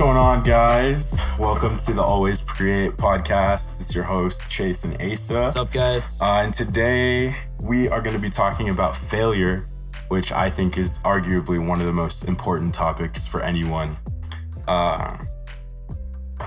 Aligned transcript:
going 0.00 0.16
on, 0.16 0.42
guys? 0.42 1.20
Welcome 1.38 1.76
to 1.80 1.92
the 1.92 2.00
Always 2.02 2.40
Create 2.40 2.92
podcast. 2.92 3.82
It's 3.82 3.94
your 3.94 4.04
host, 4.04 4.50
Chase 4.50 4.82
and 4.84 4.94
Asa. 4.94 5.42
What's 5.42 5.56
up, 5.56 5.70
guys? 5.70 6.22
Uh, 6.22 6.40
and 6.42 6.54
today 6.54 7.34
we 7.60 7.86
are 7.86 8.00
going 8.00 8.16
to 8.16 8.18
be 8.18 8.30
talking 8.30 8.70
about 8.70 8.96
failure, 8.96 9.66
which 10.08 10.32
I 10.32 10.48
think 10.48 10.78
is 10.78 11.00
arguably 11.00 11.62
one 11.62 11.80
of 11.80 11.86
the 11.86 11.92
most 11.92 12.26
important 12.26 12.72
topics 12.72 13.26
for 13.26 13.42
anyone. 13.42 13.94
Uh, 14.66 15.18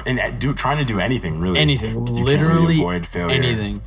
and 0.07 0.19
uh, 0.19 0.31
do 0.31 0.55
trying 0.55 0.79
to 0.79 0.85
do 0.85 0.99
anything 0.99 1.39
really. 1.39 1.59
anything, 1.59 1.93
can't 1.93 2.09
really 2.09 2.23
literally 2.23 2.79
avoid 2.79 3.05
failure. 3.05 3.35
anything. 3.35 3.83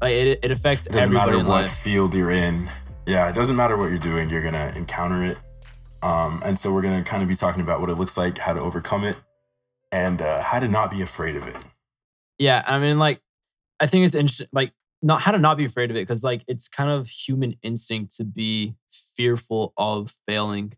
Like 0.00 0.12
it, 0.12 0.38
it 0.44 0.50
affects 0.52 0.86
It 0.86 0.90
doesn't 0.92 1.02
everybody 1.02 1.32
matter 1.32 1.48
what 1.48 1.62
life. 1.62 1.72
field 1.72 2.14
you're 2.14 2.30
in. 2.30 2.70
Yeah, 3.06 3.28
it 3.28 3.34
doesn't 3.34 3.56
matter 3.56 3.76
what 3.76 3.90
you're 3.90 3.98
doing. 3.98 4.30
You're 4.30 4.44
gonna 4.44 4.72
encounter 4.76 5.24
it. 5.24 5.36
Um, 6.02 6.42
and 6.44 6.58
so 6.58 6.72
we're 6.72 6.82
gonna 6.82 7.04
kind 7.04 7.22
of 7.22 7.28
be 7.28 7.34
talking 7.34 7.62
about 7.62 7.80
what 7.80 7.90
it 7.90 7.94
looks 7.96 8.16
like, 8.16 8.38
how 8.38 8.52
to 8.52 8.60
overcome 8.60 9.04
it, 9.04 9.16
and 9.92 10.22
uh, 10.22 10.42
how 10.42 10.58
to 10.58 10.68
not 10.68 10.90
be 10.90 11.02
afraid 11.02 11.36
of 11.36 11.46
it. 11.46 11.56
Yeah, 12.38 12.64
I 12.66 12.78
mean, 12.78 12.98
like, 12.98 13.20
I 13.80 13.86
think 13.86 14.06
it's 14.06 14.14
interesting. 14.14 14.48
Like, 14.52 14.72
not 15.02 15.20
how 15.22 15.32
to 15.32 15.38
not 15.38 15.56
be 15.58 15.64
afraid 15.64 15.90
of 15.90 15.96
it 15.96 16.00
because, 16.00 16.22
like, 16.24 16.42
it's 16.46 16.68
kind 16.68 16.90
of 16.90 17.08
human 17.08 17.56
instinct 17.62 18.16
to 18.16 18.24
be 18.24 18.74
fearful 18.90 19.72
of 19.76 20.14
failing, 20.26 20.72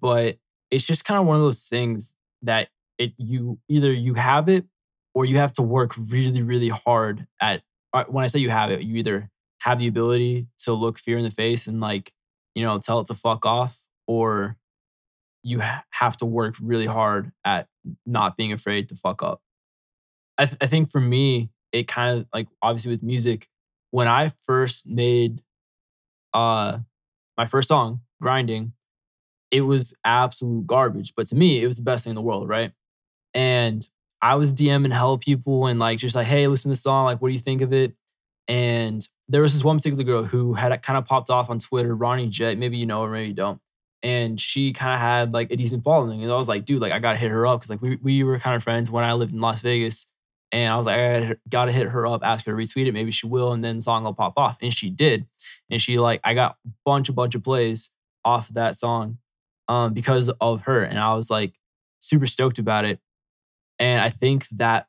but 0.00 0.38
it's 0.70 0.84
just 0.86 1.04
kind 1.04 1.20
of 1.20 1.26
one 1.26 1.36
of 1.36 1.42
those 1.42 1.64
things 1.64 2.12
that 2.42 2.68
it 2.98 3.12
you 3.18 3.58
either 3.68 3.92
you 3.92 4.14
have 4.14 4.48
it 4.48 4.64
or 5.14 5.24
you 5.24 5.36
have 5.36 5.52
to 5.54 5.62
work 5.62 5.94
really, 6.10 6.42
really 6.42 6.68
hard 6.68 7.26
at. 7.40 7.62
uh, 7.92 8.04
When 8.08 8.24
I 8.24 8.26
say 8.26 8.40
you 8.40 8.50
have 8.50 8.70
it, 8.70 8.82
you 8.82 8.96
either 8.96 9.30
have 9.60 9.78
the 9.78 9.86
ability 9.86 10.48
to 10.58 10.72
look 10.72 10.98
fear 10.98 11.16
in 11.18 11.24
the 11.24 11.30
face 11.30 11.66
and 11.66 11.80
like 11.80 12.12
you 12.54 12.64
know 12.64 12.78
tell 12.78 13.00
it 13.00 13.06
to 13.08 13.14
fuck 13.14 13.46
off, 13.46 13.85
or 14.06 14.56
you 15.42 15.60
ha- 15.60 15.84
have 15.90 16.16
to 16.18 16.26
work 16.26 16.56
really 16.60 16.86
hard 16.86 17.32
at 17.44 17.68
not 18.04 18.36
being 18.36 18.52
afraid 18.52 18.88
to 18.88 18.96
fuck 18.96 19.22
up. 19.22 19.40
I, 20.38 20.46
th- 20.46 20.58
I 20.60 20.66
think 20.66 20.90
for 20.90 21.00
me, 21.00 21.50
it 21.72 21.88
kind 21.88 22.18
of 22.18 22.26
like 22.34 22.48
obviously 22.62 22.90
with 22.90 23.02
music, 23.02 23.48
when 23.90 24.08
I 24.08 24.32
first 24.42 24.86
made 24.86 25.42
uh 26.34 26.78
my 27.36 27.46
first 27.46 27.68
song, 27.68 28.00
Grinding, 28.20 28.72
it 29.50 29.62
was 29.62 29.94
absolute 30.04 30.66
garbage. 30.66 31.12
But 31.16 31.26
to 31.28 31.34
me, 31.34 31.62
it 31.62 31.66
was 31.66 31.76
the 31.76 31.82
best 31.82 32.04
thing 32.04 32.12
in 32.12 32.16
the 32.16 32.22
world, 32.22 32.48
right? 32.48 32.72
And 33.34 33.88
I 34.22 34.34
was 34.34 34.54
DMing 34.54 34.92
hell 34.92 35.18
people 35.18 35.66
and 35.66 35.78
like 35.78 35.98
just 35.98 36.14
like, 36.14 36.26
hey, 36.26 36.46
listen 36.46 36.70
to 36.70 36.74
the 36.74 36.80
song, 36.80 37.04
like, 37.04 37.20
what 37.20 37.28
do 37.28 37.34
you 37.34 37.40
think 37.40 37.60
of 37.60 37.72
it? 37.72 37.94
And 38.48 39.06
there 39.28 39.42
was 39.42 39.52
this 39.52 39.64
one 39.64 39.76
particular 39.76 40.04
girl 40.04 40.22
who 40.24 40.54
had 40.54 40.80
kind 40.82 40.96
of 40.96 41.04
popped 41.04 41.30
off 41.30 41.50
on 41.50 41.58
Twitter, 41.58 41.94
Ronnie 41.94 42.28
Jet. 42.28 42.58
Maybe 42.58 42.76
you 42.76 42.86
know 42.86 43.02
her, 43.04 43.10
maybe 43.10 43.28
you 43.28 43.34
don't. 43.34 43.60
And 44.02 44.40
she 44.40 44.72
kind 44.72 44.94
of 44.94 45.00
had 45.00 45.32
like 45.32 45.50
a 45.50 45.56
decent 45.56 45.82
following. 45.82 46.22
And 46.22 46.30
I 46.30 46.36
was 46.36 46.48
like, 46.48 46.64
dude, 46.64 46.80
like 46.80 46.92
I 46.92 46.98
gotta 46.98 47.18
hit 47.18 47.30
her 47.30 47.46
up 47.46 47.60
because 47.60 47.70
like 47.70 47.82
we, 47.82 47.96
we 47.96 48.24
were 48.24 48.38
kind 48.38 48.54
of 48.54 48.62
friends 48.62 48.90
when 48.90 49.04
I 49.04 49.14
lived 49.14 49.32
in 49.32 49.40
Las 49.40 49.62
Vegas. 49.62 50.06
And 50.52 50.72
I 50.72 50.76
was 50.76 50.86
like, 50.86 50.96
I 50.96 51.36
gotta, 51.48 51.72
hit 51.72 51.88
her 51.88 52.06
up, 52.06 52.24
ask 52.24 52.46
her 52.46 52.52
to 52.52 52.56
retweet 52.56 52.86
it. 52.86 52.92
Maybe 52.92 53.10
she 53.10 53.26
will, 53.26 53.52
and 53.52 53.64
then 53.64 53.76
the 53.76 53.82
song 53.82 54.04
will 54.04 54.14
pop 54.14 54.34
off. 54.36 54.56
And 54.62 54.72
she 54.72 54.90
did. 54.90 55.26
And 55.70 55.80
she 55.80 55.98
like, 55.98 56.20
I 56.22 56.34
got 56.34 56.56
a 56.64 56.70
bunch, 56.84 57.08
a 57.08 57.12
bunch 57.12 57.34
of 57.34 57.42
plays 57.42 57.90
off 58.24 58.48
of 58.48 58.54
that 58.54 58.76
song 58.76 59.18
um, 59.68 59.92
because 59.92 60.28
of 60.40 60.62
her. 60.62 60.82
And 60.82 60.98
I 60.98 61.14
was 61.14 61.30
like 61.30 61.54
super 62.00 62.26
stoked 62.26 62.58
about 62.58 62.84
it. 62.84 63.00
And 63.78 64.00
I 64.00 64.08
think 64.08 64.48
that 64.50 64.86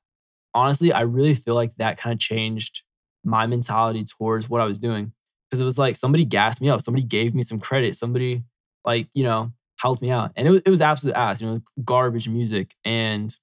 honestly, 0.53 0.94
I 0.94 1.02
really 1.02 1.36
feel 1.36 1.55
like 1.55 1.75
that 1.75 1.97
kind 1.97 2.14
of 2.14 2.19
changed 2.19 2.83
my 3.23 3.45
mentality 3.45 4.03
towards 4.03 4.49
what 4.49 4.61
I 4.61 4.66
was 4.66 4.80
doing. 4.80 5.14
Because 5.49 5.61
it 5.61 5.66
was 5.66 5.80
like 5.80 5.95
somebody 5.95 6.25
gassed 6.25 6.61
me 6.61 6.69
up, 6.69 6.81
somebody 6.81 7.05
gave 7.05 7.33
me 7.33 7.42
some 7.42 7.59
credit, 7.59 7.95
somebody 7.95 8.44
like, 8.88 9.09
you 9.13 9.23
know, 9.23 9.52
helped 9.80 10.02
me 10.02 10.09
out. 10.09 10.31
And 10.35 10.47
it 10.47 10.52
was, 10.52 10.61
it 10.66 10.69
was 10.69 10.81
absolute 10.81 11.16
ass, 11.16 11.42
you 11.42 11.48
know, 11.48 11.58
garbage 11.83 12.27
music. 12.27 12.75
And 12.83 13.36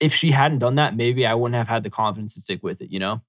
if 0.00 0.14
she 0.14 0.30
hadn't 0.30 0.60
done 0.60 0.76
that, 0.76 0.96
maybe 0.96 1.26
I 1.26 1.34
wouldn't 1.34 1.56
have 1.56 1.68
had 1.68 1.82
the 1.82 1.90
confidence 1.90 2.34
to 2.34 2.40
stick 2.40 2.62
with 2.62 2.80
it, 2.80 2.90
you 2.90 3.00
know? 3.00 3.20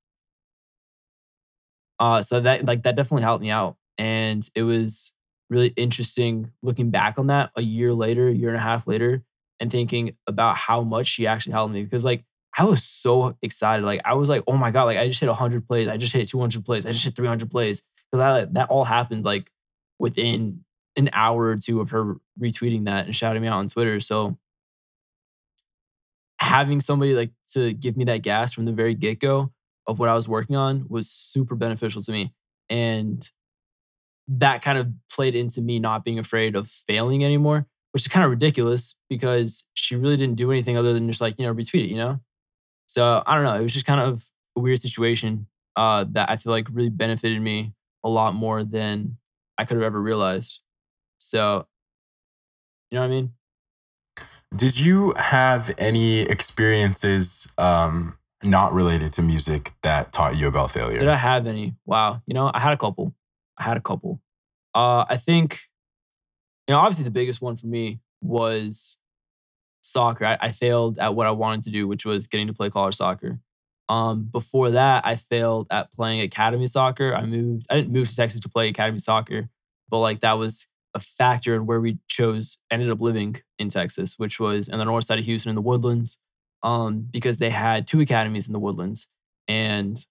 Uh, 2.00 2.22
so 2.22 2.40
that 2.40 2.66
like 2.66 2.84
that 2.84 2.96
definitely 2.96 3.24
helped 3.24 3.42
me 3.42 3.50
out. 3.50 3.78
And 3.98 4.48
it 4.56 4.64
was 4.64 5.14
really 5.50 5.70
interesting 5.70 6.52
looking 6.62 6.92
back 6.92 7.18
on 7.18 7.28
that 7.28 7.52
a 7.56 7.62
year 7.62 7.94
later, 7.94 8.30
year 8.30 8.50
and 8.50 8.58
a 8.58 8.62
half 8.62 8.88
later, 8.88 9.24
and 9.60 9.72
thinking 9.72 10.16
about 10.28 10.56
how 10.58 10.82
much 10.82 11.08
she 11.08 11.26
actually 11.28 11.54
helped 11.54 11.74
me. 11.74 11.84
Because 11.84 12.04
like 12.04 12.24
I 12.58 12.66
was 12.66 12.84
so 12.84 13.38
excited. 13.42 13.86
Like 13.86 14.02
I 14.06 14.14
was 14.14 14.30
like, 14.30 14.44
oh 14.48 14.58
my 14.58 14.72
God, 14.72 14.84
like 14.84 14.98
I 14.98 15.08
just 15.08 15.20
hit 15.20 15.30
100 15.30 15.68
plays. 15.68 15.88
I 15.88 15.98
just 15.98 16.14
hit 16.14 16.28
200 16.28 16.66
plays. 16.66 16.86
I 16.86 16.92
just 16.92 17.06
hit 17.06 17.16
300 17.16 17.50
plays. 17.50 17.82
Because 18.12 18.20
that, 18.20 18.54
that 18.54 18.70
all 18.70 18.84
happened 18.84 19.26
like 19.26 19.52
within 20.00 20.64
an 20.98 21.10
hour 21.14 21.46
or 21.46 21.56
two 21.56 21.82
of 21.82 21.90
her 21.92 22.16
retweeting 22.40 22.86
that 22.86 23.06
and 23.06 23.16
shouting 23.16 23.42
me 23.42 23.48
out 23.48 23.58
on 23.58 23.68
Twitter. 23.68 24.00
So 24.00 24.38
having 26.40 26.82
somebody 26.82 27.14
like 27.14 27.32
to 27.54 27.74
give 27.74 27.98
me 27.98 28.06
that 28.06 28.22
gas 28.22 28.54
from 28.54 28.66
the 28.66 28.72
very 28.72 28.94
get 28.94 29.20
go 29.20 29.52
of 29.88 30.00
what 30.00 30.10
I 30.10 30.16
was 30.16 30.28
working 30.28 30.56
on 30.56 30.86
was 30.90 31.10
super 31.10 31.56
beneficial 31.56 32.02
to 32.04 32.12
me. 32.12 32.34
And 32.70 33.30
that 34.28 34.62
kind 34.62 34.78
of 34.78 34.92
played 35.12 35.36
into 35.36 35.62
me 35.62 35.80
not 35.80 36.04
being 36.04 36.18
afraid 36.18 36.56
of 36.56 36.68
failing 36.68 37.24
anymore, 37.24 37.68
which 37.92 38.04
is 38.04 38.08
kind 38.08 38.24
of 38.24 38.32
ridiculous 38.32 38.96
because 39.10 39.68
she 39.74 39.96
really 39.96 40.18
didn't 40.18 40.36
do 40.36 40.52
anything 40.52 40.78
other 40.78 40.94
than 40.94 41.08
just 41.08 41.22
like, 41.22 41.36
you 41.38 41.46
know, 41.46 41.54
retweet 41.54 41.86
it, 41.86 41.90
you 41.90 41.98
know? 41.98 42.20
So 42.88 43.22
I 43.26 43.36
don't 43.36 43.44
know. 43.44 43.56
It 43.56 43.62
was 43.62 43.74
just 43.74 43.86
kind 43.86 44.02
of 44.02 44.26
a 44.56 44.60
weird 44.60 44.82
situation 44.82 45.48
uh, 45.76 46.06
that 46.12 46.30
I 46.30 46.38
feel 46.38 46.52
like 46.52 46.68
really 46.72 46.90
benefited 46.90 47.42
me 47.42 47.74
a 48.04 48.10
lot 48.10 48.34
more 48.34 48.64
than 48.64 49.18
I 49.58 49.66
could 49.66 49.78
have 49.78 49.84
ever 49.84 50.02
realized. 50.02 50.62
So, 51.18 51.68
you 52.92 52.96
know 52.96 53.02
what 53.02 53.08
I 53.08 53.10
mean? 53.10 53.34
Did 54.56 54.80
you 54.80 55.14
have 55.18 55.74
any 55.78 56.20
experiences 56.22 57.52
um, 57.58 58.18
not 58.44 58.74
related 58.74 59.12
to 59.14 59.22
music 59.22 59.74
that 59.82 60.14
taught 60.14 60.38
you 60.38 60.48
about 60.48 60.72
failure? 60.72 61.00
Did 61.00 61.08
I 61.08 61.16
have 61.16 61.48
any? 61.48 61.76
Wow. 61.86 62.22
You 62.26 62.34
know, 62.34 62.52
I 62.54 62.60
had 62.60 62.74
a 62.74 62.78
couple. 62.78 63.14
I 63.58 63.64
had 63.64 63.78
a 63.78 63.82
couple. 63.82 64.22
Uh, 64.74 65.06
I 65.10 65.18
think, 65.18 65.62
you 66.68 66.74
know, 66.74 66.80
obviously 66.80 67.06
the 67.06 67.12
biggest 67.12 67.42
one 67.42 67.56
for 67.56 67.68
me 67.68 68.00
was 68.22 68.98
soccer. 69.82 70.26
I, 70.26 70.38
I 70.42 70.52
failed 70.52 71.00
at 71.00 71.16
what 71.16 71.28
I 71.28 71.32
wanted 71.32 71.64
to 71.64 71.70
do, 71.72 71.88
which 71.88 72.06
was 72.06 72.28
getting 72.28 72.48
to 72.48 72.54
play 72.54 72.70
college 72.70 72.96
soccer. 72.96 73.40
Um, 73.88 74.24
before 74.24 74.72
that, 74.72 75.06
I 75.06 75.16
failed 75.16 75.68
at 75.70 75.92
playing 75.92 76.22
academy 76.22 76.68
soccer. 76.68 77.14
I 77.14 77.24
moved, 77.26 77.68
I 77.70 77.76
didn't 77.76 77.94
move 77.94 78.10
to 78.10 78.16
Texas 78.16 78.42
to 78.42 78.50
play 78.50 78.68
academy 78.68 78.98
soccer, 78.98 79.50
but 79.90 80.00
like 80.00 80.20
that 80.22 80.34
was 80.40 80.68
a 80.96 81.00
factor 81.00 81.54
in 81.56 81.66
where 81.66 81.80
we 81.80 82.00
chose, 82.08 82.58
ended 82.72 82.90
up 82.90 83.02
living 83.02 83.36
in 83.60 83.70
Texas, 83.70 84.18
which 84.18 84.40
was 84.40 84.68
in 84.68 84.80
the 84.80 84.86
north 84.86 85.06
side 85.06 85.20
of 85.20 85.26
Houston 85.26 85.50
in 85.50 85.56
the 85.56 85.62
Woodlands, 85.62 86.18
um, 86.64 87.08
because 87.12 87.38
they 87.38 87.52
had 87.52 87.86
two 87.86 88.00
academies 88.00 88.48
in 88.48 88.54
the 88.54 88.60
Woodlands. 88.60 89.08
And 89.48 90.04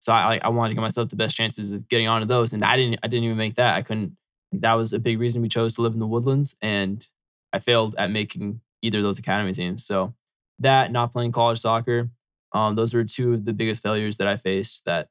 so 0.00 0.12
I, 0.12 0.38
I 0.42 0.48
wanted 0.48 0.70
to 0.70 0.74
give 0.74 0.82
myself 0.82 1.08
the 1.08 1.16
best 1.16 1.36
chances 1.36 1.72
of 1.72 1.88
getting 1.88 2.08
onto 2.08 2.26
those. 2.26 2.52
And 2.52 2.62
I 2.64 2.76
didn't, 2.76 3.00
I 3.02 3.06
didn't 3.06 3.24
even 3.24 3.38
make 3.38 3.54
that. 3.54 3.76
I 3.76 3.82
couldn't, 3.82 4.16
that 4.52 4.74
was 4.74 4.92
a 4.92 4.98
big 4.98 5.18
reason 5.18 5.42
we 5.42 5.48
chose 5.48 5.74
to 5.76 5.82
live 5.82 5.94
in 5.94 6.00
the 6.00 6.06
Woodlands. 6.06 6.54
And 6.60 7.06
I 7.52 7.60
failed 7.60 7.94
at 7.96 8.10
making 8.10 8.60
either 8.82 8.98
of 8.98 9.04
those 9.04 9.18
academy 9.18 9.52
teams. 9.52 9.86
So 9.86 10.14
that, 10.58 10.92
not 10.92 11.12
playing 11.12 11.32
college 11.32 11.60
soccer, 11.60 12.10
um, 12.56 12.74
those 12.74 12.94
were 12.94 13.04
two 13.04 13.34
of 13.34 13.44
the 13.44 13.52
biggest 13.52 13.82
failures 13.82 14.16
that 14.16 14.26
I 14.26 14.36
faced 14.36 14.84
that 14.86 15.08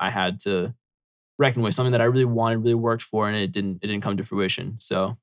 I 0.00 0.10
had 0.10 0.40
to 0.40 0.74
reckon 1.38 1.62
with. 1.62 1.74
Something 1.74 1.92
that 1.92 2.00
I 2.00 2.04
really 2.04 2.24
wanted, 2.24 2.58
really 2.58 2.74
worked 2.74 3.02
for, 3.02 3.28
and 3.28 3.36
it 3.36 3.52
didn't, 3.52 3.76
it 3.82 3.86
didn't 3.86 4.02
come 4.02 4.16
to 4.16 4.24
fruition. 4.24 4.76
So 4.80 5.16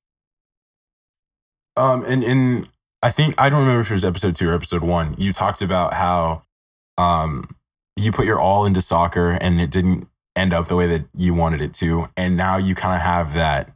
Um, 1.77 2.03
and 2.05 2.23
and 2.23 2.67
I 3.03 3.11
think 3.11 3.35
I 3.37 3.49
don't 3.49 3.59
remember 3.59 3.81
if 3.81 3.91
it 3.91 3.93
was 3.93 4.05
episode 4.05 4.35
two 4.35 4.49
or 4.49 4.53
episode 4.53 4.81
one. 4.83 5.15
You 5.17 5.31
talked 5.31 5.61
about 5.61 5.93
how 5.93 6.43
um 6.97 7.55
you 7.95 8.11
put 8.11 8.25
your 8.25 8.39
all 8.39 8.65
into 8.65 8.81
soccer 8.81 9.31
and 9.31 9.61
it 9.61 9.69
didn't 9.69 10.07
end 10.35 10.53
up 10.53 10.67
the 10.67 10.75
way 10.75 10.87
that 10.87 11.05
you 11.15 11.33
wanted 11.33 11.61
it 11.61 11.73
to, 11.75 12.07
and 12.17 12.35
now 12.35 12.57
you 12.57 12.75
kind 12.75 12.95
of 12.95 13.01
have 13.01 13.33
that. 13.35 13.71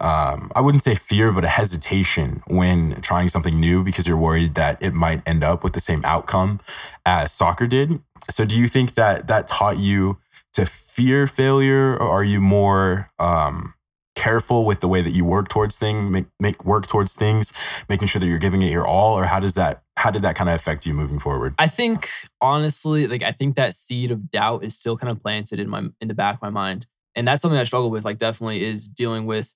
Um, 0.00 0.52
I 0.54 0.60
wouldn't 0.60 0.84
say 0.84 0.94
fear, 0.94 1.32
but 1.32 1.44
a 1.44 1.48
hesitation 1.48 2.42
when 2.46 3.00
trying 3.00 3.28
something 3.28 3.58
new 3.58 3.82
because 3.82 4.06
you're 4.06 4.16
worried 4.16 4.54
that 4.54 4.80
it 4.80 4.94
might 4.94 5.26
end 5.26 5.42
up 5.42 5.64
with 5.64 5.72
the 5.72 5.80
same 5.80 6.04
outcome 6.04 6.60
as 7.04 7.32
soccer 7.32 7.66
did. 7.66 8.00
So, 8.30 8.44
do 8.44 8.56
you 8.56 8.68
think 8.68 8.94
that 8.94 9.26
that 9.26 9.48
taught 9.48 9.78
you 9.78 10.18
to 10.52 10.66
fear 10.66 11.26
failure, 11.26 11.96
or 11.96 12.08
are 12.08 12.24
you 12.24 12.40
more 12.40 13.10
um, 13.18 13.74
careful 14.14 14.66
with 14.66 14.80
the 14.80 14.88
way 14.88 15.00
that 15.00 15.12
you 15.12 15.24
work 15.24 15.48
towards 15.48 15.78
things, 15.78 16.10
make, 16.10 16.26
make 16.38 16.64
work 16.64 16.86
towards 16.86 17.14
things, 17.14 17.52
making 17.88 18.06
sure 18.06 18.20
that 18.20 18.26
you're 18.26 18.38
giving 18.38 18.60
it 18.62 18.70
your 18.70 18.86
all, 18.86 19.18
or 19.18 19.24
how 19.24 19.40
does 19.40 19.54
that 19.54 19.82
how 19.96 20.10
did 20.10 20.22
that 20.22 20.34
kind 20.34 20.48
of 20.48 20.54
affect 20.54 20.86
you 20.86 20.94
moving 20.94 21.18
forward? 21.18 21.54
I 21.58 21.66
think 21.66 22.10
honestly, 22.40 23.06
like 23.06 23.22
I 23.22 23.32
think 23.32 23.56
that 23.56 23.74
seed 23.74 24.10
of 24.10 24.30
doubt 24.30 24.64
is 24.64 24.76
still 24.76 24.96
kind 24.96 25.10
of 25.10 25.22
planted 25.22 25.58
in 25.58 25.68
my 25.68 25.88
in 26.00 26.08
the 26.08 26.14
back 26.14 26.36
of 26.36 26.42
my 26.42 26.50
mind. 26.50 26.86
And 27.16 27.26
that's 27.26 27.42
something 27.42 27.58
I 27.58 27.64
struggle 27.64 27.90
with, 27.90 28.04
like 28.04 28.18
definitely 28.18 28.62
is 28.62 28.86
dealing 28.86 29.26
with 29.26 29.54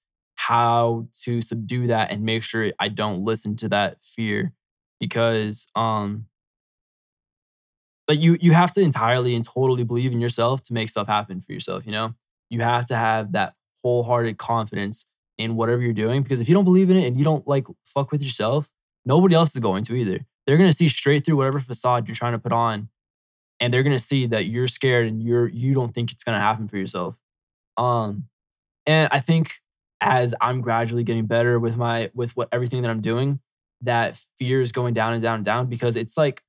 how 0.48 1.06
to 1.22 1.40
subdue 1.40 1.86
that 1.86 2.10
and 2.10 2.22
make 2.22 2.42
sure 2.42 2.72
I 2.78 2.88
don't 2.88 3.24
listen 3.24 3.56
to 3.56 3.68
that 3.70 4.02
fear. 4.02 4.52
Because 5.00 5.66
um 5.74 6.26
like 8.08 8.22
you 8.22 8.36
you 8.40 8.52
have 8.52 8.72
to 8.74 8.80
entirely 8.80 9.34
and 9.34 9.44
totally 9.44 9.84
believe 9.84 10.12
in 10.12 10.20
yourself 10.20 10.62
to 10.64 10.72
make 10.74 10.88
stuff 10.88 11.06
happen 11.06 11.40
for 11.40 11.52
yourself, 11.52 11.86
you 11.86 11.92
know? 11.92 12.14
You 12.50 12.60
have 12.60 12.84
to 12.86 12.96
have 12.96 13.32
that 13.32 13.54
wholehearted 13.82 14.38
confidence 14.38 15.06
in 15.38 15.56
whatever 15.56 15.82
you're 15.82 15.92
doing. 15.92 16.22
Because 16.22 16.40
if 16.40 16.48
you 16.48 16.54
don't 16.54 16.64
believe 16.64 16.90
in 16.90 16.96
it 16.96 17.06
and 17.06 17.18
you 17.18 17.24
don't 17.24 17.46
like 17.46 17.66
fuck 17.84 18.12
with 18.12 18.22
yourself, 18.22 18.70
nobody 19.04 19.34
else 19.34 19.54
is 19.54 19.60
going 19.60 19.84
to 19.84 19.94
either. 19.94 20.26
They're 20.46 20.58
gonna 20.58 20.72
see 20.72 20.88
straight 20.88 21.24
through 21.24 21.36
whatever 21.36 21.58
facade 21.58 22.06
you're 22.06 22.14
trying 22.14 22.32
to 22.32 22.38
put 22.38 22.52
on, 22.52 22.88
and 23.60 23.72
they're 23.72 23.82
gonna 23.82 23.98
see 23.98 24.26
that 24.26 24.46
you're 24.46 24.68
scared 24.68 25.06
and 25.06 25.22
you're 25.22 25.48
you 25.48 25.72
don't 25.72 25.94
think 25.94 26.12
it's 26.12 26.24
gonna 26.24 26.40
happen 26.40 26.68
for 26.68 26.76
yourself. 26.76 27.16
Um, 27.76 28.28
and 28.86 29.08
I 29.10 29.20
think 29.20 29.60
as 30.00 30.34
I'm 30.40 30.60
gradually 30.60 31.04
getting 31.04 31.26
better 31.26 31.58
with 31.58 31.76
my 31.76 32.10
with 32.14 32.36
what 32.36 32.48
everything 32.52 32.82
that 32.82 32.90
I'm 32.90 33.00
doing, 33.00 33.40
that 33.82 34.18
fear 34.38 34.60
is 34.60 34.72
going 34.72 34.94
down 34.94 35.12
and 35.14 35.22
down 35.22 35.36
and 35.36 35.44
down 35.44 35.66
because 35.66 35.96
it's 35.96 36.16
like 36.16 36.42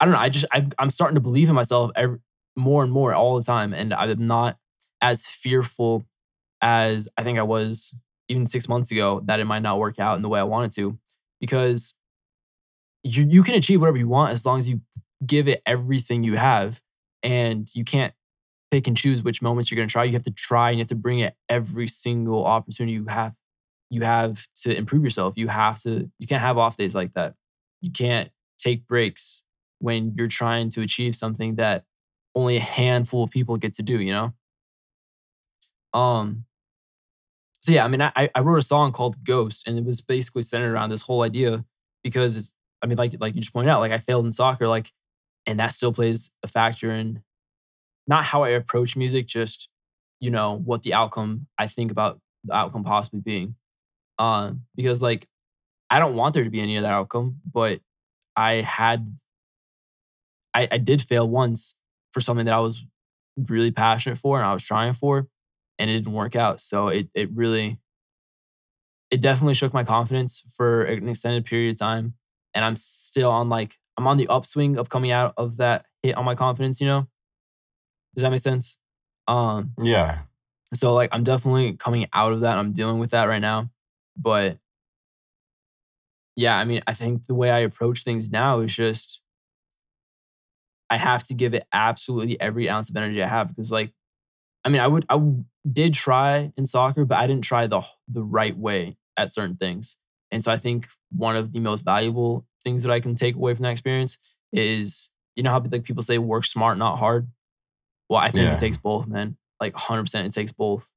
I 0.00 0.04
don't 0.04 0.12
know. 0.12 0.20
I 0.20 0.28
just 0.28 0.46
I, 0.52 0.66
I'm 0.78 0.90
starting 0.90 1.14
to 1.14 1.20
believe 1.20 1.48
in 1.48 1.54
myself 1.54 1.90
every, 1.96 2.18
more 2.56 2.82
and 2.82 2.92
more 2.92 3.14
all 3.14 3.36
the 3.36 3.44
time, 3.44 3.72
and 3.72 3.92
I'm 3.94 4.26
not 4.26 4.58
as 5.00 5.26
fearful 5.26 6.04
as 6.60 7.08
I 7.16 7.22
think 7.22 7.38
I 7.38 7.42
was 7.42 7.94
even 8.28 8.46
six 8.46 8.68
months 8.68 8.90
ago 8.90 9.22
that 9.26 9.40
it 9.40 9.44
might 9.44 9.62
not 9.62 9.78
work 9.78 9.98
out 9.98 10.16
in 10.16 10.22
the 10.22 10.28
way 10.28 10.40
I 10.40 10.44
wanted 10.44 10.72
to, 10.72 10.98
because 11.40 11.94
you 13.02 13.26
you 13.28 13.42
can 13.42 13.54
achieve 13.54 13.80
whatever 13.80 13.98
you 13.98 14.08
want 14.08 14.32
as 14.32 14.44
long 14.44 14.58
as 14.58 14.68
you 14.68 14.80
give 15.24 15.48
it 15.48 15.62
everything 15.66 16.24
you 16.24 16.36
have, 16.36 16.80
and 17.22 17.68
you 17.74 17.84
can't 17.84 18.14
pick 18.70 18.86
and 18.86 18.96
choose 18.96 19.22
which 19.22 19.42
moments 19.42 19.70
you're 19.70 19.76
going 19.76 19.88
to 19.88 19.92
try. 19.92 20.04
You 20.04 20.12
have 20.14 20.24
to 20.24 20.32
try 20.32 20.70
and 20.70 20.78
you 20.78 20.82
have 20.82 20.88
to 20.88 20.96
bring 20.96 21.20
it 21.20 21.34
every 21.48 21.86
single 21.86 22.44
opportunity 22.44 22.94
you 22.94 23.06
have 23.06 23.34
you 23.90 24.02
have 24.02 24.46
to 24.62 24.76
improve 24.76 25.04
yourself. 25.04 25.34
You 25.36 25.48
have 25.48 25.80
to 25.82 26.10
you 26.18 26.26
can't 26.26 26.42
have 26.42 26.58
off 26.58 26.76
days 26.76 26.94
like 26.94 27.12
that. 27.14 27.34
You 27.80 27.90
can't 27.90 28.30
take 28.58 28.86
breaks 28.86 29.44
when 29.78 30.14
you're 30.16 30.28
trying 30.28 30.70
to 30.70 30.82
achieve 30.82 31.14
something 31.14 31.56
that 31.56 31.84
only 32.34 32.56
a 32.56 32.60
handful 32.60 33.22
of 33.22 33.30
people 33.30 33.56
get 33.56 33.74
to 33.74 33.82
do, 33.82 34.00
you 34.00 34.12
know? 34.12 34.34
Um 35.92 36.44
so 37.62 37.72
yeah, 37.72 37.84
I 37.84 37.88
mean 37.88 38.00
I 38.02 38.12
I 38.34 38.40
wrote 38.40 38.58
a 38.58 38.62
song 38.62 38.92
called 38.92 39.24
Ghost 39.24 39.66
and 39.66 39.78
it 39.78 39.84
was 39.84 40.00
basically 40.00 40.42
centered 40.42 40.72
around 40.72 40.90
this 40.90 41.02
whole 41.02 41.22
idea 41.22 41.64
because 42.04 42.54
I 42.82 42.86
mean 42.86 42.98
like 42.98 43.16
like 43.20 43.34
you 43.34 43.40
just 43.40 43.52
pointed 43.52 43.70
out, 43.70 43.80
like 43.80 43.92
I 43.92 43.98
failed 43.98 44.26
in 44.26 44.32
soccer, 44.32 44.68
like 44.68 44.92
and 45.46 45.58
that 45.60 45.72
still 45.72 45.92
plays 45.92 46.34
a 46.42 46.48
factor 46.48 46.90
in 46.90 47.22
not 48.06 48.24
how 48.24 48.42
I 48.44 48.50
approach 48.50 48.96
music, 48.96 49.26
just 49.26 49.70
you 50.20 50.30
know, 50.30 50.58
what 50.64 50.82
the 50.82 50.94
outcome 50.94 51.46
I 51.58 51.66
think 51.66 51.90
about 51.90 52.20
the 52.44 52.54
outcome 52.54 52.84
possibly 52.84 53.20
being. 53.20 53.56
Um, 54.18 54.62
because 54.74 55.02
like 55.02 55.28
I 55.90 55.98
don't 55.98 56.16
want 56.16 56.34
there 56.34 56.44
to 56.44 56.50
be 56.50 56.60
any 56.60 56.76
of 56.76 56.82
that 56.82 56.92
outcome, 56.92 57.40
but 57.52 57.80
I 58.36 58.54
had 58.54 59.16
I, 60.54 60.68
I 60.70 60.78
did 60.78 61.02
fail 61.02 61.28
once 61.28 61.76
for 62.12 62.20
something 62.20 62.46
that 62.46 62.54
I 62.54 62.60
was 62.60 62.86
really 63.48 63.70
passionate 63.70 64.16
for 64.16 64.38
and 64.38 64.46
I 64.46 64.52
was 64.52 64.64
trying 64.64 64.94
for, 64.94 65.28
and 65.78 65.90
it 65.90 65.94
didn't 65.94 66.12
work 66.12 66.36
out. 66.36 66.60
So 66.60 66.88
it 66.88 67.08
it 67.14 67.30
really 67.34 67.78
it 69.10 69.20
definitely 69.20 69.54
shook 69.54 69.72
my 69.72 69.84
confidence 69.84 70.44
for 70.54 70.82
an 70.82 71.08
extended 71.08 71.44
period 71.44 71.74
of 71.74 71.78
time. 71.78 72.14
And 72.54 72.64
I'm 72.64 72.76
still 72.76 73.30
on 73.30 73.48
like 73.48 73.76
I'm 73.96 74.06
on 74.06 74.16
the 74.16 74.28
upswing 74.28 74.76
of 74.78 74.88
coming 74.88 75.10
out 75.10 75.34
of 75.36 75.56
that 75.58 75.86
hit 76.02 76.16
on 76.16 76.24
my 76.24 76.34
confidence, 76.34 76.80
you 76.80 76.86
know? 76.86 77.06
Does 78.16 78.22
that 78.22 78.30
make 78.30 78.40
sense? 78.40 78.78
Um 79.28 79.72
Yeah. 79.80 80.20
so 80.74 80.92
like 80.94 81.10
I'm 81.12 81.22
definitely 81.22 81.74
coming 81.74 82.06
out 82.12 82.32
of 82.32 82.40
that. 82.40 82.58
I'm 82.58 82.72
dealing 82.72 82.98
with 82.98 83.10
that 83.10 83.26
right 83.28 83.40
now. 83.40 83.70
But 84.16 84.58
yeah, 86.36 86.56
I 86.58 86.64
mean, 86.64 86.82
I 86.86 86.94
think 86.94 87.26
the 87.26 87.34
way 87.34 87.50
I 87.50 87.60
approach 87.60 88.04
things 88.04 88.28
now 88.30 88.60
is 88.60 88.74
just 88.74 89.22
I 90.90 90.98
have 90.98 91.24
to 91.24 91.34
give 91.34 91.54
it 91.54 91.64
absolutely 91.72 92.40
every 92.40 92.68
ounce 92.68 92.90
of 92.90 92.96
energy 92.96 93.22
I 93.22 93.28
have 93.28 93.48
because 93.48 93.72
like 93.72 93.92
I 94.64 94.68
mean, 94.68 94.80
I 94.80 94.88
would 94.88 95.06
I 95.08 95.20
did 95.70 95.94
try 95.94 96.52
in 96.56 96.66
soccer, 96.66 97.04
but 97.04 97.18
I 97.18 97.26
didn't 97.26 97.44
try 97.44 97.66
the 97.66 97.82
the 98.08 98.22
right 98.22 98.56
way 98.56 98.96
at 99.16 99.32
certain 99.32 99.56
things. 99.56 99.96
And 100.30 100.42
so 100.42 100.52
I 100.52 100.56
think 100.56 100.88
one 101.10 101.36
of 101.36 101.52
the 101.52 101.60
most 101.60 101.84
valuable 101.84 102.46
things 102.64 102.82
that 102.82 102.92
I 102.92 103.00
can 103.00 103.14
take 103.14 103.36
away 103.36 103.54
from 103.54 103.62
that 103.64 103.72
experience 103.72 104.18
is 104.52 105.10
you 105.36 105.42
know 105.42 105.50
how 105.50 105.60
like 105.70 105.84
people 105.84 106.02
say 106.02 106.18
work 106.18 106.44
smart, 106.44 106.78
not 106.78 106.98
hard. 106.98 107.28
Well, 108.08 108.20
I 108.20 108.30
think 108.30 108.44
Yeah. 108.44 108.54
it 108.54 108.58
takes 108.58 108.76
both, 108.76 109.06
man. 109.06 109.36
Like 109.60 109.74
100% 109.74 110.26
it 110.26 110.32
takes 110.32 110.52
both. 110.52 110.92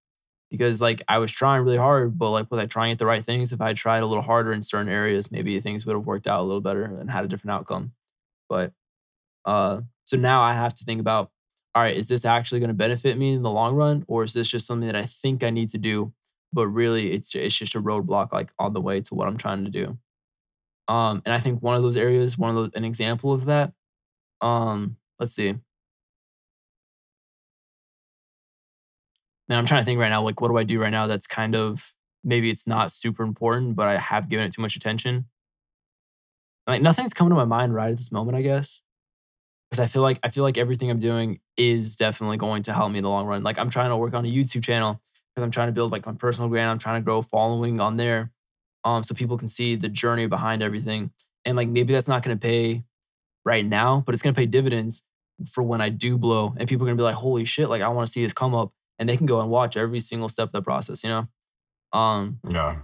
Because 0.51 0.81
like 0.81 1.03
I 1.07 1.19
was 1.19 1.31
trying 1.31 1.63
really 1.63 1.77
hard, 1.77 2.17
but 2.17 2.31
like 2.31 2.49
was 2.51 2.59
I 2.59 2.65
trying 2.65 2.91
at 2.91 2.97
the 2.99 3.05
right 3.05 3.23
things? 3.23 3.53
If 3.53 3.61
I 3.61 3.73
tried 3.73 4.01
a 4.03 4.07
little 4.07 4.23
harder 4.23 4.51
in 4.51 4.63
certain 4.63 4.89
areas, 4.89 5.31
maybe 5.31 5.59
things 5.59 5.85
would 5.85 5.95
have 5.95 6.05
worked 6.07 6.27
out 6.27 6.41
a 6.41 6.43
little 6.43 6.61
better 6.61 6.83
and 6.83 7.09
had 7.11 7.23
a 7.23 7.27
different 7.27 7.51
outcome. 7.53 7.93
But 8.49 8.73
uh 9.45 9.81
so 10.05 10.17
now 10.17 10.41
I 10.41 10.53
have 10.53 10.73
to 10.75 10.85
think 10.85 10.99
about 11.01 11.31
all 11.75 11.83
right, 11.83 11.95
is 11.95 12.07
this 12.07 12.25
actually 12.25 12.59
going 12.59 12.69
to 12.69 12.73
benefit 12.73 13.17
me 13.17 13.33
in 13.33 13.43
the 13.43 13.49
long 13.51 13.75
run 13.75 14.03
or 14.07 14.23
is 14.23 14.33
this 14.33 14.49
just 14.49 14.65
something 14.67 14.87
that 14.87 14.95
I 14.95 15.03
think 15.03 15.43
I 15.43 15.51
need 15.51 15.69
to 15.69 15.77
do, 15.77 16.13
but 16.51 16.67
really 16.67 17.11
it's 17.13 17.35
it's 17.35 17.55
just 17.55 17.75
a 17.75 17.81
roadblock 17.81 18.31
like 18.33 18.51
on 18.59 18.73
the 18.73 18.81
way 18.81 19.01
to 19.01 19.15
what 19.15 19.27
I'm 19.27 19.37
trying 19.37 19.65
to 19.65 19.71
do. 19.71 19.97
Um 20.87 21.21
and 21.25 21.33
I 21.33 21.39
think 21.39 21.61
one 21.61 21.75
of 21.75 21.83
those 21.83 21.97
areas, 21.97 22.37
one 22.37 22.49
of 22.49 22.55
those 22.55 22.71
an 22.75 22.85
example 22.85 23.31
of 23.33 23.45
that 23.45 23.73
um 24.41 24.97
let's 25.19 25.33
see. 25.33 25.55
Now 29.49 29.57
I'm 29.57 29.65
trying 29.65 29.81
to 29.81 29.85
think 29.85 29.99
right 29.99 30.09
now, 30.09 30.21
like, 30.21 30.39
what 30.39 30.49
do 30.49 30.57
I 30.57 30.63
do 30.63 30.79
right 30.79 30.91
now 30.91 31.07
that's 31.07 31.25
kind 31.25 31.55
of 31.55 31.93
maybe 32.23 32.51
it's 32.51 32.67
not 32.67 32.91
super 32.91 33.23
important, 33.23 33.75
but 33.75 33.87
I 33.87 33.97
have 33.97 34.29
given 34.29 34.45
it 34.45 34.53
too 34.53 34.61
much 34.61 34.75
attention? 34.75 35.25
Like, 36.67 36.83
nothing's 36.83 37.13
coming 37.15 37.31
to 37.31 37.35
my 37.35 37.45
mind 37.45 37.73
right 37.73 37.89
at 37.89 37.97
this 37.97 38.11
moment, 38.11 38.37
I 38.37 38.43
guess. 38.43 38.81
Because 39.69 39.83
I 39.83 39.87
feel 39.87 40.03
like 40.03 40.19
I 40.23 40.29
feel 40.29 40.43
like 40.43 40.57
everything 40.57 40.89
I'm 40.91 40.99
doing 40.99 41.39
is 41.57 41.95
definitely 41.95 42.37
going 42.37 42.63
to 42.63 42.73
help 42.73 42.91
me 42.91 42.99
in 42.99 43.03
the 43.03 43.09
long 43.09 43.25
run. 43.25 43.43
Like, 43.43 43.57
I'm 43.57 43.69
trying 43.69 43.89
to 43.89 43.97
work 43.97 44.13
on 44.13 44.25
a 44.25 44.29
YouTube 44.29 44.63
channel 44.63 45.01
because 45.33 45.43
I'm 45.43 45.51
trying 45.51 45.67
to 45.67 45.73
build 45.73 45.91
like 45.91 46.05
my 46.05 46.13
personal 46.13 46.49
brand. 46.49 46.69
I'm 46.69 46.77
trying 46.77 47.01
to 47.01 47.05
grow 47.05 47.21
following 47.21 47.79
on 47.79 47.97
there, 47.97 48.31
um, 48.83 49.01
so 49.03 49.15
people 49.15 49.37
can 49.37 49.47
see 49.47 49.75
the 49.75 49.89
journey 49.89 50.27
behind 50.27 50.61
everything. 50.61 51.11
And 51.45 51.57
like, 51.57 51.69
maybe 51.69 51.93
that's 51.93 52.07
not 52.07 52.23
going 52.23 52.37
to 52.37 52.41
pay 52.41 52.83
right 53.45 53.65
now, 53.65 54.03
but 54.05 54.13
it's 54.13 54.21
going 54.21 54.33
to 54.33 54.39
pay 54.39 54.45
dividends 54.45 55.03
for 55.49 55.63
when 55.63 55.81
I 55.81 55.89
do 55.89 56.17
blow, 56.17 56.53
and 56.57 56.67
people 56.67 56.85
are 56.85 56.89
going 56.89 56.97
to 56.97 57.01
be 57.01 57.05
like, 57.05 57.15
"Holy 57.15 57.45
shit!" 57.45 57.69
Like, 57.69 57.81
I 57.81 57.87
want 57.89 58.07
to 58.07 58.11
see 58.11 58.23
this 58.23 58.33
come 58.33 58.53
up 58.53 58.73
and 58.99 59.09
they 59.09 59.17
can 59.17 59.25
go 59.25 59.41
and 59.41 59.49
watch 59.49 59.77
every 59.77 60.01
single 60.01 60.29
step 60.29 60.49
of 60.49 60.53
the 60.53 60.61
process, 60.61 61.03
you 61.03 61.09
know? 61.09 61.27
Um, 61.93 62.39
Yeah. 62.49 62.81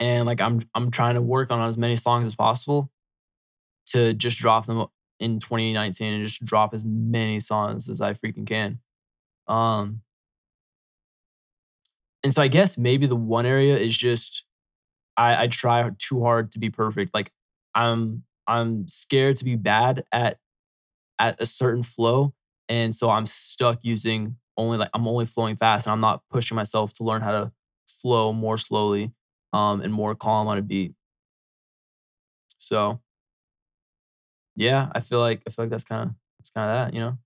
and 0.00 0.26
like 0.26 0.40
I'm 0.40 0.60
I'm 0.74 0.90
trying 0.90 1.14
to 1.14 1.22
work 1.22 1.50
on 1.50 1.60
as 1.66 1.78
many 1.78 1.96
songs 1.96 2.24
as 2.24 2.34
possible 2.34 2.90
to 3.86 4.12
just 4.14 4.38
drop 4.38 4.66
them 4.66 4.86
in 5.20 5.38
2019 5.38 6.14
and 6.14 6.24
just 6.24 6.44
drop 6.44 6.74
as 6.74 6.84
many 6.84 7.40
songs 7.40 7.88
as 7.88 8.00
I 8.00 8.14
freaking 8.14 8.46
can. 8.46 8.80
Um 9.46 10.02
and 12.22 12.34
so 12.34 12.42
I 12.42 12.48
guess 12.48 12.78
maybe 12.78 13.06
the 13.06 13.16
one 13.16 13.46
area 13.46 13.76
is 13.76 13.96
just 13.96 14.44
I, 15.16 15.44
I 15.44 15.46
try 15.48 15.90
too 15.98 16.22
hard 16.22 16.52
to 16.52 16.58
be 16.58 16.70
perfect. 16.70 17.14
Like 17.14 17.32
I'm 17.74 18.24
I'm 18.46 18.88
scared 18.88 19.36
to 19.36 19.44
be 19.44 19.56
bad 19.56 20.04
at 20.12 20.38
at 21.18 21.40
a 21.40 21.46
certain 21.46 21.82
flow. 21.82 22.34
And 22.68 22.94
so 22.94 23.10
I'm 23.10 23.26
stuck 23.26 23.80
using 23.82 24.36
only 24.56 24.78
like 24.78 24.90
I'm 24.94 25.06
only 25.08 25.26
flowing 25.26 25.56
fast 25.56 25.86
and 25.86 25.92
I'm 25.92 26.00
not 26.00 26.22
pushing 26.30 26.54
myself 26.54 26.92
to 26.94 27.04
learn 27.04 27.22
how 27.22 27.32
to 27.32 27.52
flow 27.86 28.32
more 28.32 28.58
slowly 28.58 29.12
um 29.52 29.80
and 29.80 29.92
more 29.92 30.14
calm 30.14 30.48
on 30.48 30.58
a 30.58 30.62
beat. 30.62 30.94
So 32.58 33.00
yeah, 34.56 34.90
I 34.94 35.00
feel 35.00 35.18
like 35.20 35.42
I 35.46 35.50
feel 35.50 35.64
like 35.64 35.70
that's 35.70 35.84
kind 35.84 36.10
of 36.10 36.14
that's 36.38 36.50
kind 36.50 36.70
of 36.70 36.76
that, 36.76 36.94
you 36.94 37.00
know? 37.00 37.18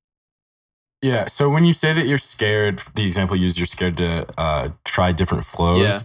Yeah. 1.02 1.26
So 1.26 1.48
when 1.48 1.64
you 1.64 1.72
say 1.72 1.92
that 1.92 2.06
you're 2.06 2.18
scared, 2.18 2.82
the 2.94 3.06
example 3.06 3.36
you 3.36 3.44
used, 3.44 3.58
you're 3.58 3.66
scared 3.66 3.96
to 3.98 4.26
uh, 4.36 4.70
try 4.84 5.12
different 5.12 5.44
flows. 5.44 5.82
Yeah. 5.82 6.00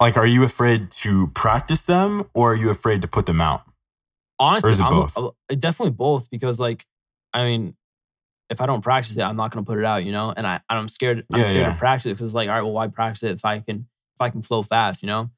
Like, 0.00 0.16
are 0.16 0.26
you 0.26 0.42
afraid 0.42 0.90
to 0.90 1.28
practice 1.28 1.84
them 1.84 2.28
or 2.34 2.52
are 2.52 2.56
you 2.56 2.70
afraid 2.70 3.02
to 3.02 3.08
put 3.08 3.26
them 3.26 3.40
out? 3.40 3.62
Honestly, 4.40 4.72
is 4.72 4.80
it 4.80 4.84
I'm 4.84 4.92
both? 4.92 5.16
definitely 5.60 5.92
both 5.92 6.28
because 6.28 6.58
like 6.58 6.86
I 7.32 7.44
mean, 7.44 7.76
if 8.52 8.60
I 8.60 8.66
don't 8.66 8.80
practice 8.82 9.16
it, 9.16 9.22
I'm 9.22 9.36
not 9.36 9.50
gonna 9.50 9.64
put 9.64 9.78
it 9.78 9.84
out, 9.84 10.04
you 10.04 10.12
know. 10.12 10.32
And 10.36 10.46
I 10.46 10.60
I'm 10.68 10.88
scared. 10.88 11.26
I'm 11.32 11.40
Yeah, 11.40 11.44
scared 11.46 11.66
yeah. 11.66 11.72
to 11.72 11.78
practice 11.78 12.06
it 12.06 12.10
because 12.14 12.26
it's 12.26 12.34
like, 12.34 12.48
all 12.48 12.54
right, 12.54 12.62
well, 12.62 12.72
why 12.72 12.86
practice 12.88 13.24
it 13.24 13.32
if 13.32 13.44
I 13.44 13.58
can 13.60 13.86
if 14.14 14.20
I 14.20 14.30
can 14.30 14.42
flow 14.42 14.62
fast, 14.62 15.02
you 15.02 15.08
know? 15.08 15.30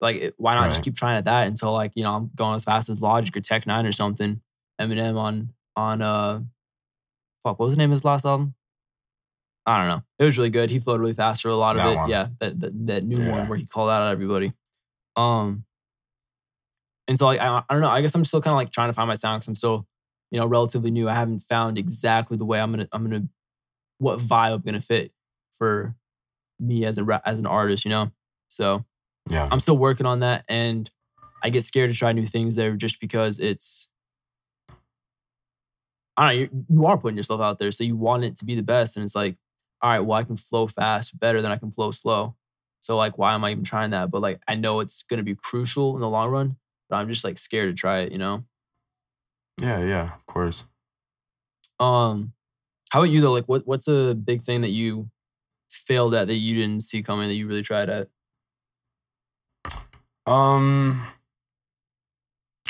Like, 0.00 0.34
why 0.38 0.54
not 0.54 0.68
just 0.68 0.82
keep 0.82 0.94
trying 0.94 1.16
at 1.18 1.24
that 1.24 1.46
until 1.48 1.72
like 1.72 1.92
you 1.94 2.02
know 2.04 2.14
I'm 2.14 2.30
going 2.34 2.54
as 2.54 2.64
fast 2.64 2.88
as 2.88 3.02
Logic 3.02 3.36
or 3.36 3.40
Tech 3.40 3.64
N9ne 3.64 3.88
or 3.88 3.92
something. 3.92 4.40
Eminem 4.80 5.16
on 5.18 5.52
on 5.76 6.00
uh, 6.02 6.40
fuck, 7.42 7.58
what 7.58 7.66
was 7.66 7.74
the 7.74 7.78
name 7.78 7.90
of 7.90 7.94
his 7.94 8.04
last 8.04 8.24
album? 8.24 8.54
I 9.66 9.78
don't 9.78 9.88
know. 9.88 10.02
It 10.18 10.24
was 10.24 10.38
really 10.38 10.48
good. 10.50 10.70
He 10.70 10.78
flowed 10.78 11.00
really 11.00 11.12
fast 11.12 11.42
for 11.42 11.48
a 11.50 11.54
lot 11.56 11.76
of 11.76 11.82
That 11.82 11.92
it. 11.92 11.96
one. 11.96 12.08
Yeah, 12.08 12.28
that, 12.40 12.60
that 12.60 12.86
that 12.86 13.04
new 13.04 13.22
Yeah. 13.22 13.30
one 13.30 13.48
where 13.48 13.58
he 13.58 13.66
called 13.66 13.90
out 13.90 14.10
everybody. 14.10 14.52
Um, 15.16 15.64
and 17.06 17.18
so 17.18 17.26
like 17.26 17.40
I, 17.40 17.62
I 17.68 17.72
don't 17.74 17.82
know. 17.82 17.88
I 17.90 18.00
guess 18.00 18.14
I'm 18.14 18.24
still 18.24 18.40
kind 18.40 18.52
of 18.52 18.56
like 18.56 18.70
trying 18.72 18.88
to 18.88 18.94
find 18.94 19.06
my 19.08 19.14
sound 19.16 19.40
because 19.40 19.48
I'm 19.48 19.56
still 19.56 19.86
you 20.30 20.38
know 20.38 20.46
relatively 20.46 20.90
new. 20.90 21.08
I 21.08 21.14
haven't 21.14 21.40
found 21.40 21.78
exactly 21.78 22.36
the 22.36 22.44
way 22.44 22.60
I'm 22.60 22.70
gonna 22.72 22.88
I'm 22.92 23.02
gonna 23.04 23.28
what 23.98 24.18
vibe 24.18 24.54
I'm 24.54 24.60
gonna 24.62 24.80
fit 24.80 25.12
for 25.52 25.94
me 26.58 26.84
as 26.84 26.98
a 26.98 27.22
as 27.24 27.38
an 27.38 27.46
artist. 27.46 27.84
You 27.84 27.90
know, 27.90 28.12
so 28.48 28.84
Yeah. 29.28 29.48
I'm 29.50 29.60
still 29.60 29.78
working 29.78 30.06
on 30.06 30.20
that, 30.20 30.44
and 30.48 30.90
I 31.42 31.50
get 31.50 31.64
scared 31.64 31.90
to 31.90 31.96
try 31.96 32.12
new 32.12 32.26
things 32.26 32.56
there 32.56 32.74
just 32.76 33.00
because 33.00 33.38
it's. 33.40 33.88
I 36.16 36.32
don't 36.32 36.36
know. 36.36 36.40
You, 36.40 36.64
you 36.80 36.86
are 36.86 36.98
putting 36.98 37.16
yourself 37.16 37.40
out 37.40 37.58
there, 37.58 37.70
so 37.70 37.84
you 37.84 37.96
want 37.96 38.24
it 38.24 38.36
to 38.38 38.44
be 38.44 38.54
the 38.54 38.62
best, 38.62 38.96
and 38.96 39.04
it's 39.04 39.14
like, 39.14 39.36
all 39.82 39.90
right, 39.90 40.00
well, 40.00 40.18
I 40.18 40.24
can 40.24 40.36
flow 40.36 40.66
fast 40.66 41.18
better 41.18 41.40
than 41.40 41.52
I 41.52 41.56
can 41.56 41.70
flow 41.70 41.90
slow. 41.90 42.36
So 42.80 42.96
like, 42.96 43.18
why 43.18 43.34
am 43.34 43.44
I 43.44 43.52
even 43.52 43.64
trying 43.64 43.90
that? 43.90 44.10
But 44.10 44.22
like, 44.22 44.40
I 44.48 44.54
know 44.54 44.80
it's 44.80 45.02
gonna 45.02 45.22
be 45.22 45.34
crucial 45.34 45.94
in 45.94 46.00
the 46.00 46.08
long 46.08 46.30
run, 46.30 46.56
but 46.88 46.96
I'm 46.96 47.08
just 47.08 47.24
like 47.24 47.38
scared 47.38 47.74
to 47.74 47.80
try 47.80 48.00
it. 48.00 48.12
You 48.12 48.18
know. 48.18 48.44
Yeah, 49.58 49.80
yeah, 49.80 50.14
of 50.14 50.26
course. 50.26 50.64
Um, 51.78 52.32
how 52.92 53.00
about 53.00 53.10
you 53.10 53.20
though? 53.20 53.32
Like, 53.32 53.46
what 53.46 53.66
what's 53.66 53.88
a 53.88 54.14
big 54.14 54.42
thing 54.42 54.60
that 54.62 54.70
you 54.70 55.10
failed 55.70 56.14
at 56.14 56.26
that 56.28 56.36
you 56.36 56.54
didn't 56.54 56.82
see 56.82 57.02
coming 57.02 57.28
that 57.28 57.34
you 57.34 57.46
really 57.46 57.62
tried 57.62 57.88
at? 57.88 58.08
Um, 60.26 61.02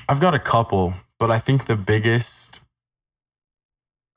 I've 0.09 0.21
got 0.21 0.35
a 0.35 0.39
couple, 0.39 0.95
but 1.19 1.31
I 1.31 1.39
think 1.39 1.67
the 1.67 1.77
biggest, 1.77 2.67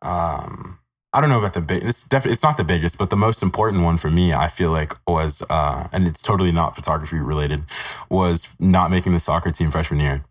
um, 0.01 0.79
I 1.13 1.21
don't 1.21 1.29
know 1.29 1.39
about 1.39 1.53
the 1.53 1.61
big. 1.61 1.83
It's 1.83 2.07
definitely 2.07 2.33
it's 2.33 2.43
not 2.43 2.57
the 2.57 2.63
biggest, 2.63 2.97
but 2.97 3.09
the 3.09 3.15
most 3.17 3.43
important 3.43 3.83
one 3.83 3.97
for 3.97 4.09
me, 4.09 4.33
I 4.33 4.47
feel 4.47 4.71
like 4.71 4.93
was, 5.07 5.43
uh, 5.49 5.87
and 5.91 6.07
it's 6.07 6.21
totally 6.21 6.51
not 6.51 6.75
photography 6.75 7.17
related, 7.17 7.63
was 8.09 8.55
not 8.59 8.91
making 8.91 9.13
the 9.13 9.19
soccer 9.19 9.51
team 9.51 9.71
freshman 9.71 9.99
year. 9.99 10.25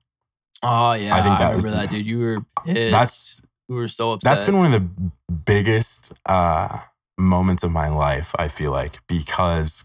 Oh 0.62 0.92
yeah, 0.94 1.14
I 1.14 1.18
I, 1.18 1.22
think 1.22 1.38
that 1.38 1.48
remember 1.50 1.66
was- 1.68 1.76
that, 1.76 1.90
dude. 1.90 2.06
You 2.06 2.18
were 2.18 2.46
pissed. 2.64 2.92
That's 2.92 3.42
you 3.68 3.74
were 3.74 3.88
so 3.88 4.12
upset. 4.12 4.34
that's 4.36 4.46
been 4.46 4.56
one 4.58 4.72
of 4.72 4.80
the 4.80 5.10
biggest 5.32 6.12
uh, 6.26 6.80
moments 7.18 7.62
of 7.62 7.72
my 7.72 7.88
life. 7.88 8.34
I 8.38 8.48
feel 8.48 8.70
like 8.70 9.00
because 9.06 9.84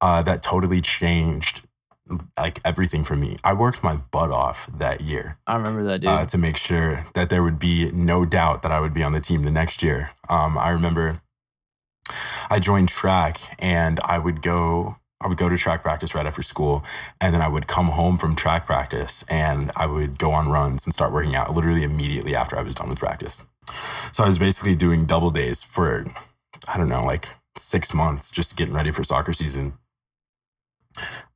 uh, 0.00 0.22
that 0.22 0.42
totally 0.42 0.80
changed 0.80 1.62
like 2.38 2.58
everything 2.64 3.04
for 3.04 3.16
me. 3.16 3.36
I 3.44 3.52
worked 3.52 3.84
my 3.84 3.96
butt 3.96 4.30
off 4.30 4.66
that 4.66 5.02
year. 5.02 5.36
I 5.46 5.56
remember 5.56 5.84
that, 5.84 6.00
dude. 6.00 6.08
uh, 6.08 6.24
to 6.26 6.38
make 6.38 6.56
sure 6.56 7.04
that 7.14 7.28
there 7.28 7.42
would 7.42 7.58
be 7.58 7.90
no 7.92 8.24
doubt 8.24 8.62
that 8.62 8.72
I 8.72 8.80
would 8.80 8.94
be 8.94 9.02
on 9.02 9.12
the 9.12 9.20
team 9.20 9.42
the 9.42 9.50
next 9.50 9.82
year. 9.82 10.10
Um, 10.28 10.56
I 10.56 10.70
remember 10.70 11.20
I 12.48 12.58
joined 12.60 12.88
track 12.88 13.38
and 13.58 14.00
I 14.00 14.18
would 14.18 14.40
go. 14.42 14.96
I 15.20 15.26
would 15.26 15.36
go 15.38 15.48
to 15.48 15.56
track 15.56 15.82
practice 15.82 16.14
right 16.14 16.26
after 16.26 16.42
school, 16.42 16.84
and 17.20 17.34
then 17.34 17.42
I 17.42 17.48
would 17.48 17.66
come 17.66 17.86
home 17.88 18.18
from 18.18 18.36
track 18.36 18.66
practice 18.66 19.24
and 19.28 19.72
I 19.74 19.86
would 19.86 20.18
go 20.18 20.30
on 20.30 20.48
runs 20.48 20.84
and 20.86 20.94
start 20.94 21.12
working 21.12 21.34
out 21.34 21.52
literally 21.54 21.82
immediately 21.82 22.36
after 22.36 22.56
I 22.56 22.62
was 22.62 22.74
done 22.76 22.88
with 22.88 23.00
practice. 23.00 23.44
So 24.12 24.22
I 24.22 24.26
was 24.26 24.38
basically 24.38 24.74
doing 24.76 25.04
double 25.06 25.30
days 25.30 25.62
for, 25.64 26.06
I 26.68 26.76
don't 26.78 26.88
know, 26.88 27.02
like 27.04 27.30
six 27.56 27.92
months, 27.92 28.30
just 28.30 28.56
getting 28.56 28.74
ready 28.74 28.92
for 28.92 29.02
soccer 29.02 29.32
season. 29.32 29.74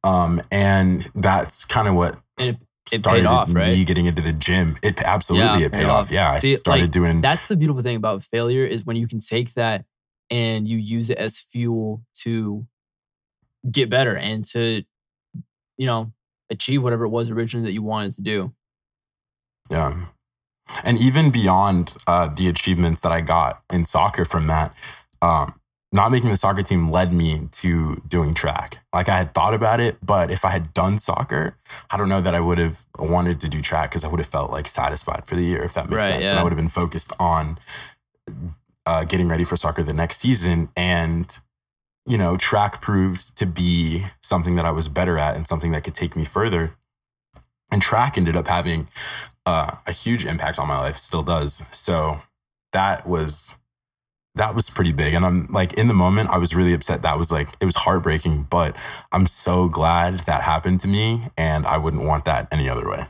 Um, 0.04 0.40
and 0.50 1.10
that's 1.14 1.64
kind 1.64 1.88
of 1.88 1.94
what 1.94 2.20
it- 2.38 2.56
it 2.56 2.60
paid 2.90 2.98
started 2.98 3.26
off, 3.26 3.48
right? 3.54 3.68
me 3.68 3.84
getting 3.84 4.06
into 4.06 4.22
the 4.22 4.32
gym. 4.32 4.76
It 4.82 5.00
absolutely 5.02 5.60
Yeah, 5.60 5.66
it 5.66 5.72
paid 5.72 5.86
off. 5.86 6.10
Yeah, 6.10 6.38
See, 6.38 6.52
I 6.52 6.56
started 6.56 6.82
like, 6.82 6.90
doing 6.90 7.20
that's 7.20 7.46
the 7.46 7.56
beautiful 7.56 7.82
thing 7.82 7.96
about 7.96 8.22
failure 8.22 8.64
is 8.64 8.84
when 8.84 8.96
you 8.96 9.06
can 9.06 9.18
take 9.20 9.54
that 9.54 9.84
and 10.30 10.66
you 10.66 10.78
use 10.78 11.10
it 11.10 11.18
as 11.18 11.38
fuel 11.38 12.02
to 12.14 12.66
get 13.70 13.88
better 13.88 14.16
and 14.16 14.44
to, 14.48 14.82
you 15.76 15.86
know, 15.86 16.12
achieve 16.50 16.82
whatever 16.82 17.04
it 17.04 17.10
was 17.10 17.30
originally 17.30 17.66
that 17.66 17.72
you 17.72 17.82
wanted 17.82 18.12
to 18.12 18.22
do. 18.22 18.52
yeah, 19.70 20.06
and 20.84 20.98
even 20.98 21.30
beyond 21.30 21.96
uh, 22.06 22.26
the 22.28 22.48
achievements 22.48 23.00
that 23.02 23.12
I 23.12 23.20
got 23.20 23.62
in 23.72 23.84
soccer 23.84 24.24
from 24.24 24.46
that. 24.46 24.74
Um, 25.20 25.54
not 25.94 26.10
making 26.10 26.30
the 26.30 26.38
soccer 26.38 26.62
team 26.62 26.88
led 26.88 27.12
me 27.12 27.48
to 27.52 28.02
doing 28.08 28.32
track. 28.32 28.78
Like 28.94 29.10
I 29.10 29.18
had 29.18 29.34
thought 29.34 29.52
about 29.52 29.78
it, 29.78 29.98
but 30.02 30.30
if 30.30 30.42
I 30.42 30.48
had 30.48 30.72
done 30.72 30.98
soccer, 30.98 31.58
I 31.90 31.98
don't 31.98 32.08
know 32.08 32.22
that 32.22 32.34
I 32.34 32.40
would 32.40 32.56
have 32.56 32.86
wanted 32.98 33.40
to 33.42 33.48
do 33.50 33.60
track 33.60 33.90
because 33.90 34.02
I 34.02 34.08
would 34.08 34.18
have 34.18 34.26
felt 34.26 34.50
like 34.50 34.66
satisfied 34.66 35.26
for 35.26 35.36
the 35.36 35.42
year, 35.42 35.62
if 35.62 35.74
that 35.74 35.90
makes 35.90 35.96
Right, 36.04 36.12
sense. 36.12 36.30
And. 36.30 36.38
I 36.38 36.42
would 36.42 36.50
have 36.50 36.56
been 36.56 36.70
focused 36.70 37.12
on 37.20 37.58
uh, 38.86 39.04
getting 39.04 39.28
ready 39.28 39.44
for 39.44 39.56
soccer 39.56 39.82
the 39.82 39.92
next 39.92 40.18
season. 40.18 40.70
And, 40.74 41.38
you 42.06 42.18
know, 42.18 42.36
track 42.36 42.80
proved 42.80 43.36
to 43.36 43.46
be 43.46 44.06
something 44.22 44.56
that 44.56 44.64
I 44.64 44.70
was 44.70 44.88
better 44.88 45.18
at 45.18 45.36
and 45.36 45.46
something 45.46 45.72
that 45.72 45.84
could 45.84 45.94
take 45.94 46.16
me 46.16 46.24
further. 46.24 46.74
And 47.70 47.80
track 47.80 48.18
ended 48.18 48.36
up 48.36 48.48
having 48.48 48.88
uh, 49.46 49.76
a 49.86 49.92
huge 49.92 50.26
impact 50.26 50.58
on 50.58 50.68
my 50.68 50.78
life, 50.78 50.98
still 50.98 51.22
does. 51.22 51.62
So 51.72 52.22
that 52.72 53.06
was 53.06 53.58
that 54.34 54.54
was 54.54 54.70
pretty 54.70 54.92
big. 54.92 55.14
And 55.14 55.24
I'm 55.24 55.46
like 55.50 55.74
in 55.74 55.88
the 55.88 55.94
moment, 55.94 56.30
I 56.30 56.38
was 56.38 56.54
really 56.54 56.72
upset. 56.72 57.02
That 57.02 57.18
was 57.18 57.30
like 57.30 57.50
it 57.60 57.64
was 57.64 57.76
heartbreaking, 57.76 58.44
but 58.50 58.76
I'm 59.12 59.26
so 59.26 59.68
glad 59.68 60.20
that 60.20 60.42
happened 60.42 60.80
to 60.80 60.88
me, 60.88 61.28
and 61.36 61.66
I 61.66 61.78
wouldn't 61.78 62.04
want 62.04 62.24
that 62.24 62.48
any 62.50 62.68
other 62.68 62.88
way. 62.88 63.06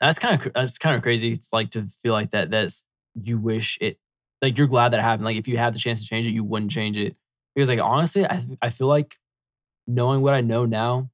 That's 0.00 0.18
kind 0.18 0.40
of 0.40 0.52
that's 0.52 0.78
kind 0.78 0.96
of 0.96 1.02
crazy. 1.02 1.30
It's 1.30 1.52
like 1.52 1.70
to 1.70 1.86
feel 2.02 2.12
like 2.12 2.30
that. 2.30 2.50
That's 2.50 2.86
you 3.14 3.38
wish 3.38 3.78
it 3.80 3.98
like 4.42 4.58
you're 4.58 4.66
glad 4.66 4.92
that 4.92 5.00
happened. 5.00 5.24
Like 5.24 5.36
if 5.36 5.48
you 5.48 5.56
had 5.56 5.74
the 5.74 5.78
chance 5.78 6.00
to 6.00 6.06
change 6.06 6.26
it, 6.26 6.32
you 6.32 6.44
wouldn't 6.44 6.70
change 6.70 6.98
it 6.98 7.16
because 7.56 7.70
like 7.70 7.80
honestly, 7.80 8.24
I 8.26 8.46
I 8.62 8.68
feel 8.68 8.86
like 8.86 9.16
knowing 9.86 10.20
what 10.20 10.34
I 10.34 10.42
know 10.42 10.66
now, 10.66 11.10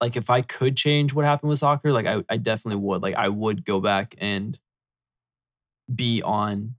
like 0.00 0.16
if 0.16 0.30
I 0.30 0.40
could 0.40 0.76
change 0.76 1.12
what 1.12 1.24
happened 1.24 1.50
with 1.50 1.58
soccer, 1.58 1.92
like 1.92 2.06
I 2.06 2.22
I 2.30 2.36
definitely 2.36 2.80
would. 2.80 3.02
Like 3.02 3.16
I 3.16 3.28
would 3.28 3.64
go 3.64 3.80
back 3.80 4.14
and 4.18 4.58
be 5.92 6.22
on 6.22 6.76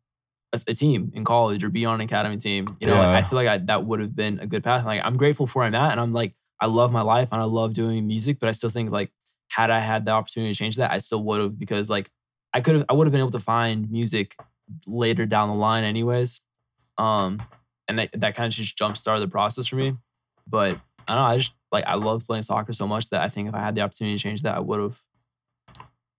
a, 0.53 0.62
a 0.70 0.74
team 0.74 1.12
in 1.13 1.25
college 1.25 1.63
or 1.63 1.70
be 1.70 1.86
on 1.86 1.96
an 1.96 2.01
academy 2.01 2.38
team. 2.38 2.68
You 2.80 2.88
know, 2.88 2.96
like, 2.96 3.08
I 3.08 3.22
feel 3.22 3.36
like 3.36 3.50
I, 3.50 3.58
that 3.58 3.86
would 3.86 4.00
have 4.00 4.15
been 4.15 4.39
a 4.39 4.48
good 4.48 4.63
path. 4.63 4.86
Like 4.86 5.01
I'm 5.03 5.18
grateful 5.18 5.46
for 5.46 5.60
where 5.60 5.68
I'm 5.68 5.75
at, 5.75 5.91
and 5.91 6.00
I'm 6.00 6.13
like 6.13 6.34
I 6.62 6.68
love 6.68 6.91
my 6.94 7.01
life 7.01 7.30
and 7.34 7.41
I 7.41 7.46
love 7.46 7.74
doing 7.74 8.08
music, 8.08 8.39
but 8.39 8.48
I 8.48 8.53
still 8.53 8.70
think 8.70 8.91
like 8.91 9.12
had 9.50 9.70
I 9.70 9.80
had 9.80 10.06
the 10.06 10.12
opportunity 10.12 10.53
to 10.53 10.58
change 10.58 10.77
that, 10.77 10.91
I 10.91 11.00
still 11.00 11.22
would 11.25 11.41
have 11.41 11.60
because 11.60 11.89
like 11.89 12.10
I 12.53 12.62
could 12.62 12.75
have 12.75 12.86
I 12.88 12.94
would 12.94 13.08
have 13.08 13.12
been 13.12 13.20
able 13.20 13.32
to 13.32 13.39
find 13.41 13.91
music 13.91 14.38
later 14.88 15.25
down 15.25 15.50
the 15.50 15.56
line 15.56 15.84
anyways. 15.84 16.39
Um 16.98 17.39
and 17.91 18.00
that, 18.00 18.10
that 18.13 18.36
kind 18.36 18.48
of 18.48 18.53
just 18.53 18.77
jump 18.77 18.98
started 18.98 19.21
the 19.21 19.27
process 19.27 19.67
for 19.67 19.75
me. 19.75 19.98
But 20.48 20.79
I 21.07 21.15
don't 21.15 21.24
know, 21.24 21.29
I 21.29 21.38
just 21.38 21.53
like 21.71 21.83
I 21.86 21.95
love 21.95 22.25
playing 22.25 22.43
soccer 22.43 22.74
so 22.74 22.88
much 22.88 23.10
that 23.10 23.21
I 23.21 23.27
think 23.27 23.50
if 23.50 23.53
I 23.53 23.60
had 23.60 23.75
the 23.75 23.81
opportunity 23.81 24.17
to 24.17 24.24
change 24.24 24.41
that, 24.43 24.55
I 24.55 24.60
would 24.60 24.79
have. 24.79 25.01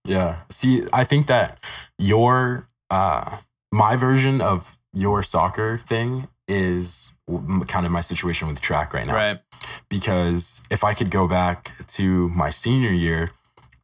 Yeah. 0.05 0.41
See, 0.49 0.83
I 0.93 1.03
think 1.03 1.27
that 1.27 1.63
your 1.97 2.69
uh 2.89 3.37
my 3.71 3.95
version 3.95 4.39
of 4.39 4.77
your 4.93 5.23
soccer 5.23 5.79
thing 5.79 6.27
is 6.47 7.13
kind 7.67 7.85
of 7.85 7.91
my 7.91 8.01
situation 8.01 8.47
with 8.47 8.61
track 8.61 8.93
right 8.93 9.07
now. 9.07 9.15
Right. 9.15 9.39
because 9.89 10.65
if 10.69 10.83
I 10.83 10.93
could 10.93 11.09
go 11.09 11.27
back 11.27 11.71
to 11.87 12.29
my 12.29 12.49
senior 12.49 12.91
year, 12.91 13.29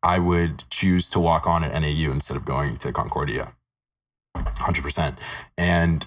I 0.04 0.20
would 0.20 0.66
choose 0.70 1.10
to 1.12 1.20
walk 1.20 1.48
on 1.48 1.64
at 1.64 1.72
NAU 1.74 2.12
instead 2.12 2.38
of 2.38 2.46
going 2.46 2.78
to 2.78 2.92
Concordia. 2.92 3.54
100%. 4.36 5.18
And 5.58 6.06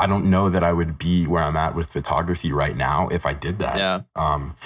I 0.00 0.06
don't 0.06 0.30
know 0.30 0.48
that 0.48 0.64
I 0.64 0.72
would 0.72 0.98
be 0.98 1.26
where 1.26 1.42
I'm 1.42 1.56
at 1.56 1.74
with 1.74 1.88
photography 1.88 2.52
right 2.52 2.76
now 2.76 3.08
if 3.08 3.26
I 3.26 3.34
did 3.34 3.58
that. 3.58 3.76
Yeah. 3.76 4.00
Um, 4.16 4.56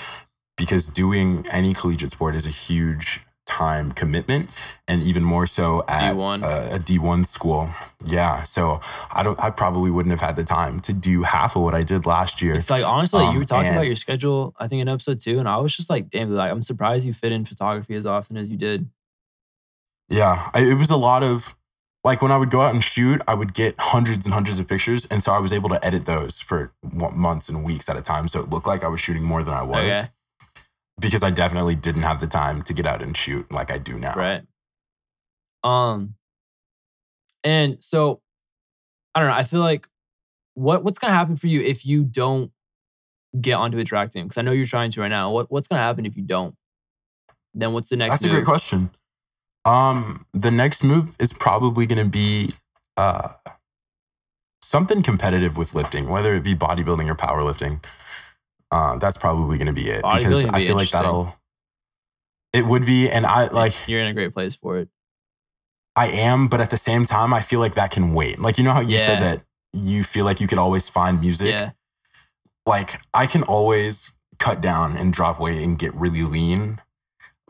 because 0.56 0.86
doing 0.86 1.44
any 1.50 1.74
collegiate 1.74 2.12
sport 2.12 2.34
is 2.36 2.46
a 2.46 2.50
huge 2.50 3.20
time 3.46 3.92
commitment 3.92 4.48
and 4.88 5.02
even 5.02 5.22
more 5.22 5.46
so 5.46 5.84
at 5.86 6.14
D1. 6.14 6.42
A, 6.42 6.76
a 6.76 6.78
D1 6.78 7.26
school. 7.26 7.68
Yeah. 8.06 8.44
So 8.44 8.80
I 9.12 9.22
don't, 9.22 9.38
I 9.42 9.50
probably 9.50 9.90
wouldn't 9.90 10.12
have 10.12 10.20
had 10.20 10.36
the 10.36 10.44
time 10.44 10.80
to 10.80 10.92
do 10.92 11.24
half 11.24 11.56
of 11.56 11.62
what 11.62 11.74
I 11.74 11.82
did 11.82 12.06
last 12.06 12.40
year. 12.40 12.54
It's 12.54 12.70
like 12.70 12.84
honestly, 12.84 13.22
you 13.24 13.30
Um, 13.30 13.38
were 13.38 13.44
talking 13.44 13.72
about 13.72 13.86
your 13.86 13.96
schedule, 13.96 14.54
I 14.58 14.68
think 14.68 14.80
in 14.80 14.88
episode 14.88 15.20
two, 15.20 15.38
and 15.38 15.48
I 15.48 15.58
was 15.58 15.76
just 15.76 15.90
like, 15.90 16.08
damn, 16.08 16.30
like 16.30 16.50
I'm 16.50 16.62
surprised 16.62 17.06
you 17.06 17.12
fit 17.12 17.32
in 17.32 17.44
photography 17.44 17.94
as 17.96 18.06
often 18.06 18.36
as 18.36 18.48
you 18.48 18.56
did. 18.56 18.88
Yeah, 20.08 20.50
I, 20.54 20.62
it 20.62 20.74
was 20.74 20.90
a 20.90 20.96
lot 20.96 21.22
of 21.22 21.54
like 22.04 22.20
when 22.20 22.30
I 22.30 22.36
would 22.36 22.50
go 22.50 22.60
out 22.60 22.74
and 22.74 22.84
shoot, 22.84 23.22
I 23.26 23.34
would 23.34 23.54
get 23.54 23.74
hundreds 23.78 24.26
and 24.26 24.34
hundreds 24.34 24.60
of 24.60 24.68
pictures, 24.68 25.06
and 25.06 25.22
so 25.22 25.32
I 25.32 25.38
was 25.38 25.52
able 25.52 25.70
to 25.70 25.84
edit 25.84 26.06
those 26.06 26.38
for 26.38 26.72
months 26.82 27.48
and 27.48 27.64
weeks 27.64 27.88
at 27.88 27.96
a 27.96 28.02
time, 28.02 28.28
so 28.28 28.40
it 28.40 28.50
looked 28.50 28.66
like 28.66 28.84
I 28.84 28.88
was 28.88 29.00
shooting 29.00 29.22
more 29.22 29.42
than 29.42 29.54
I 29.54 29.62
was. 29.62 29.78
Okay. 29.78 30.02
Because 31.00 31.24
I 31.24 31.30
definitely 31.30 31.74
didn't 31.74 32.02
have 32.02 32.20
the 32.20 32.28
time 32.28 32.62
to 32.62 32.72
get 32.72 32.86
out 32.86 33.02
and 33.02 33.16
shoot 33.16 33.50
like 33.50 33.72
I 33.72 33.78
do 33.78 33.98
now. 33.98 34.14
Right. 34.14 34.42
Um 35.64 36.14
and 37.42 37.82
so 37.82 38.20
I 39.14 39.20
don't 39.20 39.28
know, 39.28 39.34
I 39.34 39.42
feel 39.42 39.60
like 39.60 39.88
what 40.54 40.84
what's 40.84 40.98
gonna 40.98 41.14
happen 41.14 41.34
for 41.34 41.48
you 41.48 41.62
if 41.62 41.84
you 41.84 42.04
don't 42.04 42.52
get 43.40 43.54
onto 43.54 43.78
a 43.78 43.84
track 43.84 44.10
team? 44.12 44.26
Because 44.26 44.38
I 44.38 44.42
know 44.42 44.52
you're 44.52 44.66
trying 44.66 44.90
to 44.90 45.00
right 45.00 45.08
now. 45.08 45.30
What 45.30 45.50
what's 45.50 45.66
gonna 45.66 45.82
happen 45.82 46.06
if 46.06 46.16
you 46.16 46.22
don't? 46.22 46.54
Then 47.54 47.72
what's 47.72 47.88
the 47.88 47.96
next 47.96 48.14
That's 48.14 48.24
a 48.26 48.28
great 48.28 48.44
question. 48.44 48.90
Um, 49.64 50.26
the 50.32 50.50
next 50.50 50.84
move 50.84 51.16
is 51.18 51.32
probably 51.32 51.86
going 51.86 52.02
to 52.04 52.10
be 52.10 52.50
uh 52.96 53.30
something 54.62 55.02
competitive 55.02 55.56
with 55.56 55.74
lifting, 55.74 56.08
whether 56.08 56.34
it 56.34 56.42
be 56.42 56.54
bodybuilding 56.54 57.08
or 57.10 57.14
powerlifting. 57.14 57.84
Uh, 58.70 58.98
that's 58.98 59.16
probably 59.16 59.58
going 59.58 59.66
to 59.68 59.72
be 59.72 59.88
it 59.88 60.02
because 60.02 60.44
I 60.46 60.58
be 60.60 60.66
feel 60.66 60.76
like 60.76 60.90
that'll. 60.90 61.36
It 62.52 62.66
would 62.66 62.86
be, 62.86 63.10
and 63.10 63.26
I 63.26 63.48
like. 63.48 63.74
You're 63.88 64.00
in 64.00 64.06
a 64.08 64.14
great 64.14 64.32
place 64.32 64.54
for 64.54 64.78
it. 64.78 64.88
I 65.96 66.08
am, 66.08 66.48
but 66.48 66.60
at 66.60 66.70
the 66.70 66.76
same 66.76 67.06
time, 67.06 67.32
I 67.32 67.40
feel 67.40 67.60
like 67.60 67.74
that 67.74 67.90
can 67.90 68.14
wait. 68.14 68.38
Like 68.40 68.58
you 68.58 68.64
know 68.64 68.72
how 68.72 68.80
you 68.80 68.96
Yeah. 68.96 69.06
said 69.06 69.20
that 69.22 69.42
you 69.72 70.04
feel 70.04 70.24
like 70.24 70.40
you 70.40 70.48
could 70.48 70.58
always 70.58 70.88
find 70.88 71.20
music. 71.20 71.50
Yeah. 71.50 71.70
Like 72.66 73.00
I 73.12 73.26
can 73.26 73.42
always 73.44 74.16
cut 74.38 74.60
down 74.60 74.96
and 74.96 75.12
drop 75.12 75.38
weight 75.40 75.62
and 75.62 75.78
get 75.78 75.94
really 75.94 76.22
lean, 76.22 76.80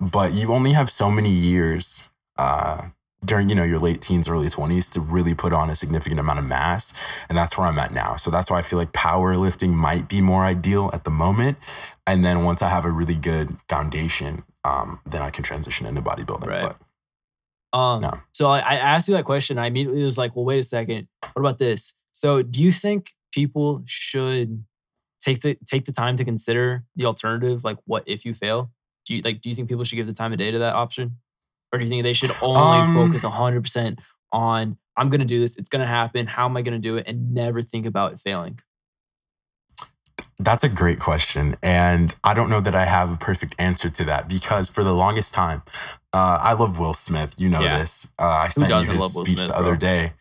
but 0.01 0.35
you 0.35 0.53
only 0.53 0.73
have 0.73 0.91
so 0.91 1.11
many 1.11 1.31
years 1.31 2.09
uh, 2.37 2.89
during 3.25 3.49
you 3.49 3.55
know 3.55 3.65
your 3.65 3.79
late 3.79 4.01
teens, 4.01 4.29
early 4.29 4.51
twenties 4.51 4.89
to 4.91 5.01
really 5.01 5.35
put 5.35 5.53
on 5.53 5.71
a 5.71 5.77
significant 5.77 6.21
amount 6.21 6.39
of 6.39 6.45
mass, 6.45 6.95
and 7.29 7.39
that's 7.39 7.57
where 7.57 7.67
I'm 7.67 7.79
at 7.79 7.93
now. 7.93 8.17
So 8.17 8.31
that's 8.31 8.51
why 8.51 8.59
I 8.59 8.63
feel 8.63 8.79
like 8.79 8.93
powerlifting 8.93 9.71
might 9.71 10.09
be 10.09 10.21
more 10.21 10.45
ideal 10.45 10.91
at 10.93 11.05
the 11.05 11.11
moment. 11.11 11.59
And 12.07 12.25
then 12.25 12.45
once 12.45 12.61
I 12.61 12.69
have 12.69 12.85
a 12.85 12.91
really 12.91 13.15
good 13.15 13.57
foundation, 13.69 14.45
um, 14.65 15.01
then 15.07 15.23
I 15.23 15.31
can 15.31 15.43
transition 15.43 15.87
into 15.87 16.03
bodybuilding. 16.03 16.47
Right. 16.47 16.75
But 17.73 17.79
Um, 17.79 18.03
No. 18.03 18.21
So 18.33 18.49
I, 18.49 18.59
I 18.59 18.75
asked 18.75 19.09
you 19.09 19.15
that 19.15 19.25
question. 19.25 19.59
I 19.59 19.67
immediately 19.67 20.05
was 20.05 20.19
like, 20.19 20.37
well, 20.37 20.45
wait 20.45 20.59
a 20.59 20.63
second. 20.63 21.09
What 21.33 21.41
about 21.41 21.59
this? 21.59 21.95
So 22.13 22.43
do 22.43 22.63
you 22.63 22.73
think 22.73 23.15
people 23.33 23.83
should 23.87 24.65
take 25.21 25.41
the 25.41 25.57
take 25.67 25.87
the 25.87 25.93
time 25.93 26.17
to 26.17 26.25
consider 26.25 26.85
the 26.95 27.07
alternative? 27.07 27.65
Like, 27.65 27.79
what 27.87 28.05
if 28.07 28.25
you 28.25 28.35
fail? 28.35 28.71
Do 29.05 29.15
you 29.15 29.23
like? 29.23 29.41
Do 29.41 29.49
you 29.49 29.55
think 29.55 29.69
people 29.69 29.85
should 29.85 29.97
give 29.97 30.07
the 30.07 30.13
time 30.15 30.33
of 30.33 30.39
day 30.39 30.51
to 30.51 30.59
that 30.61 30.75
option, 30.75 31.19
or 31.73 31.79
do 31.79 31.85
you 31.85 31.91
think 31.91 32.03
they 32.05 32.13
should 32.15 32.33
only 32.41 32.81
Um, 32.81 32.95
focus 32.95 33.23
hundred 33.23 33.63
percent 33.63 34.01
on 34.33 34.79
I'm 34.97 35.09
going 35.11 35.21
to 35.21 35.27
do 35.27 35.41
this. 35.41 35.57
It's 35.57 35.69
going 35.69 35.81
to 35.83 35.89
happen. 35.89 36.27
How 36.27 36.47
am 36.47 36.57
I 36.57 36.63
going 36.63 36.81
to 36.81 36.89
do 36.89 36.97
it? 36.97 37.09
And 37.09 37.35
never 37.35 37.63
think 37.63 37.87
about 37.87 38.13
it 38.13 38.21
failing. 38.21 38.61
That's 40.39 40.65
a 40.65 40.69
great 40.69 41.01
question. 41.01 41.57
And 41.63 42.15
I 42.25 42.35
don't 42.35 42.51
know 42.51 42.61
that 42.61 42.75
I 42.75 42.85
have 42.87 43.13
a 43.13 43.17
perfect 43.17 43.55
answer 43.59 43.91
to 43.91 44.05
that 44.05 44.29
because 44.29 44.69
for 44.69 44.85
the 44.85 44.95
longest 44.95 45.35
time, 45.35 45.63
uh, 46.13 46.39
I 46.43 46.53
love 46.55 46.79
Will 46.79 46.95
Smith. 46.95 47.35
You 47.39 47.49
know 47.49 47.63
Yeah. 47.63 47.79
this. 47.79 48.13
Uh, 48.19 48.25
I 48.29 48.49
sent 48.49 48.71
you 48.75 48.87
his 48.89 49.05
speech 49.23 49.37
Smith, 49.37 49.49
the 49.49 49.57
other 49.59 49.71
bro? 49.71 49.77
day. 49.77 50.13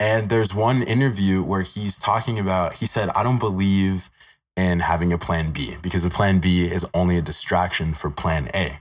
And 0.00 0.30
there's 0.30 0.54
one 0.54 0.82
interview 0.82 1.42
where 1.42 1.62
he's 1.62 1.98
talking 1.98 2.38
about, 2.38 2.74
he 2.76 2.86
said, 2.86 3.10
I 3.10 3.22
don't 3.22 3.38
believe 3.38 4.10
in 4.56 4.80
having 4.80 5.12
a 5.12 5.18
plan 5.18 5.50
B 5.52 5.76
because 5.82 6.02
the 6.02 6.10
plan 6.10 6.38
B 6.38 6.64
is 6.64 6.86
only 6.92 7.16
a 7.16 7.22
distraction 7.22 7.94
for 7.94 8.10
plan 8.10 8.50
A. 8.54 8.80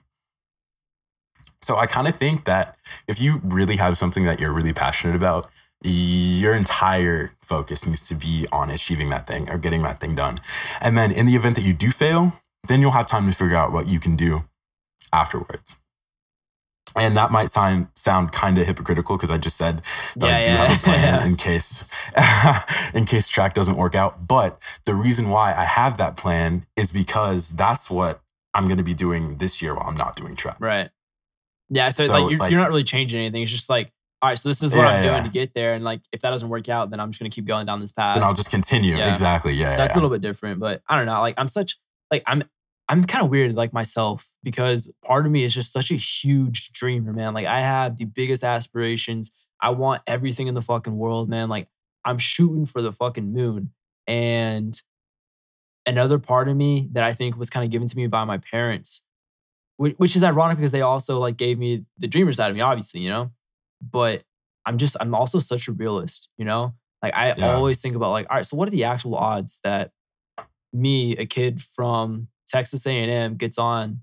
So 1.62 1.76
I 1.78 1.86
kind 1.86 2.08
of 2.08 2.16
think 2.16 2.46
that 2.46 2.78
if 3.08 3.20
you 3.22 3.42
really 3.44 3.76
have 3.78 3.98
something 3.98 4.26
that 4.26 4.40
you're 4.40 4.54
really 4.54 4.74
passionate 4.74 5.16
about, 5.16 5.50
your 5.84 6.54
entire 6.54 7.32
focus 7.42 7.86
needs 7.86 8.08
to 8.08 8.16
be 8.16 8.48
on 8.52 8.70
achieving 8.70 9.10
that 9.10 9.28
thing 9.28 9.50
or 9.50 9.58
getting 9.58 9.82
that 9.84 10.00
thing 10.00 10.16
done. 10.16 10.40
And 10.82 10.98
then 10.98 11.12
in 11.12 11.26
the 11.26 11.36
event 11.36 11.56
that 11.56 11.64
you 11.64 11.74
do 11.74 11.92
fail, 11.92 12.34
then 12.68 12.82
you'll 12.82 12.92
have 12.92 13.08
time 13.08 13.30
to 13.30 13.38
figure 13.38 13.56
out 13.56 13.72
what 13.72 13.88
you 13.88 14.00
can 14.00 14.16
do 14.16 14.46
afterwards. 15.14 15.80
And 16.96 17.15
that 17.17 17.31
might 17.31 17.51
sound 17.51 17.88
sound 17.96 18.31
kind 18.31 18.58
of 18.58 18.65
hypocritical 18.65 19.17
because 19.17 19.31
I 19.31 19.38
just 19.38 19.58
said 19.58 19.81
that 20.15 20.29
I 20.29 20.43
do 20.43 20.50
have 20.51 20.79
a 20.79 20.84
plan 20.84 21.27
in 21.27 21.36
case 21.36 21.89
in 22.93 23.05
case 23.05 23.27
track 23.27 23.53
doesn't 23.53 23.75
work 23.77 23.96
out. 23.96 24.27
But 24.27 24.62
the 24.86 24.96
reason 24.96 25.29
why 25.29 25.53
I 25.53 25.65
have 25.65 25.98
that 25.98 26.17
plan 26.17 26.65
is 26.75 26.91
because 26.91 27.50
that's 27.50 27.89
what 27.89 28.22
I'm 28.53 28.65
going 28.65 28.77
to 28.77 28.84
be 28.84 28.93
doing 28.93 29.38
this 29.38 29.62
year 29.62 29.75
while 29.75 29.88
I'm 29.88 29.98
not 29.98 30.15
doing 30.15 30.36
track. 30.36 30.58
Right. 30.60 30.89
Yeah. 31.69 31.89
So, 31.89 32.08
So, 32.08 32.13
like, 32.13 32.31
you're, 32.31 32.39
like- 32.39 32.51
you're 32.51 32.60
not 32.60 32.69
really 32.69 32.84
changing 32.84 33.19
anything. 33.19 33.43
It's 33.43 33.51
just 33.51 33.69
like, 33.69 33.91
all 34.22 34.29
right, 34.29 34.38
so 34.38 34.50
this 34.50 34.62
is 34.62 34.74
what 34.74 34.81
Yeah, 34.81 34.89
I'm 34.89 35.03
doing 35.03 35.24
to 35.24 35.29
get 35.29 35.53
there. 35.53 35.75
And 35.75 35.84
like, 35.84 36.01
if 36.12 36.22
that 36.22 36.31
doesn't 36.31 36.50
work 36.50 36.67
out, 36.67 36.89
then 36.89 37.00
I'm 37.00 37.10
just 37.12 37.22
going 37.22 37.31
to 37.31 37.36
keep 37.36 37.46
going 37.46 37.65
down 37.65 37.79
this 37.79 37.93
path. 37.93 38.15
Then 38.15 38.24
I'll 38.24 38.34
just 38.34 38.51
continue. 38.51 38.98
Yeah. 38.98 39.10
Exactly. 39.10 39.53
Yeah. 39.53 39.67
so 39.67 39.72
yeah, 39.72 39.77
that's 39.77 39.91
yeah. 39.91 39.96
a 39.96 39.98
little 39.98 40.10
bit 40.10 40.22
different, 40.22 40.60
but 40.60 40.81
I 40.89 40.98
don't 40.98 41.05
know. 41.05 41.22
Like 41.22 41.36
I'm 41.38 41.48
such 41.48 41.77
like 42.12 42.24
I'm 42.27 42.43
I'm 42.89 43.05
kind 43.05 43.24
of 43.24 43.29
weird 43.31 43.55
like 43.55 43.72
myself 43.74 44.34
because 44.43 44.91
part 45.05 45.25
of 45.27 45.31
me 45.31 45.43
is 45.43 45.53
just 45.53 45.72
such 45.72 45.91
a 45.91 45.96
huge 45.96 46.74
dreamer, 46.74 47.13
man. 47.13 47.34
Like 47.36 47.46
I 47.46 47.62
have 47.62 47.98
the 47.98 48.05
biggest 48.05 48.43
aspirations. 48.43 49.31
I 49.62 49.69
want 49.72 50.01
everything 50.08 50.48
in 50.48 50.55
the 50.55 50.62
fucking 50.62 50.98
world, 50.98 51.29
man. 51.29 51.50
Like 51.50 51.67
I'm 52.03 52.17
shooting 52.17 52.65
for 52.65 52.81
the 52.81 52.91
fucking 52.91 53.31
moon. 53.31 53.74
And 54.08 54.81
another 55.86 56.19
part 56.19 56.48
of 56.50 56.55
me 56.58 56.88
that 56.93 57.03
I 57.03 57.13
think 57.13 57.38
was 57.38 57.50
kind 57.50 57.63
of 57.65 57.72
given 57.72 57.88
to 57.88 57.98
me 57.98 58.08
by 58.08 58.24
my 58.24 58.38
parents, 58.38 59.01
which, 59.77 59.96
which 59.98 60.15
is 60.15 60.24
ironic 60.24 60.58
because 60.58 60.72
they 60.72 60.81
also 60.81 61.19
like 61.19 61.38
gave 61.38 61.58
me 61.60 61.86
the 61.98 62.08
dreamer 62.08 62.31
side 62.34 62.50
of 62.51 62.55
me, 62.55 62.62
obviously, 62.62 63.01
you 63.01 63.10
know. 63.10 63.31
But 63.81 64.24
I'm 64.65 64.77
just 64.77 64.98
I'm 65.00 65.15
also 65.15 65.39
such 65.39 65.67
a 65.67 65.72
realist, 65.74 66.29
you 66.38 66.46
know. 66.46 66.74
Like 67.01 67.15
I 67.15 67.34
Yeah. 67.34 67.55
always 67.55 67.81
think 67.81 67.96
about 67.96 68.12
like, 68.12 68.27
all 68.29 68.38
right, 68.38 68.46
so 68.46 68.58
what 68.58 68.67
are 68.67 68.72
the 68.72 68.84
actual 68.86 69.15
odds 69.15 69.60
that 69.63 69.91
me, 70.74 71.18
a 71.18 71.25
kid 71.25 71.61
from 71.61 72.27
Texas 72.50 72.85
A&M, 72.85 73.35
gets 73.35 73.57
on 73.57 74.01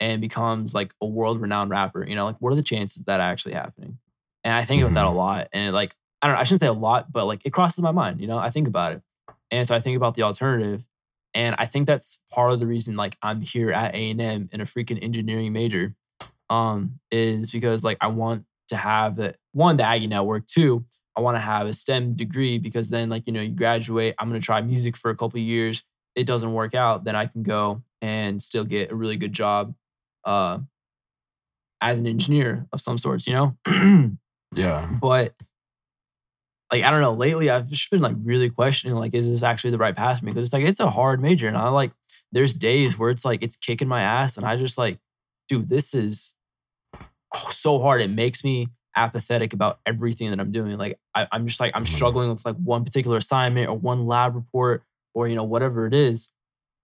and 0.00 0.20
becomes 0.20 0.74
like 0.74 0.92
a 1.00 1.06
world-renowned 1.06 1.70
rapper? 1.70 2.04
You 2.06 2.14
know, 2.14 2.26
like 2.26 2.36
what 2.40 2.52
are 2.52 2.56
the 2.56 2.62
chances 2.62 3.00
of 3.00 3.06
that 3.06 3.20
actually 3.20 3.54
happening? 3.54 3.98
And 4.42 4.54
I 4.54 4.64
think 4.64 4.82
about 4.82 4.94
that 4.94 5.06
a 5.06 5.10
lot. 5.10 5.48
And 5.52 5.68
it, 5.68 5.72
like, 5.72 5.96
I 6.20 6.26
don't 6.26 6.36
know, 6.36 6.40
I 6.40 6.44
shouldn't 6.44 6.60
say 6.60 6.66
a 6.66 6.72
lot, 6.72 7.10
but 7.12 7.26
like 7.26 7.40
it 7.44 7.52
crosses 7.52 7.82
my 7.82 7.92
mind, 7.92 8.20
you 8.20 8.26
know, 8.26 8.38
I 8.38 8.50
think 8.50 8.68
about 8.68 8.92
it. 8.92 9.02
And 9.50 9.66
so 9.66 9.74
I 9.74 9.80
think 9.80 9.96
about 9.96 10.14
the 10.14 10.22
alternative. 10.22 10.86
And 11.32 11.56
I 11.58 11.66
think 11.66 11.86
that's 11.86 12.22
part 12.30 12.52
of 12.52 12.60
the 12.60 12.66
reason 12.66 12.96
like 12.96 13.16
I'm 13.22 13.42
here 13.42 13.72
at 13.72 13.94
A&M 13.94 14.20
in 14.20 14.60
a 14.60 14.64
freaking 14.64 15.02
engineering 15.02 15.52
major 15.52 15.90
um, 16.50 17.00
is 17.10 17.50
because 17.50 17.82
like 17.82 17.98
I 18.00 18.08
want 18.08 18.44
to 18.68 18.76
have 18.76 19.18
it, 19.18 19.38
one, 19.52 19.76
the 19.76 19.84
Aggie 19.84 20.06
network, 20.06 20.46
two, 20.46 20.84
I 21.16 21.20
want 21.20 21.36
to 21.36 21.40
have 21.40 21.66
a 21.66 21.72
STEM 21.72 22.14
degree 22.14 22.58
because 22.58 22.90
then 22.90 23.08
like, 23.08 23.24
you 23.26 23.32
know, 23.32 23.40
you 23.40 23.50
graduate, 23.50 24.14
I'm 24.18 24.28
going 24.28 24.40
to 24.40 24.44
try 24.44 24.60
music 24.60 24.96
for 24.96 25.10
a 25.10 25.16
couple 25.16 25.38
of 25.38 25.44
years. 25.44 25.84
It 26.14 26.26
doesn't 26.26 26.52
work 26.52 26.74
out, 26.74 27.04
then 27.04 27.16
I 27.16 27.26
can 27.26 27.42
go 27.42 27.82
and 28.00 28.42
still 28.42 28.64
get 28.64 28.90
a 28.90 28.94
really 28.94 29.16
good 29.16 29.32
job 29.32 29.74
uh, 30.24 30.58
as 31.80 31.98
an 31.98 32.06
engineer 32.06 32.66
of 32.72 32.80
some 32.80 32.98
sorts, 32.98 33.26
you 33.26 33.32
know? 33.34 33.56
Yeah. 34.56 34.88
but 35.00 35.34
like 36.70 36.84
I 36.84 36.90
don't 36.90 37.00
know. 37.00 37.12
Lately, 37.12 37.50
I've 37.50 37.68
just 37.68 37.90
been 37.90 38.00
like 38.00 38.14
really 38.22 38.48
questioning 38.50 38.96
like, 38.96 39.12
is 39.14 39.28
this 39.28 39.42
actually 39.42 39.70
the 39.72 39.78
right 39.78 39.94
path 39.96 40.20
for 40.20 40.24
me? 40.26 40.30
Because 40.32 40.44
it's 40.44 40.52
like 40.52 40.64
it's 40.64 40.80
a 40.80 40.90
hard 40.90 41.20
major, 41.20 41.48
and 41.48 41.56
I 41.56 41.68
like 41.68 41.92
there's 42.32 42.54
days 42.54 42.98
where 42.98 43.10
it's 43.10 43.24
like 43.24 43.42
it's 43.42 43.56
kicking 43.56 43.88
my 43.88 44.00
ass, 44.00 44.36
and 44.36 44.46
I 44.46 44.56
just 44.56 44.78
like, 44.78 44.98
dude, 45.48 45.68
this 45.68 45.92
is 45.94 46.36
oh, 47.34 47.48
so 47.50 47.80
hard. 47.80 48.00
It 48.00 48.10
makes 48.10 48.44
me 48.44 48.68
apathetic 48.96 49.52
about 49.52 49.80
everything 49.84 50.30
that 50.30 50.38
I'm 50.40 50.52
doing. 50.52 50.78
Like 50.78 50.98
I, 51.14 51.26
I'm 51.32 51.46
just 51.46 51.58
like 51.60 51.72
I'm 51.74 51.82
Mhm. 51.84 51.88
struggling 51.94 52.30
with 52.30 52.44
like 52.44 52.56
one 52.56 52.84
particular 52.84 53.16
assignment 53.16 53.68
or 53.68 53.76
one 53.76 54.06
lab 54.06 54.34
report 54.36 54.84
or 55.14 55.28
you 55.28 55.36
know 55.36 55.44
whatever 55.44 55.86
it 55.86 55.94
is, 55.94 56.30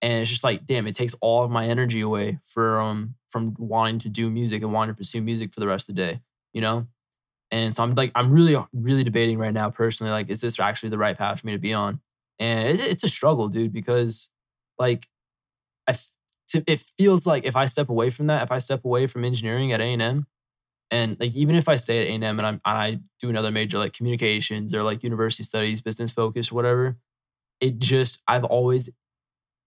and 0.01 0.23
it's 0.23 0.31
just 0.31 0.45
like 0.45 0.67
damn, 0.67 0.87
it 0.87 0.95
takes 0.95 1.15
all 1.21 1.45
of 1.45 1.51
my 1.51 1.67
energy 1.67 2.01
away 2.01 2.39
from 2.45 2.87
um, 2.87 3.15
from 3.29 3.55
wanting 3.59 3.99
to 4.01 4.09
do 4.09 4.31
music 4.31 4.63
and 4.63 4.73
wanting 4.73 4.95
to 4.95 4.99
pursue 4.99 5.23
music 5.23 5.53
for 5.53 5.61
the 5.61 5.69
rest 5.69 5.89
of 5.89 5.97
the 5.97 6.03
day. 6.03 6.21
You 6.53 6.61
know. 6.61 6.87
And 7.51 7.75
so 7.75 7.83
I'm 7.83 7.95
like, 7.95 8.13
I'm 8.15 8.31
really, 8.31 8.55
uh, 8.55 8.65
really 8.73 9.03
debating 9.03 9.39
right 9.39 9.53
now 9.53 9.71
personally, 9.71 10.13
like, 10.13 10.31
is 10.31 10.41
this 10.41 10.61
actually 10.61 10.91
the 10.91 10.99
right 10.99 11.19
path 11.19 11.41
for 11.41 11.47
me 11.47 11.53
to 11.53 11.59
be 11.59 11.75
on? 11.75 12.01
And 12.39 12.69
it, 12.69 12.81
it's 12.81 13.05
a 13.05 13.09
struggle, 13.09 13.49
dude, 13.49 13.73
because 13.73 14.29
like, 14.79 15.09
I, 15.89 15.97
it 16.55 16.79
feels 16.97 17.27
like 17.27 17.45
if 17.45 17.57
I 17.57 17.67
step 17.67 17.89
away 17.89 18.11
from 18.11 18.29
that, 18.29 18.43
if 18.43 18.53
I 18.53 18.59
step 18.59 18.85
away 18.85 19.07
from 19.07 19.25
engineering 19.25 19.73
at 19.73 19.81
A&M, 19.81 20.27
and 20.93 21.17
like, 21.21 21.35
even 21.35 21.55
if 21.55 21.69
I 21.69 21.77
stay 21.77 22.01
at 22.01 22.07
A&M 22.09 22.23
and, 22.23 22.47
I'm, 22.47 22.61
and 22.65 22.79
I 22.79 23.01
do 23.19 23.29
another 23.29 23.51
major 23.51 23.79
like 23.79 23.93
communications 23.93 24.75
or 24.75 24.83
like 24.83 25.03
university 25.03 25.43
studies, 25.43 25.81
business 25.81 26.11
focus, 26.11 26.51
whatever, 26.51 26.97
it 27.61 27.79
just, 27.79 28.23
I've 28.27 28.45
always 28.45 28.91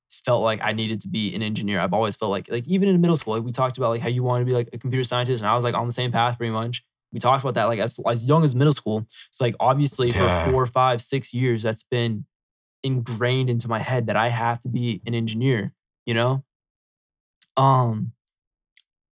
felt 0.10 0.44
like 0.44 0.60
I 0.64 0.72
needed 0.74 1.02
to 1.02 1.08
be 1.08 1.34
an 1.36 1.42
engineer. 1.42 1.80
I've 1.80 1.94
always 1.94 2.16
felt 2.16 2.32
like, 2.32 2.50
like 2.50 2.68
even 2.68 2.90
in 2.90 3.00
middle 3.02 3.18
school, 3.18 3.36
like 3.36 3.44
we 3.44 3.52
talked 3.52 3.78
about 3.78 3.90
like 3.90 4.02
how 4.02 4.10
you 4.10 4.24
want 4.24 4.42
to 4.42 4.46
be 4.46 4.54
like 4.54 4.70
a 4.74 4.78
computer 4.78 5.04
scientist, 5.04 5.42
and 5.42 5.50
I 5.50 5.56
was 5.56 5.64
like 5.64 5.76
on 5.76 5.88
the 5.88 5.94
same 5.94 6.12
path 6.12 6.38
pretty 6.38 6.52
much 6.54 6.84
we 7.14 7.20
talked 7.20 7.44
about 7.44 7.54
that 7.54 7.66
like 7.66 7.80
as, 7.80 8.00
as 8.08 8.26
young 8.26 8.44
as 8.44 8.56
middle 8.56 8.74
school. 8.74 9.06
So 9.32 9.46
like 9.46 9.56
obviously 9.60 10.10
Yeah. 10.10 10.46
for 10.46 10.52
four, 10.52 10.66
five, 10.66 11.02
six 11.02 11.34
years, 11.34 11.62
that's 11.62 11.84
been 11.84 12.26
ingrained 12.82 13.50
into 13.50 13.70
my 13.70 13.80
head 13.80 14.08
that 14.08 14.18
I 14.18 14.30
have 14.30 14.60
to 14.62 14.68
be 14.68 15.02
an 15.06 15.14
engineer, 15.14 15.74
you 16.06 16.16
know? 16.16 16.44
Um 17.56 18.14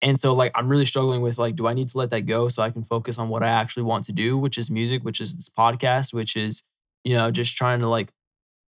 and 0.02 0.18
so 0.18 0.34
like 0.34 0.54
I'm 0.56 0.70
really 0.70 0.86
struggling 0.86 1.22
with 1.22 1.38
like, 1.38 1.58
do 1.58 1.68
I 1.68 1.74
need 1.74 1.90
to 1.90 1.98
let 1.98 2.10
that 2.12 2.22
go 2.22 2.48
so 2.48 2.64
I 2.64 2.70
can 2.70 2.84
focus 2.84 3.18
on 3.18 3.28
what 3.28 3.44
I 3.44 3.50
actually 3.50 3.84
want 3.84 4.06
to 4.06 4.14
do, 4.14 4.38
which 4.38 4.58
is 4.58 4.72
music, 4.72 5.04
which 5.04 5.20
is 5.20 5.36
this 5.36 5.50
podcast, 5.50 6.14
which 6.14 6.38
is, 6.38 6.64
you 7.04 7.16
know, 7.16 7.32
just 7.32 7.54
trying 7.56 7.82
to 7.82 7.90
like 7.90 8.14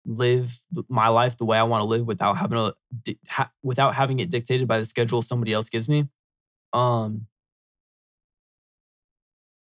live 0.04 0.58
my 0.88 1.08
life 1.08 1.36
the 1.36 1.44
way 1.44 1.58
I 1.58 1.62
want 1.62 1.80
to 1.82 1.86
live 1.86 2.06
without 2.06 2.36
having 2.36 2.58
to 3.04 3.14
ha- 3.28 3.50
without 3.62 3.94
having 3.94 4.18
it 4.20 4.30
dictated 4.30 4.66
by 4.66 4.78
the 4.78 4.84
schedule 4.84 5.22
somebody 5.22 5.52
else 5.52 5.68
gives 5.68 5.88
me. 5.88 6.08
Um 6.72 7.26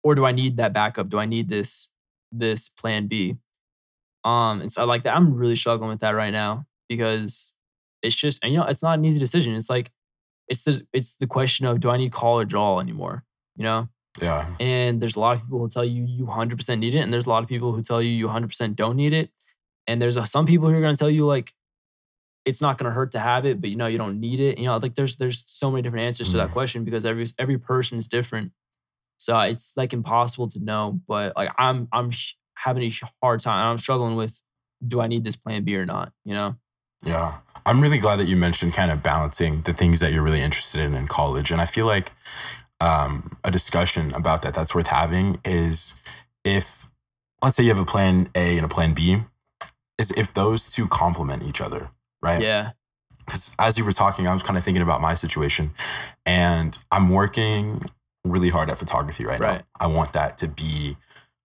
or 0.02 0.14
do 0.14 0.24
I 0.26 0.32
need 0.32 0.56
that 0.58 0.72
backup? 0.72 1.08
Do 1.08 1.18
I 1.18 1.24
need 1.26 1.48
this 1.48 1.90
this 2.32 2.68
plan 2.68 3.06
B? 3.06 3.36
Um, 4.24 4.62
and 4.62 4.72
so 4.72 4.84
like 4.86 5.02
that, 5.02 5.16
I'm 5.16 5.34
really 5.34 5.56
struggling 5.56 5.90
with 5.90 6.00
that 6.00 6.14
right 6.14 6.32
now 6.32 6.66
because 6.88 7.54
it's 8.02 8.14
just 8.16 8.42
and 8.44 8.52
you 8.52 8.58
know 8.60 8.66
it's 8.66 8.82
not 8.82 8.98
an 8.98 9.04
easy 9.04 9.20
decision. 9.20 9.54
It's 9.54 9.70
like 9.70 9.90
it's 10.48 10.64
the 10.64 10.86
it's 10.92 11.16
the 11.16 11.26
question 11.26 11.66
of 11.66 11.80
do 11.80 11.90
I 11.90 11.96
need 11.96 12.12
college 12.12 12.54
at 12.54 12.58
all 12.58 12.80
anymore? 12.80 13.24
You 13.56 13.64
know, 13.64 13.88
Yeah. 14.20 14.46
and 14.60 15.00
there's 15.00 15.16
a 15.16 15.20
lot 15.20 15.36
of 15.36 15.42
people 15.42 15.58
who 15.60 15.68
tell 15.68 15.84
you 15.84 16.04
you 16.04 16.26
100% 16.26 16.78
need 16.78 16.94
it, 16.94 16.98
and 17.00 17.10
there's 17.12 17.26
a 17.26 17.30
lot 17.30 17.42
of 17.42 17.48
people 17.48 17.72
who 17.72 17.82
tell 17.82 18.02
you 18.02 18.10
you 18.10 18.26
100% 18.28 18.74
don't 18.76 18.96
need 18.96 19.12
it, 19.12 19.30
and 19.86 20.00
there's 20.00 20.16
a, 20.16 20.26
some 20.26 20.46
people 20.46 20.68
who 20.68 20.76
are 20.76 20.80
going 20.80 20.94
to 20.94 20.98
tell 20.98 21.10
you 21.10 21.26
like 21.26 21.52
it's 22.44 22.60
not 22.60 22.76
going 22.76 22.90
to 22.90 22.94
hurt 22.94 23.12
to 23.12 23.18
have 23.18 23.46
it, 23.46 23.60
but 23.60 23.70
you 23.70 23.76
know 23.76 23.86
you 23.86 23.98
don't 23.98 24.20
need 24.20 24.38
it. 24.40 24.58
You 24.58 24.64
know, 24.66 24.76
like 24.76 24.94
there's 24.94 25.16
there's 25.16 25.44
so 25.46 25.70
many 25.70 25.82
different 25.82 26.04
answers 26.06 26.30
to 26.30 26.36
that 26.38 26.50
Mm. 26.50 26.52
question 26.52 26.84
because 26.84 27.04
every 27.04 27.26
every 27.38 27.58
person 27.58 27.98
is 27.98 28.06
different. 28.06 28.52
So 29.18 29.38
it's 29.40 29.76
like 29.76 29.92
impossible 29.92 30.48
to 30.48 30.60
know. 30.62 31.00
But 31.08 31.36
like 31.36 31.50
I'm 31.56 31.88
I'm 31.92 32.10
sh- 32.10 32.34
having 32.56 32.82
a 32.84 32.92
hard 33.22 33.40
time. 33.40 33.70
I'm 33.70 33.78
struggling 33.78 34.16
with 34.16 34.40
do 34.86 35.00
I 35.00 35.06
need 35.06 35.24
this 35.24 35.36
plan 35.36 35.64
B 35.64 35.76
or 35.76 35.86
not? 35.86 36.12
You 36.24 36.34
know? 36.34 36.56
Yeah. 37.02 37.38
I'm 37.66 37.80
really 37.80 37.98
glad 37.98 38.16
that 38.16 38.26
you 38.26 38.36
mentioned 38.36 38.74
kind 38.74 38.90
of 38.90 39.02
balancing 39.02 39.62
the 39.62 39.72
things 39.72 40.00
that 40.00 40.12
you're 40.12 40.22
really 40.22 40.42
interested 40.42 40.82
in 40.82 40.94
in 40.94 41.06
college. 41.06 41.50
And 41.50 41.60
I 41.60 41.66
feel 41.66 41.86
like 41.86 42.12
um, 42.80 43.38
a 43.42 43.50
discussion 43.50 44.12
about 44.12 44.42
that 44.42 44.52
that's 44.52 44.74
worth 44.74 44.88
having 44.88 45.40
is 45.44 45.94
if, 46.44 46.86
let's 47.42 47.56
say 47.56 47.62
you 47.62 47.70
have 47.70 47.78
a 47.78 47.86
plan 47.86 48.28
A 48.34 48.56
and 48.58 48.66
a 48.66 48.68
plan 48.68 48.92
B, 48.92 49.22
is 49.98 50.10
if 50.12 50.32
those 50.34 50.70
two 50.72 50.86
complement 50.88 51.42
each 51.42 51.60
other, 51.60 51.90
right? 52.22 52.42
Yeah. 52.42 52.72
because 53.26 53.54
as 53.58 53.78
you 53.78 53.84
were 53.84 53.92
talking, 53.92 54.26
I 54.26 54.34
was 54.34 54.42
kind 54.42 54.58
of 54.58 54.64
thinking 54.64 54.82
about 54.82 55.00
my 55.00 55.14
situation, 55.14 55.72
and 56.26 56.76
I'm 56.90 57.08
working 57.10 57.80
really 58.24 58.48
hard 58.50 58.70
at 58.70 58.78
photography 58.78 59.24
right, 59.24 59.40
Right. 59.40 59.58
now. 59.60 59.64
I 59.80 59.86
want 59.86 60.12
that 60.14 60.38
to 60.38 60.48
be 60.48 60.96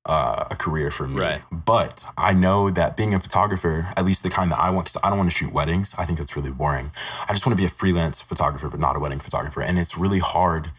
uh, 0.06 0.46
a 0.50 0.56
career 0.56 0.90
for 0.92 1.08
me. 1.08 1.20
Right. 1.20 1.42
But 1.52 2.06
I 2.18 2.34
know 2.34 2.70
that 2.70 2.96
being 2.98 3.14
a 3.14 3.20
photographer, 3.20 3.90
at 3.98 4.06
least 4.06 4.24
the 4.24 4.30
kind 4.30 4.52
that 4.52 4.60
I 4.60 4.70
want, 4.72 4.86
because 4.88 5.02
I 5.04 5.10
don't 5.10 5.18
want 5.20 5.30
to 5.30 5.36
shoot 5.38 5.52
weddings. 5.54 5.94
I 5.98 6.06
think 6.06 6.18
that's 6.18 6.36
really 6.36 6.52
boring. 6.52 6.92
I 7.28 7.34
just 7.34 7.46
want 7.46 7.52
to 7.56 7.62
be 7.62 7.66
a 7.66 7.70
freelance 7.70 8.20
photographer, 8.22 8.70
but 8.70 8.80
not 8.80 8.96
a 8.96 9.00
wedding 9.00 9.20
photographer. 9.20 9.62
And 9.62 9.78
it's 9.78 9.98
really 9.98 10.20
hard 10.20 10.72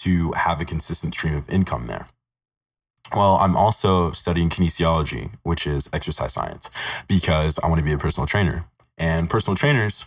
to 0.00 0.32
have 0.32 0.60
a 0.60 0.64
consistent 0.64 1.14
stream 1.14 1.34
of 1.36 1.48
income 1.48 1.86
there. 1.86 2.06
Well, 3.12 3.36
I'm 3.36 3.56
also 3.56 4.12
studying 4.12 4.48
kinesiology, 4.48 5.30
which 5.42 5.66
is 5.66 5.88
exercise 5.92 6.32
science, 6.32 6.70
because 7.06 7.58
I 7.58 7.68
want 7.68 7.78
to 7.78 7.84
be 7.84 7.92
a 7.92 7.98
personal 7.98 8.26
trainer. 8.26 8.66
And 8.96 9.28
personal 9.28 9.56
trainers, 9.56 10.04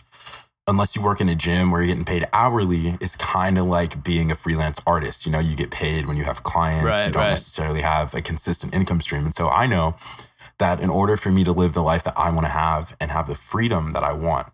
unless 0.66 0.96
you 0.96 1.02
work 1.02 1.20
in 1.20 1.28
a 1.28 1.34
gym 1.34 1.70
where 1.70 1.80
you're 1.80 1.88
getting 1.88 2.04
paid 2.04 2.26
hourly, 2.32 2.98
is 3.00 3.16
kind 3.16 3.56
of 3.58 3.66
like 3.66 4.02
being 4.02 4.30
a 4.30 4.34
freelance 4.34 4.80
artist. 4.86 5.26
You 5.26 5.32
know, 5.32 5.38
you 5.38 5.56
get 5.56 5.70
paid 5.70 6.06
when 6.06 6.16
you 6.16 6.24
have 6.24 6.42
clients, 6.42 6.84
Right, 6.84 7.06
you 7.06 7.12
don't 7.12 7.22
right. 7.22 7.30
necessarily 7.30 7.82
have 7.82 8.14
a 8.14 8.20
consistent 8.20 8.74
income 8.74 9.00
stream. 9.00 9.24
And 9.24 9.34
so 9.34 9.48
I 9.48 9.66
know 9.66 9.94
that 10.58 10.80
in 10.80 10.90
order 10.90 11.16
for 11.16 11.30
me 11.30 11.44
to 11.44 11.52
live 11.52 11.72
the 11.72 11.82
life 11.82 12.02
that 12.04 12.18
I 12.18 12.30
want 12.30 12.46
to 12.46 12.52
have 12.52 12.96
and 13.00 13.10
have 13.10 13.26
the 13.26 13.34
freedom 13.34 13.92
that 13.92 14.02
I 14.02 14.12
want, 14.12 14.48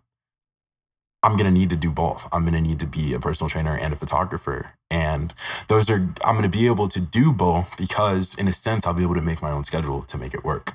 I'm 1.25 1.37
going 1.37 1.51
to 1.51 1.59
need 1.59 1.71
to 1.71 1.75
do 1.75 1.91
both. 1.91 2.29
I'm 2.31 2.43
going 2.43 2.53
to 2.53 2.61
need 2.61 2.79
to 2.81 2.85
be 2.85 3.13
a 3.15 3.19
personal 3.19 3.49
trainer 3.49 3.75
and 3.75 3.91
a 3.91 3.95
photographer. 3.95 4.73
And 4.91 5.33
those 5.69 5.89
are, 5.89 6.07
I'm 6.23 6.35
going 6.37 6.43
to 6.43 6.57
be 6.57 6.67
able 6.67 6.87
to 6.89 7.01
do 7.01 7.33
both 7.33 7.75
because, 7.77 8.37
in 8.37 8.47
a 8.47 8.53
sense, 8.53 8.85
I'll 8.85 8.93
be 8.93 9.01
able 9.01 9.15
to 9.15 9.21
make 9.21 9.41
my 9.41 9.49
own 9.49 9.63
schedule 9.63 10.03
to 10.03 10.19
make 10.19 10.35
it 10.35 10.43
work. 10.43 10.73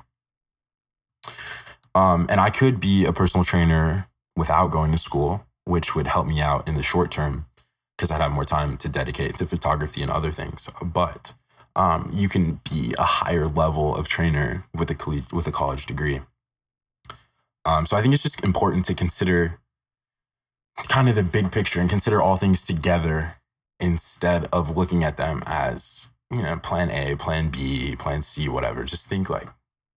Um, 1.95 2.27
and 2.29 2.41
I 2.41 2.51
could 2.51 2.81
be 2.81 3.05
a 3.05 3.13
personal 3.13 3.45
trainer 3.45 4.09
without 4.37 4.73
going 4.73 4.91
to 4.91 4.99
school, 4.99 5.47
which 5.67 5.95
would 5.95 6.09
help 6.09 6.27
me 6.27 6.41
out 6.41 6.67
in 6.67 6.75
the 6.75 6.83
short 6.83 7.13
term 7.13 7.47
because 7.97 8.11
I'd 8.11 8.21
have 8.21 8.33
more 8.33 8.45
time 8.45 8.77
to 8.79 8.89
dedicate 8.89 9.37
to 9.37 9.47
photography 9.47 10.03
and 10.03 10.11
other 10.11 10.33
things. 10.33 10.69
But 10.83 11.35
um, 11.77 12.11
you 12.13 12.29
can 12.29 12.59
be 12.69 12.93
a 12.99 13.05
higher 13.05 13.47
level 13.47 13.95
of 13.95 14.09
trainer 14.09 14.65
with 14.75 14.91
a 14.91 14.97
colle- 14.97 15.29
with 15.33 15.47
a 15.47 15.53
college 15.53 15.87
degree. 15.87 16.23
Um, 17.65 17.87
so 17.87 17.97
I 17.97 18.03
think 18.03 18.15
it's 18.15 18.25
just 18.25 18.43
important 18.43 18.85
to 18.87 18.95
consider 18.95 19.60
kind 20.89 21.09
of 21.09 21.15
the 21.15 21.23
big 21.23 21.53
picture 21.53 21.81
and 21.81 21.89
consider 21.91 22.21
all 22.21 22.37
things 22.37 22.63
together 22.63 23.37
instead 23.79 24.47
of 24.53 24.77
looking 24.77 25.03
at 25.05 25.17
them 25.17 25.43
as 25.47 26.13
you 26.31 26.43
know 26.43 26.57
plan 26.57 26.91
A, 26.91 27.17
plan 27.17 27.49
B, 27.49 27.97
plan 27.97 28.23
C, 28.23 28.49
whatever. 28.49 28.85
Just 28.85 29.07
think 29.07 29.29
like 29.31 29.49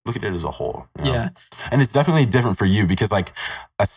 look 0.05 0.15
at 0.15 0.23
it 0.23 0.33
as 0.33 0.43
a 0.43 0.51
whole. 0.51 0.87
you 0.99 1.05
know? 1.05 1.13
Yeah. 1.13 1.29
and 1.71 1.81
it's 1.81 1.93
definitely 1.93 2.25
different 2.25 2.57
for 2.57 2.65
you 2.65 2.85
because 2.85 3.11
like 3.11 3.31
a 3.79 3.87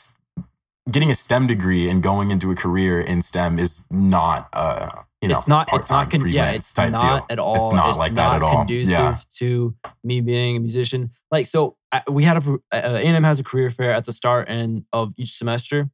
getting 0.91 1.11
a 1.11 1.15
STEM 1.15 1.47
degree 1.49 1.89
and 1.89 2.03
going 2.03 2.31
into 2.31 2.51
a 2.51 2.55
career 2.55 3.01
in 3.01 3.21
STEM 3.23 3.59
is 3.59 3.87
not 3.91 4.49
uh 4.53 4.91
you 5.23 5.29
know 5.29 5.39
it's 5.39 5.49
not. 5.49 5.69
It's 5.73 5.91
not. 5.91 6.11
Con- 6.11 6.29
yeah. 6.29 6.51
It's 6.51 6.77
not 6.77 6.93
deal. 6.93 7.27
at 7.31 7.39
all. 7.39 7.67
It's 7.69 7.75
not 7.75 7.97
like 7.97 8.15
that 8.15 8.35
at 8.37 8.43
all. 8.43 8.59
Conducive 8.59 8.93
Yeah. 8.93 9.17
to 9.39 9.75
me 10.05 10.21
being 10.21 10.57
a 10.57 10.61
musician. 10.61 11.11
Like 11.31 11.47
so, 11.47 11.77
I, 11.91 12.03
we 12.09 12.23
had 12.25 12.37
a 12.37 12.53
uh, 12.71 12.99
A&M 13.01 13.25
has 13.25 13.41
a 13.41 13.43
career 13.43 13.71
fair 13.71 13.93
at 13.93 14.05
the 14.05 14.13
start 14.13 14.49
and 14.49 14.85
of 14.93 15.15
each 15.17 15.33
semester, 15.33 15.89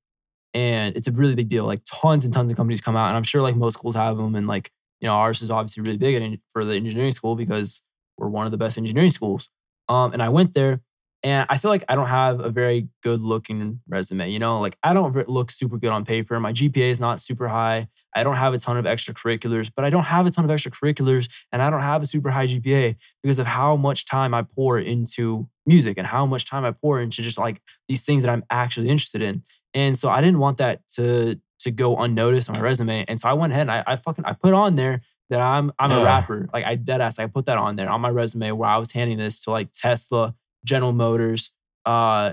and 0.55 0.97
it's 0.97 1.09
a 1.09 1.12
really 1.12 1.35
big 1.35 1.49
deal. 1.49 1.65
Like 1.65 1.83
tons 1.85 2.25
and 2.25 2.33
tons 2.33 2.51
of 2.51 2.57
companies 2.57 2.81
come 2.81 2.97
out, 2.97 3.09
and 3.09 3.17
I'm 3.17 3.23
sure 3.23 3.43
like 3.43 3.57
most 3.57 3.75
schools 3.75 3.95
have 3.95 4.17
them, 4.17 4.35
and 4.35 4.47
like 4.47 4.71
you 5.01 5.09
know 5.09 5.15
ours 5.15 5.43
is 5.43 5.51
obviously 5.51 5.83
really 5.83 5.99
big 5.99 6.41
for 6.51 6.65
the 6.65 6.75
engineering 6.75 7.12
school 7.12 7.37
because 7.37 7.83
we're 8.19 8.29
one 8.29 8.47
of 8.47 8.53
the 8.53 8.59
best 8.59 8.79
engineering 8.79 9.11
schools. 9.11 9.49
Um, 9.88 10.12
and 10.12 10.23
I 10.23 10.29
went 10.29 10.55
there, 10.55 10.81
and 11.23 11.47
I 11.49 11.59
feel 11.59 11.71
like 11.71 11.85
I 11.88 11.95
don't 11.95 12.09
have 12.09 12.41
a 12.41 12.51
very 12.51 12.88
good 13.03 13.21
looking 13.21 13.81
resume. 13.88 14.31
You 14.31 14.41
know, 14.41 14.61
like 14.61 14.77
I 14.83 14.93
don't 14.93 15.29
look 15.29 15.51
super 15.51 15.79
good 15.79 15.91
on 15.91 16.05
paper. 16.05 16.38
My 16.41 16.53
GPA 16.53 16.88
is 16.91 16.99
not 16.99 17.21
super 17.21 17.49
high. 17.49 17.88
I 18.15 18.25
don't 18.25 18.35
have 18.35 18.55
a 18.55 18.59
ton 18.59 18.77
of 18.77 18.85
extracurriculars, 18.85 19.71
but 19.75 19.85
I 19.85 19.91
don't 19.91 20.05
have 20.05 20.27
a 20.27 20.31
ton 20.31 20.45
of 20.45 20.51
extracurriculars 20.51 21.31
and 21.51 21.62
I 21.62 21.71
don't 21.71 21.81
have 21.81 22.03
a 22.03 22.07
super 22.07 22.31
high 22.31 22.47
GPA 22.47 22.97
because 23.23 23.38
of 23.38 23.47
how 23.47 23.77
much 23.77 24.07
time 24.07 24.35
I 24.35 24.43
pour 24.43 24.79
into 24.79 25.49
music 25.65 25.97
and 25.97 26.07
how 26.07 26.27
much 26.27 26.45
time 26.45 26.65
I 26.65 26.73
pour 26.73 27.01
into 27.01 27.23
just 27.23 27.38
like 27.38 27.62
these 27.88 28.03
things 28.03 28.23
that 28.23 28.31
I'm 28.31 28.45
actually 28.51 28.88
interested 28.88 29.23
in. 29.23 29.43
And 29.75 29.99
so 29.99 30.09
I 30.09 30.21
didn't 30.21 30.39
want 30.39 30.59
that 30.59 30.87
to 30.95 31.41
to 31.61 31.71
go 31.71 31.97
unnoticed 31.99 32.51
on 32.51 32.57
my 32.57 32.61
resume. 32.61 33.05
And 33.07 33.21
so 33.21 33.29
I 33.29 33.33
went 33.35 33.53
ahead 33.53 33.63
and 33.63 33.71
I, 33.71 33.85
I 33.87 33.97
fucking 33.97 34.25
I 34.25 34.33
put 34.33 34.53
on 34.53 34.75
there 34.75 35.01
that 35.31 35.41
I'm 35.41 35.73
I'm 35.79 35.93
a 35.93 36.05
rapper. 36.05 36.49
Like 36.53 36.65
I 36.65 36.75
dead 36.75 37.01
ass, 37.01 37.19
I 37.19 37.27
put 37.27 37.47
that 37.47 37.59
on 37.59 37.77
there 37.77 37.89
on 37.89 38.01
my 38.01 38.11
resume 38.11 38.53
where 38.53 38.69
I 38.69 38.77
was 38.79 38.93
handing 38.93 39.19
this 39.19 39.41
to 39.41 39.51
like 39.51 39.73
Tesla, 39.73 40.35
General 40.65 40.93
Motors, 40.93 41.53
uh, 41.87 42.33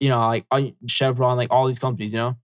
you 0.00 0.08
know, 0.08 0.20
like 0.20 0.46
Chevron, 0.86 1.36
like 1.36 1.52
all 1.52 1.66
these 1.66 1.78
companies, 1.78 2.12
you 2.12 2.18
know. 2.18 2.36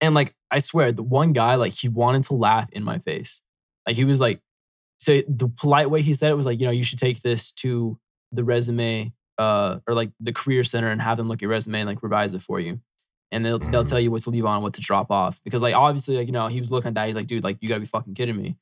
And 0.00 0.14
like 0.14 0.34
I 0.50 0.58
swear, 0.58 0.92
the 0.92 1.02
one 1.02 1.32
guy 1.32 1.54
like 1.54 1.72
he 1.72 1.88
wanted 1.88 2.24
to 2.24 2.34
laugh 2.34 2.68
in 2.72 2.84
my 2.84 2.98
face. 2.98 3.40
Like 3.86 3.96
he 3.96 4.04
was 4.04 4.20
like, 4.20 4.40
so 4.98 5.22
the 5.28 5.48
polite 5.48 5.90
way 5.90 6.02
he 6.02 6.14
said 6.14 6.30
it 6.30 6.36
was 6.36 6.46
like, 6.46 6.60
you 6.60 6.66
know, 6.66 6.72
you 6.72 6.84
should 6.84 6.98
take 6.98 7.22
this 7.22 7.52
to 7.52 7.98
the 8.32 8.44
resume 8.44 9.12
uh 9.38 9.78
or 9.86 9.94
like 9.94 10.10
the 10.20 10.32
career 10.32 10.62
center 10.64 10.88
and 10.88 11.00
have 11.00 11.16
them 11.16 11.28
look 11.28 11.38
at 11.38 11.42
your 11.42 11.50
resume 11.50 11.80
and 11.80 11.88
like 11.88 12.02
revise 12.02 12.32
it 12.32 12.42
for 12.42 12.60
you. 12.60 12.80
And 13.34 13.44
they'll 13.44 13.58
they'll 13.58 13.84
Mhm. 13.84 13.88
tell 13.90 14.00
you 14.00 14.10
what 14.10 14.22
to 14.22 14.30
leave 14.30 14.46
on, 14.46 14.62
what 14.62 14.72
to 14.74 14.80
drop 14.80 15.10
off. 15.10 15.40
Because 15.44 15.60
like 15.60 15.74
obviously, 15.74 16.16
like, 16.16 16.26
you 16.28 16.32
know, 16.32 16.46
he 16.46 16.60
was 16.60 16.70
looking 16.70 16.88
at 16.88 16.94
that. 16.94 17.06
He's 17.08 17.16
like, 17.16 17.26
dude, 17.26 17.44
like 17.44 17.58
you 17.60 17.68
gotta 17.68 17.80
be 17.80 17.86
fucking 17.86 18.14
kidding 18.14 18.36
me. 18.36 18.56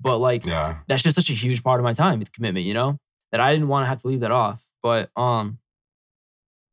But 0.00 0.18
like 0.18 0.44
Yeah. 0.44 0.78
that's 0.88 1.02
just 1.02 1.16
such 1.16 1.30
a 1.30 1.32
huge 1.32 1.62
part 1.62 1.80
of 1.80 1.84
my 1.84 1.92
time 1.94 2.20
it's 2.20 2.28
commitment, 2.30 2.66
you 2.66 2.74
know, 2.74 2.98
that 3.32 3.40
I 3.40 3.52
didn't 3.52 3.68
want 3.68 3.84
to 3.84 3.86
have 3.86 4.00
to 4.02 4.08
leave 4.08 4.20
that 4.20 4.32
off. 4.32 4.66
But 4.82 5.10
um, 5.16 5.58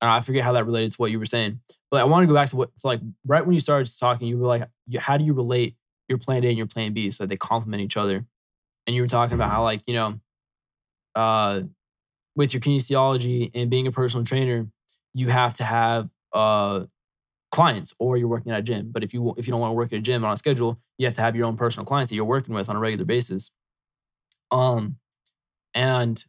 I, 0.02 0.20
forget 0.20 0.44
how 0.44 0.52
that 0.54 0.66
related 0.66 0.92
to 0.92 0.98
what 0.98 1.12
you 1.12 1.20
were 1.20 1.26
saying. 1.26 1.62
But 1.90 2.02
I 2.02 2.04
want 2.04 2.24
to 2.24 2.28
go 2.28 2.34
back 2.34 2.50
to 2.50 2.56
what 2.58 2.72
it's 2.76 2.84
like 2.84 3.00
right 3.26 3.46
when 3.46 3.54
you 3.54 3.60
started 3.62 3.90
talking. 3.98 4.28
You 4.28 4.38
were 4.38 4.48
like, 4.48 4.68
you, 4.88 5.00
how 5.00 5.16
do 5.18 5.24
you 5.24 5.34
relate 5.34 5.76
your 6.10 6.18
plan 6.18 6.44
A 6.44 6.50
and 6.50 6.58
your 6.58 6.68
plan 6.68 6.92
B 6.94 7.10
so 7.12 7.24
that 7.24 7.30
they 7.30 7.38
complement 7.38 7.82
each 7.82 7.96
other? 7.98 8.26
And 8.86 8.96
you 8.96 9.02
were 9.02 9.08
talking 9.08 9.36
about 9.36 9.50
how 9.52 9.64
like 9.64 9.82
you 9.88 9.94
know, 9.94 10.20
uh, 11.16 11.62
with 12.36 12.54
your 12.54 12.60
kinesiology 12.62 13.52
and 13.54 13.70
being 13.70 13.88
a 13.88 13.92
personal 13.92 14.26
trainer, 14.26 14.68
you 15.14 15.30
have 15.30 15.54
to 15.56 15.64
have 15.64 16.10
uh 16.34 16.86
clients 17.54 17.96
or 18.00 18.18
you're 18.18 18.28
working 18.36 18.52
at 18.52 18.60
a 18.60 18.64
gym. 18.64 18.92
But 18.92 19.04
if 19.04 19.14
you 19.14 19.34
if 19.38 19.48
you 19.48 19.52
don't 19.52 19.62
want 19.62 19.72
to 19.72 19.76
work 19.82 19.94
at 19.94 20.00
a 20.00 20.02
gym 20.02 20.26
on 20.26 20.34
a 20.34 20.38
schedule, 20.38 20.80
you 20.98 21.06
have 21.08 21.16
to 21.16 21.22
have 21.22 21.36
your 21.38 21.46
own 21.48 21.56
personal 21.56 21.86
clients 21.86 22.10
that 22.10 22.16
you're 22.18 22.34
working 22.36 22.54
with 22.56 22.68
on 22.70 22.76
a 22.76 22.80
regular 22.80 23.06
basis. 23.06 23.52
Um, 24.52 24.98
and 25.74 26.24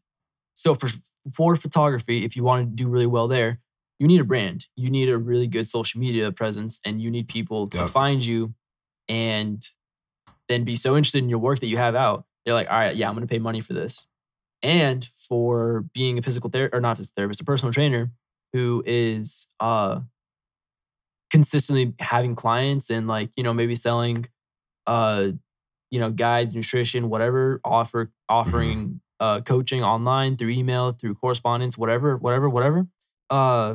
so 0.54 0.74
for 0.74 0.88
for 1.32 1.56
photography, 1.56 2.24
if 2.24 2.36
you 2.36 2.44
want 2.44 2.68
to 2.68 2.74
do 2.84 2.88
really 2.88 3.06
well 3.06 3.28
there, 3.28 3.60
you 3.98 4.06
need 4.06 4.20
a 4.20 4.24
brand. 4.24 4.66
You 4.76 4.90
need 4.90 5.08
a 5.08 5.18
really 5.18 5.46
good 5.48 5.68
social 5.68 6.00
media 6.00 6.30
presence, 6.32 6.80
and 6.84 7.00
you 7.00 7.10
need 7.10 7.28
people 7.28 7.68
to 7.70 7.78
Yep. 7.78 7.88
find 7.88 8.24
you, 8.24 8.54
and 9.08 9.66
then 10.48 10.64
be 10.64 10.76
so 10.76 10.96
interested 10.96 11.22
in 11.22 11.30
your 11.30 11.38
work 11.40 11.60
that 11.60 11.68
you 11.68 11.78
have 11.78 11.94
out. 11.94 12.26
They're 12.44 12.54
like, 12.54 12.70
all 12.70 12.78
right, 12.78 12.96
yeah, 12.96 13.08
I'm 13.08 13.14
going 13.14 13.26
to 13.26 13.32
pay 13.32 13.38
money 13.38 13.60
for 13.60 13.72
this. 13.72 14.06
And 14.62 15.04
for 15.28 15.86
being 15.94 16.18
a 16.18 16.22
physical 16.22 16.50
therapist, 16.50 16.76
or 16.76 16.80
not 16.80 16.92
a 16.92 16.96
physical 16.96 17.14
therapist, 17.16 17.40
a 17.40 17.44
personal 17.44 17.72
trainer 17.72 18.12
who 18.52 18.82
is 18.86 19.48
uh 19.60 20.00
consistently 21.34 21.92
having 21.98 22.36
clients 22.36 22.90
and 22.90 23.08
like 23.08 23.28
you 23.36 23.42
know 23.42 23.52
maybe 23.52 23.74
selling 23.74 24.24
uh 24.86 25.26
you 25.90 25.98
know 25.98 26.08
guides 26.08 26.54
nutrition 26.54 27.08
whatever 27.08 27.60
offer 27.64 28.12
offering 28.28 29.00
uh 29.18 29.40
coaching 29.40 29.82
online 29.82 30.36
through 30.36 30.50
email 30.50 30.92
through 30.92 31.12
correspondence 31.16 31.76
whatever 31.76 32.16
whatever 32.16 32.48
whatever 32.48 32.86
uh 33.30 33.74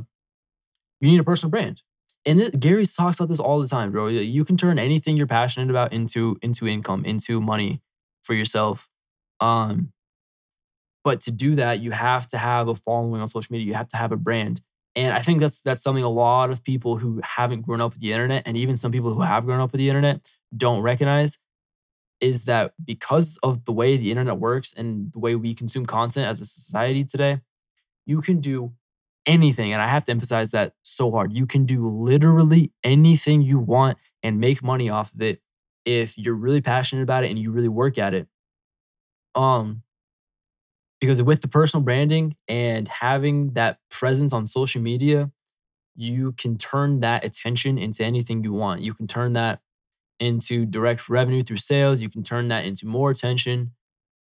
you 1.01 1.09
need 1.11 1.19
a 1.19 1.23
personal 1.25 1.51
brand. 1.51 1.83
And 2.25 2.39
it, 2.39 2.59
Gary 2.59 2.85
talks 2.85 3.19
about 3.19 3.27
this 3.27 3.41
all 3.41 3.59
the 3.59 3.67
time 3.67 3.91
bro. 3.91 4.07
You 4.07 4.45
can 4.45 4.55
turn 4.55 4.79
anything 4.79 5.17
you're 5.17 5.27
passionate 5.27 5.69
about 5.69 5.91
into 5.91 6.37
into 6.41 6.65
income 6.65 7.03
into 7.03 7.41
money 7.41 7.81
for 8.23 8.35
yourself 8.35 8.87
um 9.41 9.91
but 11.03 11.19
to 11.21 11.31
do 11.31 11.55
that 11.55 11.81
you 11.81 11.91
have 11.91 12.25
to 12.29 12.37
have 12.37 12.69
a 12.69 12.75
following 12.75 13.19
on 13.19 13.27
social 13.27 13.51
media. 13.53 13.67
You 13.67 13.73
have 13.73 13.89
to 13.89 13.97
have 13.97 14.13
a 14.13 14.17
brand 14.17 14.61
and 14.99 15.13
I 15.13 15.19
think 15.21 15.39
that's 15.39 15.61
that's 15.61 15.81
something 15.81 16.03
a 16.03 16.09
lot 16.09 16.49
of 16.51 16.63
people 16.63 16.97
who 16.97 17.21
haven't 17.23 17.61
grown 17.61 17.79
up 17.81 17.93
with 17.93 18.01
the 18.01 18.11
internet, 18.11 18.43
and 18.45 18.57
even 18.57 18.75
some 18.75 18.91
people 18.91 19.13
who 19.13 19.21
have 19.21 19.45
grown 19.45 19.61
up 19.61 19.71
with 19.71 19.79
the 19.79 19.87
internet, 19.89 20.27
don't 20.55 20.81
recognize, 20.81 21.39
is 22.19 22.45
that 22.45 22.73
because 22.83 23.39
of 23.41 23.63
the 23.65 23.71
way 23.71 23.95
the 23.95 24.11
internet 24.11 24.37
works 24.37 24.73
and 24.73 25.13
the 25.13 25.19
way 25.19 25.35
we 25.35 25.53
consume 25.53 25.85
content 25.85 26.27
as 26.27 26.41
a 26.41 26.45
society 26.45 27.03
today, 27.05 27.39
you 28.05 28.21
can 28.21 28.41
do 28.41 28.73
anything. 29.25 29.71
And 29.71 29.81
I 29.81 29.87
have 29.87 30.03
to 30.05 30.11
emphasize 30.11 30.51
that 30.51 30.73
so 30.83 31.11
hard. 31.11 31.33
You 31.33 31.45
can 31.45 31.65
do 31.65 31.87
literally 31.87 32.73
anything 32.83 33.41
you 33.41 33.59
want 33.59 33.97
and 34.21 34.39
make 34.39 34.61
money 34.61 34.89
off 34.89 35.13
of 35.13 35.21
it 35.21 35.39
if 35.85 36.17
you're 36.17 36.35
really 36.35 36.61
passionate 36.61 37.03
about 37.03 37.23
it 37.23 37.29
and 37.29 37.39
you 37.39 37.51
really 37.51 37.69
work 37.69 37.97
at 37.97 38.13
it. 38.13 38.27
Um, 39.35 39.83
because 40.99 41.21
with 41.21 41.41
the 41.41 41.47
personal 41.47 41.83
branding 41.83 42.35
and 42.47 42.87
having 42.87 43.53
that 43.53 43.79
presence 43.89 44.33
on 44.33 44.45
social 44.45 44.81
media, 44.81 45.31
you 45.95 46.33
can 46.33 46.57
turn 46.57 47.01
that 47.01 47.23
attention 47.25 47.77
into 47.77 48.03
anything 48.03 48.43
you 48.43 48.53
want. 48.53 48.81
You 48.81 48.93
can 48.93 49.07
turn 49.07 49.33
that 49.33 49.61
into 50.19 50.65
direct 50.65 51.09
revenue 51.09 51.43
through 51.43 51.57
sales. 51.57 52.01
You 52.01 52.09
can 52.09 52.23
turn 52.23 52.47
that 52.47 52.65
into 52.65 52.85
more 52.85 53.11
attention. 53.11 53.71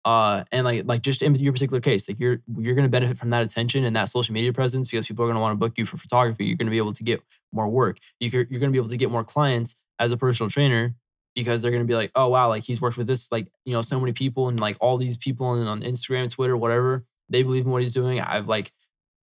Uh, 0.04 0.44
and 0.52 0.64
like 0.64 0.84
like 0.86 1.02
just 1.02 1.22
in 1.22 1.34
your 1.34 1.52
particular 1.52 1.80
case, 1.80 2.08
like 2.08 2.20
you're 2.20 2.40
you're 2.58 2.76
gonna 2.76 2.88
benefit 2.88 3.18
from 3.18 3.30
that 3.30 3.42
attention 3.42 3.84
and 3.84 3.96
that 3.96 4.08
social 4.08 4.32
media 4.34 4.52
presence 4.52 4.88
because 4.88 5.06
people 5.06 5.24
are 5.24 5.28
gonna 5.28 5.40
want 5.40 5.52
to 5.52 5.56
book 5.58 5.76
you 5.76 5.84
for 5.84 5.96
photography. 5.96 6.44
You're 6.46 6.56
gonna 6.56 6.70
be 6.70 6.78
able 6.78 6.92
to 6.92 7.02
get 7.04 7.22
more 7.52 7.68
work. 7.68 7.98
You 8.20 8.30
you're 8.32 8.60
gonna 8.60 8.72
be 8.72 8.78
able 8.78 8.88
to 8.88 8.96
get 8.96 9.10
more 9.10 9.24
clients 9.24 9.76
as 9.98 10.12
a 10.12 10.16
personal 10.16 10.48
trainer 10.48 10.94
because 11.36 11.62
they're 11.62 11.70
gonna 11.70 11.84
be 11.84 11.94
like, 11.94 12.10
oh 12.16 12.28
wow, 12.28 12.48
like 12.48 12.64
he's 12.64 12.80
worked 12.80 12.96
with 12.96 13.06
this 13.06 13.30
like 13.30 13.46
you 13.64 13.72
know 13.74 13.82
so 13.82 14.00
many 14.00 14.12
people 14.12 14.48
and 14.48 14.58
like 14.58 14.76
all 14.80 14.96
these 14.98 15.16
people 15.16 15.54
and 15.54 15.68
on 15.68 15.82
Instagram, 15.82 16.28
Twitter, 16.28 16.56
whatever. 16.56 17.04
They 17.28 17.44
believe 17.44 17.64
in 17.66 17.70
what 17.70 17.82
he's 17.82 17.94
doing. 17.94 18.20
I've 18.20 18.48
like 18.48 18.72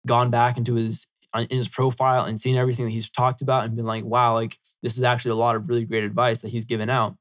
gone 0.05 0.29
back 0.29 0.57
into 0.57 0.75
his 0.75 1.07
in 1.35 1.57
his 1.57 1.67
profile 1.67 2.25
and 2.25 2.39
seen 2.39 2.55
everything 2.55 2.85
that 2.85 2.91
he's 2.91 3.09
talked 3.09 3.41
about 3.41 3.65
and 3.65 3.75
been 3.75 3.85
like, 3.85 4.05
wow, 4.05 4.33
like 4.35 4.59
this 4.83 4.97
is 4.97 5.03
actually 5.03 5.31
a 5.31 5.35
lot 5.35 5.55
of 5.55 5.67
really 5.67 5.83
great 5.85 6.03
advice 6.03 6.41
that 6.41 6.49
he's 6.49 6.65
given 6.65 6.89
out. 6.89 7.17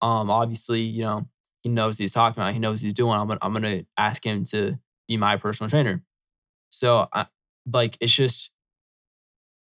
Um, 0.00 0.30
obviously, 0.30 0.82
you 0.82 1.02
know, 1.02 1.26
he 1.62 1.68
knows 1.68 1.98
he's 1.98 2.12
talking 2.12 2.40
about. 2.40 2.52
He 2.52 2.60
knows 2.60 2.80
he's 2.80 2.94
doing. 2.94 3.12
I'm 3.12 3.26
gonna, 3.26 3.40
I'm 3.42 3.52
gonna 3.52 3.82
ask 3.96 4.24
him 4.24 4.44
to 4.44 4.78
be 5.08 5.16
my 5.16 5.36
personal 5.36 5.68
trainer. 5.68 6.02
So, 6.70 7.08
I, 7.12 7.26
like, 7.70 7.96
it's 8.00 8.14
just 8.14 8.52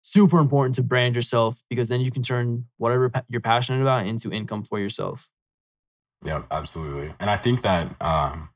super 0.06 0.38
important 0.38 0.76
to 0.76 0.82
brand 0.82 1.16
yourself 1.16 1.62
because 1.68 1.88
then 1.88 2.00
you 2.00 2.12
can 2.12 2.22
turn 2.22 2.66
whatever 2.76 3.10
you're 3.28 3.40
passionate 3.40 3.82
about 3.82 4.06
into 4.06 4.30
income 4.30 4.62
for 4.62 4.78
yourself. 4.78 5.28
Yeah, 6.24 6.42
absolutely. 6.50 7.12
And 7.18 7.28
I 7.28 7.36
think 7.36 7.62
that, 7.62 8.00
um, 8.00 8.50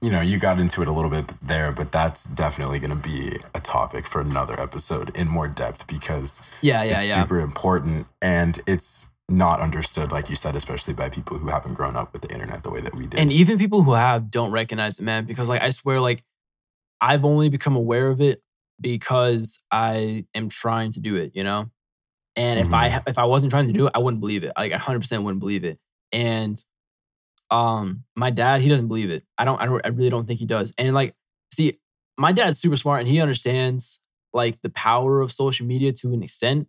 you 0.00 0.10
know, 0.10 0.22
you 0.22 0.38
got 0.38 0.58
into 0.58 0.80
it 0.80 0.88
a 0.88 0.92
little 0.92 1.10
bit 1.10 1.34
there, 1.42 1.70
but 1.70 1.92
that's 1.92 2.24
definitely 2.24 2.78
going 2.78 2.90
to 2.90 3.08
be 3.08 3.38
a 3.54 3.60
topic 3.60 4.06
for 4.06 4.22
another 4.22 4.58
episode 4.58 5.14
in 5.16 5.28
more 5.28 5.48
depth 5.48 5.86
because 5.86 6.44
yeah, 6.62 6.82
yeah, 6.82 7.00
it's 7.00 7.08
yeah. 7.08 7.22
super 7.22 7.38
important 7.38 8.06
and 8.22 8.60
it's 8.66 9.12
not 9.28 9.60
understood, 9.60 10.12
like 10.12 10.30
you 10.30 10.36
said, 10.36 10.56
especially 10.56 10.94
by 10.94 11.10
people 11.10 11.38
who 11.38 11.48
haven't 11.48 11.74
grown 11.74 11.94
up 11.94 12.12
with 12.12 12.22
the 12.22 12.32
internet 12.32 12.62
the 12.62 12.70
way 12.70 12.80
that 12.80 12.94
we 12.96 13.06
did. 13.06 13.20
And 13.20 13.30
even 13.30 13.58
people 13.58 13.82
who 13.82 13.92
have 13.92 14.30
don't 14.30 14.50
recognize 14.50 14.98
it, 14.98 15.02
man, 15.02 15.26
because 15.26 15.48
like 15.48 15.62
I 15.62 15.70
swear, 15.70 16.00
like 16.00 16.24
I've 17.02 17.24
only 17.24 17.50
become 17.50 17.76
aware 17.76 18.08
of 18.08 18.20
it 18.20 18.42
because 18.82 19.62
I 19.70 20.26
am 20.34 20.48
trying 20.48 20.90
to 20.92 21.00
do 21.00 21.16
it, 21.16 21.32
you 21.34 21.44
know? 21.44 21.70
And 22.36 22.58
if 22.60 22.66
mm-hmm. 22.66 22.74
I 22.74 23.02
if 23.06 23.18
I 23.18 23.24
wasn't 23.24 23.52
trying 23.52 23.66
to 23.66 23.72
do 23.72 23.86
it, 23.86 23.92
I 23.94 23.98
wouldn't 23.98 24.20
believe 24.20 24.44
it. 24.44 24.52
Like 24.56 24.72
I 24.72 24.78
100% 24.78 25.22
wouldn't 25.22 25.40
believe 25.40 25.64
it. 25.64 25.78
And 26.12 26.62
um 27.50 28.04
my 28.16 28.30
dad, 28.30 28.62
he 28.62 28.68
doesn't 28.68 28.88
believe 28.88 29.10
it. 29.10 29.24
I 29.38 29.44
don't 29.44 29.60
I 29.60 29.66
don't 29.66 29.84
I 29.84 29.88
really 29.88 30.10
don't 30.10 30.26
think 30.26 30.38
he 30.38 30.46
does. 30.46 30.72
And 30.76 30.94
like 30.94 31.14
see, 31.52 31.78
my 32.18 32.32
dad's 32.32 32.58
super 32.58 32.76
smart 32.76 33.00
and 33.00 33.08
he 33.08 33.20
understands 33.20 34.00
like 34.34 34.60
the 34.62 34.70
power 34.70 35.20
of 35.20 35.32
social 35.32 35.66
media 35.66 35.92
to 35.92 36.12
an 36.12 36.22
extent 36.22 36.68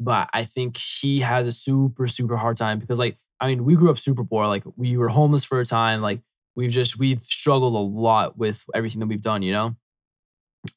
but 0.00 0.30
I 0.32 0.44
think 0.44 0.78
he 0.78 1.20
has 1.20 1.46
a 1.46 1.52
super, 1.52 2.06
super 2.06 2.38
hard 2.38 2.56
time 2.56 2.78
because, 2.78 2.98
like, 2.98 3.18
I 3.38 3.46
mean, 3.46 3.64
we 3.64 3.76
grew 3.76 3.90
up 3.90 3.98
super 3.98 4.24
poor. 4.24 4.46
Like, 4.46 4.64
we 4.76 4.96
were 4.96 5.10
homeless 5.10 5.44
for 5.44 5.60
a 5.60 5.66
time. 5.66 6.00
Like, 6.00 6.22
we've 6.56 6.70
just, 6.70 6.98
we've 6.98 7.20
struggled 7.20 7.74
a 7.74 7.78
lot 7.78 8.38
with 8.38 8.64
everything 8.74 9.00
that 9.00 9.08
we've 9.08 9.20
done, 9.20 9.42
you 9.42 9.52
know? 9.52 9.76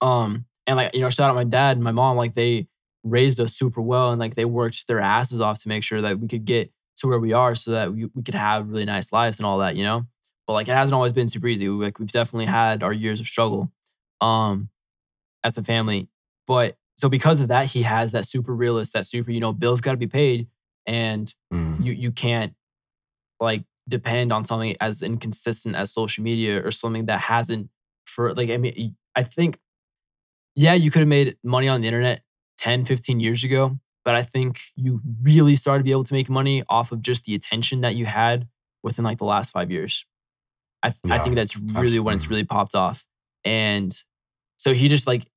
Um, 0.01 0.45
and 0.67 0.77
like, 0.77 0.93
you 0.93 1.01
know, 1.01 1.09
shout 1.09 1.29
out 1.29 1.35
my 1.35 1.43
dad 1.43 1.77
and 1.77 1.83
my 1.83 1.91
mom, 1.91 2.17
like, 2.17 2.33
they 2.33 2.67
raised 3.03 3.39
us 3.39 3.53
super 3.53 3.81
well 3.81 4.11
and 4.11 4.19
like 4.19 4.35
they 4.35 4.45
worked 4.45 4.87
their 4.87 4.99
asses 4.99 5.41
off 5.41 5.61
to 5.61 5.67
make 5.67 5.83
sure 5.83 6.01
that 6.01 6.19
we 6.19 6.27
could 6.27 6.45
get 6.45 6.71
to 6.95 7.07
where 7.07 7.19
we 7.19 7.33
are 7.33 7.53
so 7.53 7.71
that 7.71 7.91
we, 7.93 8.05
we 8.13 8.23
could 8.23 8.33
have 8.33 8.69
really 8.69 8.85
nice 8.85 9.11
lives 9.11 9.39
and 9.39 9.45
all 9.45 9.57
that, 9.57 9.75
you 9.75 9.83
know? 9.83 10.05
But 10.47 10.53
like, 10.53 10.67
it 10.67 10.73
hasn't 10.73 10.93
always 10.93 11.13
been 11.13 11.27
super 11.27 11.47
easy. 11.47 11.67
We, 11.67 11.85
like, 11.85 11.99
we've 11.99 12.11
definitely 12.11 12.45
had 12.45 12.83
our 12.83 12.93
years 12.93 13.19
of 13.19 13.25
struggle 13.25 13.71
um, 14.21 14.69
as 15.43 15.57
a 15.57 15.63
family. 15.63 16.07
But 16.47 16.77
so 16.97 17.09
because 17.09 17.41
of 17.41 17.47
that, 17.49 17.67
he 17.67 17.83
has 17.83 18.11
that 18.11 18.27
super 18.27 18.53
realist, 18.55 18.93
that 18.93 19.05
super, 19.05 19.31
you 19.31 19.39
know, 19.39 19.53
bills 19.53 19.81
got 19.81 19.91
to 19.91 19.97
be 19.97 20.07
paid, 20.07 20.47
and 20.85 21.33
mm. 21.53 21.83
you 21.83 21.93
you 21.93 22.11
can't 22.11 22.53
like 23.39 23.63
depend 23.87 24.31
on 24.31 24.45
something 24.45 24.75
as 24.79 25.01
inconsistent 25.01 25.75
as 25.75 25.93
social 25.93 26.23
media 26.23 26.65
or 26.65 26.71
something 26.71 27.05
that 27.05 27.21
hasn't 27.21 27.69
for 28.05 28.33
like 28.33 28.49
I 28.49 28.57
mean 28.57 28.95
I 29.15 29.23
think 29.23 29.59
yeah, 30.55 30.73
you 30.73 30.91
could 30.91 30.99
have 30.99 31.07
made 31.07 31.37
money 31.43 31.67
on 31.67 31.81
the 31.81 31.87
internet 31.87 32.21
10, 32.57 32.85
15 32.85 33.19
years 33.19 33.43
ago, 33.43 33.79
but 34.05 34.15
I 34.15 34.23
think 34.23 34.59
you 34.75 35.01
really 35.21 35.55
started 35.55 35.79
to 35.79 35.83
be 35.83 35.91
able 35.91 36.03
to 36.03 36.13
make 36.13 36.29
money 36.29 36.63
off 36.69 36.91
of 36.91 37.01
just 37.01 37.25
the 37.25 37.35
attention 37.35 37.81
that 37.81 37.95
you 37.95 38.05
had 38.05 38.47
within 38.83 39.05
like 39.05 39.17
the 39.17 39.25
last 39.25 39.51
5 39.51 39.71
years. 39.71 40.05
I 40.83 40.93
yeah, 41.03 41.15
I 41.15 41.19
think 41.19 41.35
that's 41.35 41.55
really 41.55 41.69
absolutely. 41.69 41.99
when 41.99 42.15
it's 42.15 42.29
really 42.29 42.43
popped 42.43 42.75
off. 42.75 43.05
And 43.45 43.93
so 44.57 44.73
he 44.73 44.87
just 44.87 45.07
like 45.07 45.27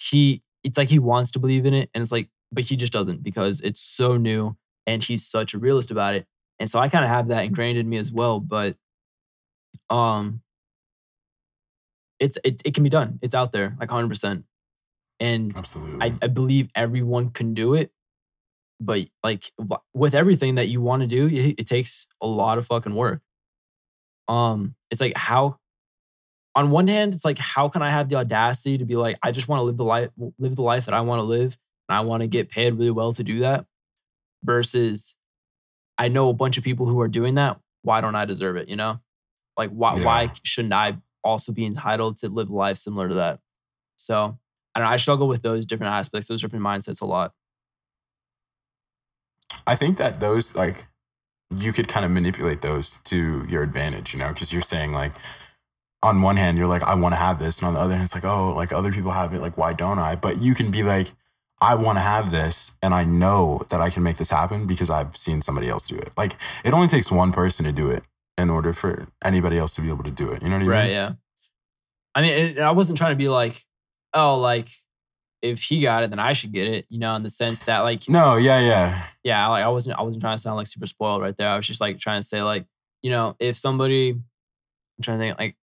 he 0.00 0.42
it's 0.64 0.76
like 0.76 0.88
he 0.88 0.98
wants 0.98 1.30
to 1.30 1.38
believe 1.38 1.66
in 1.66 1.74
it 1.74 1.90
and 1.94 2.02
it's 2.02 2.12
like 2.12 2.28
but 2.52 2.64
he 2.64 2.76
just 2.76 2.92
doesn't 2.92 3.22
because 3.22 3.60
it's 3.60 3.80
so 3.80 4.16
new 4.16 4.56
and 4.86 5.02
he's 5.02 5.26
such 5.26 5.54
a 5.54 5.58
realist 5.58 5.90
about 5.90 6.14
it 6.14 6.26
and 6.58 6.70
so 6.70 6.78
i 6.78 6.88
kind 6.88 7.04
of 7.04 7.10
have 7.10 7.28
that 7.28 7.44
ingrained 7.44 7.78
in 7.78 7.88
me 7.88 7.96
as 7.96 8.12
well 8.12 8.40
but 8.40 8.76
um 9.88 10.42
it's 12.20 12.38
it, 12.44 12.62
it 12.64 12.74
can 12.74 12.84
be 12.84 12.90
done 12.90 13.18
it's 13.22 13.34
out 13.34 13.52
there 13.52 13.76
like 13.80 13.88
100% 13.88 14.44
and 15.18 15.58
Absolutely. 15.58 15.98
I, 16.00 16.14
I 16.22 16.26
believe 16.28 16.68
everyone 16.74 17.30
can 17.30 17.54
do 17.54 17.74
it 17.74 17.90
but 18.78 19.06
like 19.24 19.52
with 19.92 20.14
everything 20.14 20.54
that 20.54 20.68
you 20.68 20.80
want 20.80 21.02
to 21.02 21.06
do 21.06 21.26
it, 21.26 21.56
it 21.58 21.66
takes 21.66 22.06
a 22.22 22.26
lot 22.26 22.58
of 22.58 22.66
fucking 22.66 22.94
work 22.94 23.20
um 24.28 24.74
it's 24.90 25.00
like 25.00 25.16
how 25.16 25.58
on 26.54 26.70
one 26.70 26.88
hand, 26.88 27.14
it's 27.14 27.24
like, 27.24 27.38
how 27.38 27.68
can 27.68 27.82
I 27.82 27.90
have 27.90 28.08
the 28.08 28.16
audacity 28.16 28.78
to 28.78 28.84
be 28.84 28.96
like, 28.96 29.18
I 29.22 29.30
just 29.30 29.48
want 29.48 29.60
to 29.60 29.64
live 29.64 29.76
the 29.76 29.84
life, 29.84 30.10
live 30.38 30.56
the 30.56 30.62
life 30.62 30.86
that 30.86 30.94
I 30.94 31.00
want 31.00 31.20
to 31.20 31.24
live, 31.24 31.56
and 31.88 31.96
I 31.96 32.00
want 32.00 32.22
to 32.22 32.26
get 32.26 32.48
paid 32.48 32.74
really 32.74 32.90
well 32.90 33.12
to 33.12 33.22
do 33.22 33.40
that. 33.40 33.66
Versus, 34.42 35.16
I 35.98 36.08
know 36.08 36.28
a 36.28 36.34
bunch 36.34 36.56
of 36.56 36.64
people 36.64 36.86
who 36.86 37.00
are 37.00 37.08
doing 37.08 37.34
that. 37.34 37.60
Why 37.82 38.00
don't 38.00 38.14
I 38.14 38.24
deserve 38.24 38.56
it? 38.56 38.68
You 38.68 38.76
know, 38.76 39.00
like 39.56 39.70
why 39.70 39.96
yeah. 39.96 40.04
why 40.04 40.32
shouldn't 40.42 40.72
I 40.72 40.96
also 41.22 41.52
be 41.52 41.64
entitled 41.64 42.16
to 42.18 42.28
live 42.28 42.50
a 42.50 42.54
life 42.54 42.76
similar 42.76 43.08
to 43.08 43.14
that? 43.14 43.40
So 43.96 44.38
I 44.74 44.80
don't 44.80 44.88
know. 44.88 44.92
I 44.92 44.96
struggle 44.96 45.28
with 45.28 45.42
those 45.42 45.66
different 45.66 45.92
aspects, 45.92 46.28
those 46.28 46.40
different 46.40 46.64
mindsets 46.64 47.00
a 47.00 47.06
lot. 47.06 47.32
I 49.66 49.74
think 49.74 49.98
that 49.98 50.20
those 50.20 50.54
like 50.54 50.86
you 51.54 51.72
could 51.72 51.88
kind 51.88 52.04
of 52.04 52.10
manipulate 52.10 52.62
those 52.62 52.98
to 53.04 53.44
your 53.48 53.62
advantage, 53.62 54.12
you 54.12 54.20
know, 54.20 54.28
because 54.28 54.52
you're 54.52 54.62
saying 54.62 54.92
like 54.92 55.12
on 56.02 56.22
one 56.22 56.36
hand, 56.36 56.56
you're 56.56 56.66
like, 56.66 56.82
I 56.82 56.94
want 56.94 57.12
to 57.12 57.18
have 57.18 57.38
this. 57.38 57.58
And 57.58 57.68
on 57.68 57.74
the 57.74 57.80
other 57.80 57.92
hand, 57.94 58.04
it's 58.04 58.14
like, 58.14 58.24
oh, 58.24 58.54
like 58.54 58.72
other 58.72 58.92
people 58.92 59.10
have 59.10 59.34
it. 59.34 59.40
Like, 59.40 59.58
why 59.58 59.72
don't 59.72 59.98
I? 59.98 60.14
But 60.14 60.40
you 60.40 60.54
can 60.54 60.70
be 60.70 60.82
like, 60.82 61.12
I 61.60 61.74
want 61.74 61.98
to 61.98 62.02
have 62.02 62.30
this. 62.30 62.78
And 62.82 62.94
I 62.94 63.04
know 63.04 63.66
that 63.70 63.80
I 63.80 63.90
can 63.90 64.02
make 64.02 64.16
this 64.16 64.30
happen 64.30 64.66
because 64.66 64.88
I've 64.88 65.16
seen 65.16 65.42
somebody 65.42 65.68
else 65.68 65.86
do 65.86 65.96
it. 65.96 66.12
Like, 66.16 66.36
it 66.64 66.72
only 66.72 66.88
takes 66.88 67.10
one 67.10 67.32
person 67.32 67.66
to 67.66 67.72
do 67.72 67.90
it 67.90 68.02
in 68.40 68.50
order 68.50 68.72
for 68.72 69.08
anybody 69.24 69.58
else 69.58 69.74
to 69.74 69.80
be 69.80 69.88
able 69.88 70.04
to 70.04 70.10
do 70.10 70.32
it. 70.32 70.42
You 70.42 70.48
know 70.48 70.56
what 70.56 70.62
I 70.62 70.64
mean? 70.64 70.68
Right. 70.68 70.90
Yeah. 70.90 71.12
I 72.14 72.22
mean, 72.22 72.32
it, 72.32 72.58
I 72.58 72.72
wasn't 72.72 72.98
trying 72.98 73.12
to 73.12 73.16
be 73.16 73.28
like, 73.28 73.62
oh, 74.14 74.38
like, 74.38 74.68
if 75.42 75.62
he 75.62 75.80
got 75.80 76.02
it, 76.02 76.10
then 76.10 76.18
I 76.18 76.32
should 76.32 76.52
get 76.52 76.66
it, 76.66 76.86
you 76.88 76.98
know, 76.98 77.14
in 77.14 77.22
the 77.22 77.30
sense 77.30 77.60
that 77.64 77.80
like 77.80 78.08
No, 78.08 78.36
yeah, 78.36 78.60
yeah. 78.60 79.02
Yeah, 79.24 79.46
like 79.48 79.64
I 79.64 79.68
wasn't 79.68 79.98
I 79.98 80.02
wasn't 80.02 80.22
trying 80.22 80.36
to 80.36 80.42
sound 80.42 80.56
like 80.56 80.66
super 80.66 80.86
spoiled 80.86 81.22
right 81.22 81.36
there. 81.36 81.48
I 81.48 81.56
was 81.56 81.66
just 81.66 81.80
like 81.80 81.98
trying 81.98 82.20
to 82.20 82.26
say 82.26 82.42
like, 82.42 82.66
you 83.02 83.10
know, 83.10 83.36
if 83.38 83.56
somebody 83.56 84.10
I'm 84.10 85.02
trying 85.02 85.18
to 85.18 85.24
think 85.24 85.38
like 85.38 85.56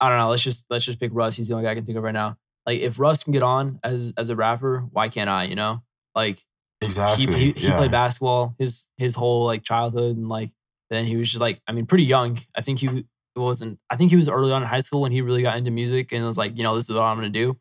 I 0.00 0.08
don't 0.08 0.18
know. 0.18 0.28
Let's 0.28 0.42
just 0.42 0.64
let's 0.70 0.84
just 0.84 1.00
pick 1.00 1.10
Russ. 1.14 1.36
He's 1.36 1.48
the 1.48 1.54
only 1.54 1.64
guy 1.64 1.72
I 1.72 1.74
can 1.74 1.84
think 1.84 1.98
of 1.98 2.04
right 2.04 2.12
now. 2.12 2.36
Like 2.66 2.80
if 2.80 2.98
Russ 2.98 3.24
can 3.24 3.32
get 3.32 3.42
on 3.42 3.80
as 3.82 4.12
as 4.16 4.30
a 4.30 4.36
rapper, 4.36 4.86
why 4.92 5.08
can't 5.08 5.30
I? 5.30 5.44
You 5.44 5.56
know, 5.56 5.82
like 6.14 6.44
exactly. 6.80 7.26
He 7.26 7.32
he, 7.32 7.52
he 7.52 7.68
yeah. 7.68 7.78
played 7.78 7.90
basketball 7.90 8.54
his 8.58 8.88
his 8.96 9.14
whole 9.14 9.44
like 9.44 9.62
childhood 9.62 10.16
and 10.16 10.28
like 10.28 10.50
then 10.90 11.06
he 11.06 11.16
was 11.16 11.30
just 11.30 11.40
like 11.40 11.60
I 11.66 11.72
mean 11.72 11.86
pretty 11.86 12.04
young. 12.04 12.38
I 12.54 12.62
think 12.62 12.78
he 12.80 13.04
wasn't. 13.36 13.78
I 13.90 13.96
think 13.96 14.10
he 14.10 14.16
was 14.16 14.28
early 14.28 14.52
on 14.52 14.62
in 14.62 14.68
high 14.68 14.80
school 14.80 15.02
when 15.02 15.12
he 15.12 15.20
really 15.20 15.42
got 15.42 15.56
into 15.56 15.70
music 15.70 16.12
and 16.12 16.24
was 16.24 16.38
like, 16.38 16.56
you 16.56 16.64
know, 16.64 16.74
this 16.74 16.88
is 16.88 16.96
what 16.96 17.04
I'm 17.04 17.16
gonna 17.16 17.28
do. 17.30 17.56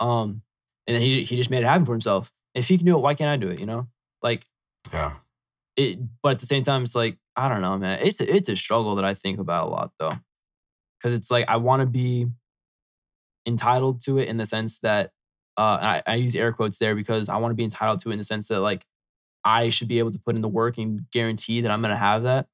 Um, 0.00 0.42
and 0.86 0.96
then 0.96 1.02
he 1.02 1.24
he 1.24 1.36
just 1.36 1.50
made 1.50 1.62
it 1.62 1.66
happen 1.66 1.86
for 1.86 1.92
himself. 1.92 2.32
If 2.54 2.68
he 2.68 2.76
can 2.76 2.86
do 2.86 2.96
it, 2.96 3.00
why 3.00 3.14
can't 3.14 3.30
I 3.30 3.36
do 3.36 3.48
it? 3.48 3.58
You 3.58 3.66
know, 3.66 3.88
like 4.22 4.44
yeah. 4.92 5.14
It, 5.76 5.98
but 6.22 6.32
at 6.32 6.38
the 6.38 6.46
same 6.46 6.62
time, 6.62 6.84
it's 6.84 6.94
like 6.94 7.18
I 7.36 7.48
don't 7.48 7.62
know, 7.62 7.76
man. 7.78 7.98
It's 8.02 8.20
a, 8.20 8.34
it's 8.34 8.48
a 8.48 8.56
struggle 8.56 8.94
that 8.96 9.04
I 9.04 9.14
think 9.14 9.38
about 9.38 9.66
a 9.66 9.70
lot 9.70 9.92
though 9.98 10.12
because 10.98 11.14
it's 11.14 11.30
like 11.30 11.48
I 11.48 11.56
want 11.56 11.80
to 11.80 11.86
be 11.86 12.26
entitled 13.46 14.00
to 14.02 14.18
it 14.18 14.28
in 14.28 14.36
the 14.36 14.46
sense 14.46 14.78
that 14.80 15.10
uh, 15.56 15.78
I, 15.80 16.02
I 16.06 16.14
use 16.16 16.34
air 16.34 16.52
quotes 16.52 16.78
there 16.78 16.94
because 16.94 17.28
I 17.28 17.36
want 17.36 17.52
to 17.52 17.56
be 17.56 17.64
entitled 17.64 18.00
to 18.00 18.10
it 18.10 18.12
in 18.12 18.18
the 18.18 18.24
sense 18.24 18.48
that 18.48 18.60
like 18.60 18.84
I 19.44 19.68
should 19.68 19.88
be 19.88 19.98
able 19.98 20.10
to 20.10 20.18
put 20.18 20.34
in 20.34 20.42
the 20.42 20.48
work 20.48 20.78
and 20.78 21.08
guarantee 21.10 21.60
that 21.60 21.70
I'm 21.70 21.82
gonna 21.82 21.96
have 21.96 22.24
that. 22.24 22.46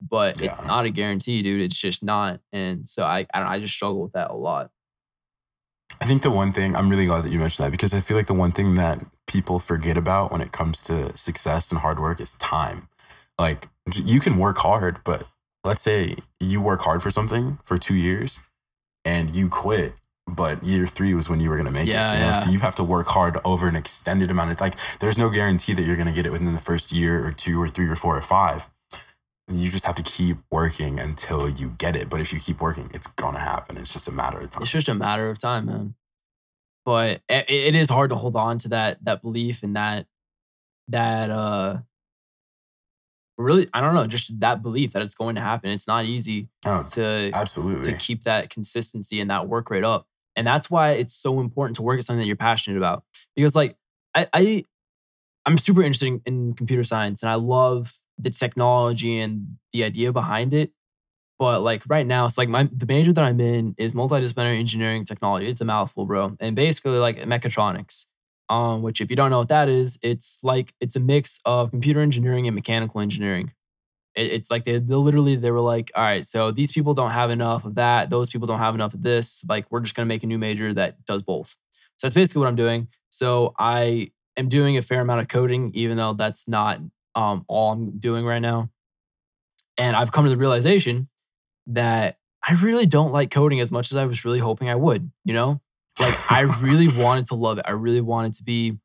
But 0.00 0.40
yeah. 0.40 0.50
it's 0.50 0.62
not 0.62 0.84
a 0.84 0.90
guarantee, 0.90 1.42
dude. 1.42 1.60
It's 1.60 1.78
just 1.78 2.02
not. 2.02 2.40
And 2.52 2.88
so 2.88 3.04
I 3.04 3.26
I, 3.34 3.54
I 3.54 3.58
just 3.58 3.74
struggle 3.74 4.02
with 4.02 4.12
that 4.12 4.30
a 4.30 4.34
lot. 4.34 4.70
I 6.00 6.06
think 6.06 6.22
the 6.22 6.30
one 6.30 6.52
thing 6.52 6.76
I'm 6.76 6.88
really 6.88 7.06
glad 7.06 7.24
that 7.24 7.32
you 7.32 7.38
mentioned 7.38 7.66
that 7.66 7.72
because 7.72 7.92
I 7.92 8.00
feel 8.00 8.16
like 8.16 8.26
the 8.26 8.34
one 8.34 8.52
thing 8.52 8.74
that 8.74 9.04
people 9.26 9.58
forget 9.58 9.96
about 9.96 10.30
when 10.30 10.40
it 10.40 10.52
comes 10.52 10.82
to 10.84 11.16
success 11.16 11.70
and 11.70 11.80
hard 11.80 11.98
work 11.98 12.20
is 12.20 12.34
time. 12.34 12.88
Like 13.38 13.68
you 13.94 14.20
can 14.20 14.38
work 14.38 14.58
hard, 14.58 14.98
but 15.04 15.26
let's 15.64 15.82
say 15.82 16.16
you 16.40 16.60
work 16.60 16.82
hard 16.82 17.02
for 17.02 17.10
something 17.10 17.58
for 17.64 17.78
two 17.78 17.94
years 17.94 18.40
and 19.04 19.34
you 19.34 19.48
quit 19.48 19.94
but 20.28 20.62
year 20.62 20.86
three 20.86 21.14
was 21.14 21.28
when 21.28 21.40
you 21.40 21.48
were 21.50 21.56
going 21.56 21.66
to 21.66 21.72
make 21.72 21.88
yeah, 21.88 22.12
it. 22.12 22.14
You 22.14 22.20
know? 22.20 22.26
yeah. 22.26 22.44
So 22.44 22.50
you 22.50 22.58
have 22.60 22.74
to 22.76 22.84
work 22.84 23.08
hard 23.08 23.38
over 23.44 23.66
an 23.68 23.76
extended 23.76 24.30
amount 24.30 24.50
of 24.52 24.60
like. 24.60 24.74
There's 25.00 25.18
no 25.18 25.30
guarantee 25.30 25.72
that 25.74 25.82
you're 25.82 25.96
going 25.96 26.08
to 26.08 26.14
get 26.14 26.26
it 26.26 26.32
within 26.32 26.52
the 26.54 26.60
first 26.60 26.92
year 26.92 27.26
or 27.26 27.32
two 27.32 27.60
or 27.60 27.68
three 27.68 27.88
or 27.88 27.96
four 27.96 28.16
or 28.16 28.20
five. 28.22 28.68
you 29.50 29.70
just 29.70 29.86
have 29.86 29.94
to 29.96 30.02
keep 30.02 30.36
working 30.50 30.98
until 31.00 31.48
you 31.48 31.70
get 31.78 31.96
it. 31.96 32.10
But 32.10 32.20
if 32.20 32.32
you 32.32 32.38
keep 32.40 32.60
working, 32.60 32.90
it's 32.92 33.06
gonna 33.06 33.38
happen. 33.38 33.78
It's 33.78 33.92
just 33.92 34.06
a 34.06 34.12
matter 34.12 34.38
of 34.38 34.50
time. 34.50 34.62
It's 34.62 34.70
just 34.72 34.88
a 34.88 34.94
matter 34.94 35.30
of 35.30 35.38
time, 35.38 35.66
man. 35.66 35.94
But 36.84 37.22
it, 37.28 37.48
it 37.48 37.74
is 37.74 37.88
hard 37.88 38.10
to 38.10 38.16
hold 38.16 38.36
on 38.36 38.58
to 38.58 38.68
that 38.70 39.02
that 39.04 39.22
belief 39.22 39.62
and 39.62 39.74
that 39.76 40.06
that 40.88 41.30
uh 41.30 41.78
really 43.38 43.68
I 43.72 43.80
don't 43.80 43.94
know, 43.94 44.06
just 44.06 44.38
that 44.40 44.62
belief 44.62 44.92
that 44.92 45.02
it's 45.02 45.14
going 45.14 45.36
to 45.36 45.40
happen. 45.40 45.70
It's 45.70 45.86
not 45.86 46.04
easy 46.04 46.48
Oh, 46.64 46.82
to 46.82 47.30
absolutely. 47.32 47.92
to 47.92 47.98
keep 47.98 48.24
that 48.24 48.50
consistency 48.50 49.20
and 49.20 49.30
that 49.30 49.48
work 49.48 49.70
rate 49.70 49.84
up. 49.84 50.06
And 50.38 50.46
that's 50.46 50.70
why 50.70 50.92
it's 50.92 51.14
so 51.14 51.40
important 51.40 51.74
to 51.76 51.82
work 51.82 51.98
at 51.98 52.04
something 52.04 52.20
that 52.20 52.28
you're 52.28 52.36
passionate 52.36 52.76
about. 52.76 53.02
Because 53.34 53.56
like 53.56 53.76
I, 54.14 54.28
I 54.32 54.64
I'm 55.44 55.58
super 55.58 55.82
interested 55.82 56.06
in, 56.06 56.22
in 56.26 56.54
computer 56.54 56.84
science 56.84 57.22
and 57.22 57.30
I 57.30 57.34
love 57.34 57.92
the 58.18 58.30
technology 58.30 59.18
and 59.18 59.56
the 59.72 59.82
idea 59.82 60.12
behind 60.12 60.54
it. 60.54 60.70
But 61.40 61.62
like 61.62 61.82
right 61.88 62.06
now, 62.06 62.24
it's 62.26 62.38
like 62.38 62.48
my 62.48 62.68
the 62.72 62.86
major 62.86 63.12
that 63.12 63.24
I'm 63.24 63.40
in 63.40 63.74
is 63.78 63.94
multidisciplinary 63.94 64.60
engineering 64.60 65.04
technology. 65.04 65.48
It's 65.48 65.60
a 65.60 65.64
mouthful, 65.64 66.06
bro. 66.06 66.36
And 66.38 66.54
basically 66.54 66.98
like 66.98 67.18
mechatronics. 67.22 68.06
Um, 68.50 68.80
which 68.80 69.02
if 69.02 69.10
you 69.10 69.16
don't 69.16 69.30
know 69.30 69.40
what 69.40 69.48
that 69.48 69.68
is, 69.68 69.98
it's 70.02 70.38
like 70.42 70.72
it's 70.80 70.96
a 70.96 71.00
mix 71.00 71.40
of 71.44 71.70
computer 71.70 72.00
engineering 72.00 72.46
and 72.46 72.54
mechanical 72.54 73.00
engineering. 73.00 73.52
It, 74.18 74.32
it's 74.32 74.50
like 74.50 74.64
they, 74.64 74.78
they 74.78 74.94
literally 74.94 75.36
they 75.36 75.50
were 75.50 75.60
like, 75.60 75.90
all 75.94 76.02
right, 76.02 76.26
so 76.26 76.50
these 76.50 76.72
people 76.72 76.94
don't 76.94 77.12
have 77.12 77.30
enough 77.30 77.64
of 77.64 77.76
that. 77.76 78.10
Those 78.10 78.28
people 78.28 78.46
don't 78.46 78.58
have 78.58 78.74
enough 78.74 78.94
of 78.94 79.02
this. 79.02 79.44
Like 79.48 79.70
we're 79.70 79.80
just 79.80 79.94
gonna 79.94 80.06
make 80.06 80.22
a 80.22 80.26
new 80.26 80.38
major 80.38 80.74
that 80.74 81.04
does 81.06 81.22
both. 81.22 81.56
So 81.96 82.06
that's 82.06 82.14
basically 82.14 82.40
what 82.40 82.48
I'm 82.48 82.56
doing. 82.56 82.88
So 83.10 83.54
I 83.58 84.10
am 84.36 84.48
doing 84.48 84.76
a 84.76 84.82
fair 84.82 85.00
amount 85.00 85.20
of 85.20 85.28
coding, 85.28 85.70
even 85.74 85.96
though 85.96 86.12
that's 86.12 86.46
not 86.48 86.80
um, 87.14 87.44
all 87.48 87.72
I'm 87.72 87.98
doing 87.98 88.24
right 88.24 88.38
now. 88.40 88.70
And 89.76 89.96
I've 89.96 90.12
come 90.12 90.24
to 90.24 90.30
the 90.30 90.36
realization 90.36 91.08
that 91.68 92.18
I 92.46 92.54
really 92.54 92.86
don't 92.86 93.12
like 93.12 93.30
coding 93.30 93.60
as 93.60 93.70
much 93.70 93.90
as 93.90 93.96
I 93.96 94.06
was 94.06 94.24
really 94.24 94.38
hoping 94.38 94.68
I 94.68 94.74
would. 94.74 95.10
You 95.24 95.34
know, 95.34 95.60
like 96.00 96.30
I 96.30 96.40
really 96.42 96.88
wanted 97.02 97.26
to 97.26 97.34
love 97.34 97.58
it. 97.58 97.64
I 97.66 97.72
really 97.72 98.00
wanted 98.00 98.34
to 98.34 98.44
be 98.44 98.78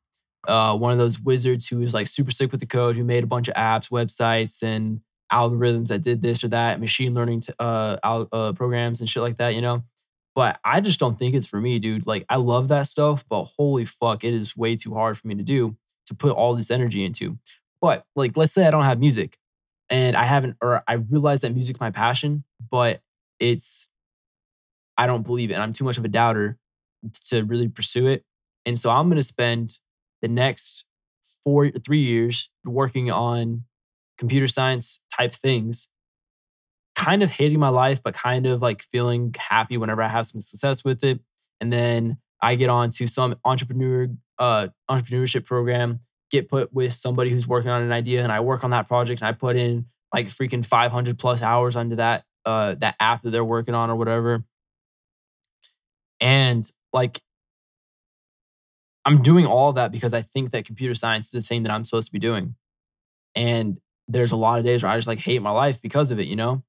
uh, 0.46 0.76
one 0.76 0.92
of 0.92 0.98
those 0.98 1.20
wizards 1.20 1.68
who 1.68 1.78
was 1.78 1.94
like 1.94 2.06
super 2.06 2.30
sick 2.30 2.50
with 2.50 2.60
the 2.60 2.66
code, 2.66 2.96
who 2.96 3.04
made 3.04 3.24
a 3.24 3.28
bunch 3.28 3.48
of 3.48 3.54
apps, 3.54 3.90
websites, 3.90 4.62
and 4.62 5.00
algorithms 5.32 5.88
that 5.88 6.02
did 6.02 6.22
this 6.22 6.44
or 6.44 6.48
that, 6.48 6.80
machine 6.80 7.14
learning 7.14 7.40
t- 7.40 7.52
uh, 7.58 7.96
al- 8.02 8.28
uh, 8.32 8.52
programs 8.52 9.00
and 9.00 9.08
shit 9.08 9.22
like 9.22 9.38
that. 9.38 9.54
You 9.54 9.60
know, 9.60 9.84
but 10.34 10.58
I 10.64 10.80
just 10.80 11.00
don't 11.00 11.18
think 11.18 11.34
it's 11.34 11.46
for 11.46 11.60
me, 11.60 11.78
dude. 11.78 12.06
Like 12.06 12.24
I 12.28 12.36
love 12.36 12.68
that 12.68 12.86
stuff, 12.86 13.24
but 13.28 13.44
holy 13.44 13.84
fuck, 13.84 14.24
it 14.24 14.34
is 14.34 14.56
way 14.56 14.76
too 14.76 14.94
hard 14.94 15.16
for 15.16 15.28
me 15.28 15.34
to 15.36 15.42
do 15.42 15.76
to 16.06 16.14
put 16.14 16.32
all 16.32 16.54
this 16.54 16.70
energy 16.70 17.04
into. 17.04 17.38
But 17.80 18.04
like, 18.16 18.36
let's 18.36 18.52
say 18.52 18.66
I 18.66 18.70
don't 18.70 18.84
have 18.84 18.98
music 18.98 19.38
and 19.90 20.16
I 20.16 20.24
haven't, 20.24 20.56
or 20.60 20.82
I 20.88 20.94
realize 20.94 21.42
that 21.42 21.54
music's 21.54 21.80
my 21.80 21.90
passion, 21.90 22.44
but 22.70 23.00
it's, 23.38 23.88
I 24.96 25.06
don't 25.06 25.22
believe 25.22 25.50
it. 25.50 25.54
And 25.54 25.62
I'm 25.62 25.72
too 25.72 25.84
much 25.84 25.98
of 25.98 26.04
a 26.04 26.08
doubter 26.08 26.58
to 27.26 27.42
really 27.44 27.68
pursue 27.68 28.06
it. 28.06 28.24
And 28.66 28.78
so 28.78 28.90
I'm 28.90 29.08
going 29.08 29.20
to 29.20 29.22
spend 29.22 29.78
the 30.22 30.28
next 30.28 30.86
four, 31.42 31.68
three 31.70 32.00
years 32.00 32.50
working 32.64 33.10
on 33.10 33.64
computer 34.18 34.46
science 34.46 35.00
type 35.14 35.32
things, 35.32 35.88
kind 36.94 37.22
of 37.22 37.30
hating 37.30 37.58
my 37.58 37.68
life, 37.68 38.02
but 38.02 38.14
kind 38.14 38.46
of 38.46 38.62
like 38.62 38.82
feeling 38.82 39.34
happy 39.36 39.76
whenever 39.76 40.02
I 40.02 40.08
have 40.08 40.26
some 40.26 40.40
success 40.40 40.84
with 40.84 41.02
it. 41.04 41.20
And 41.60 41.72
then 41.72 42.18
I 42.40 42.54
get 42.54 42.68
on 42.70 42.90
to 42.90 43.06
some 43.06 43.36
entrepreneur, 43.44 44.08
uh, 44.38 44.68
entrepreneurship 44.90 45.44
program 45.46 46.00
get 46.34 46.48
put 46.48 46.72
with 46.72 46.92
somebody 46.92 47.30
who's 47.30 47.46
working 47.46 47.70
on 47.70 47.82
an 47.82 47.92
idea 47.92 48.22
and 48.22 48.32
I 48.32 48.40
work 48.40 48.64
on 48.64 48.70
that 48.70 48.88
project 48.88 49.20
and 49.20 49.28
I 49.28 49.32
put 49.32 49.56
in 49.56 49.86
like 50.12 50.26
freaking 50.26 50.64
500 50.64 51.18
plus 51.18 51.42
hours 51.42 51.76
onto 51.76 51.96
that 51.96 52.24
uh 52.44 52.74
that 52.76 52.96
app 52.98 53.22
that 53.22 53.30
they're 53.30 53.44
working 53.44 53.74
on 53.74 53.88
or 53.88 53.96
whatever. 53.96 54.44
And 56.20 56.68
like 56.92 57.20
I'm 59.04 59.22
doing 59.22 59.46
all 59.46 59.72
that 59.74 59.92
because 59.92 60.12
I 60.12 60.22
think 60.22 60.50
that 60.50 60.64
computer 60.64 60.94
science 60.94 61.26
is 61.26 61.32
the 61.32 61.42
thing 61.42 61.62
that 61.64 61.72
I'm 61.72 61.84
supposed 61.84 62.08
to 62.08 62.12
be 62.12 62.18
doing. 62.18 62.56
And 63.36 63.78
there's 64.08 64.32
a 64.32 64.36
lot 64.36 64.58
of 64.58 64.64
days 64.64 64.82
where 64.82 64.92
I 64.92 64.96
just 64.96 65.08
like 65.08 65.20
hate 65.20 65.42
my 65.42 65.50
life 65.50 65.80
because 65.80 66.10
of 66.10 66.18
it, 66.18 66.26
you 66.26 66.36
know? 66.36 66.62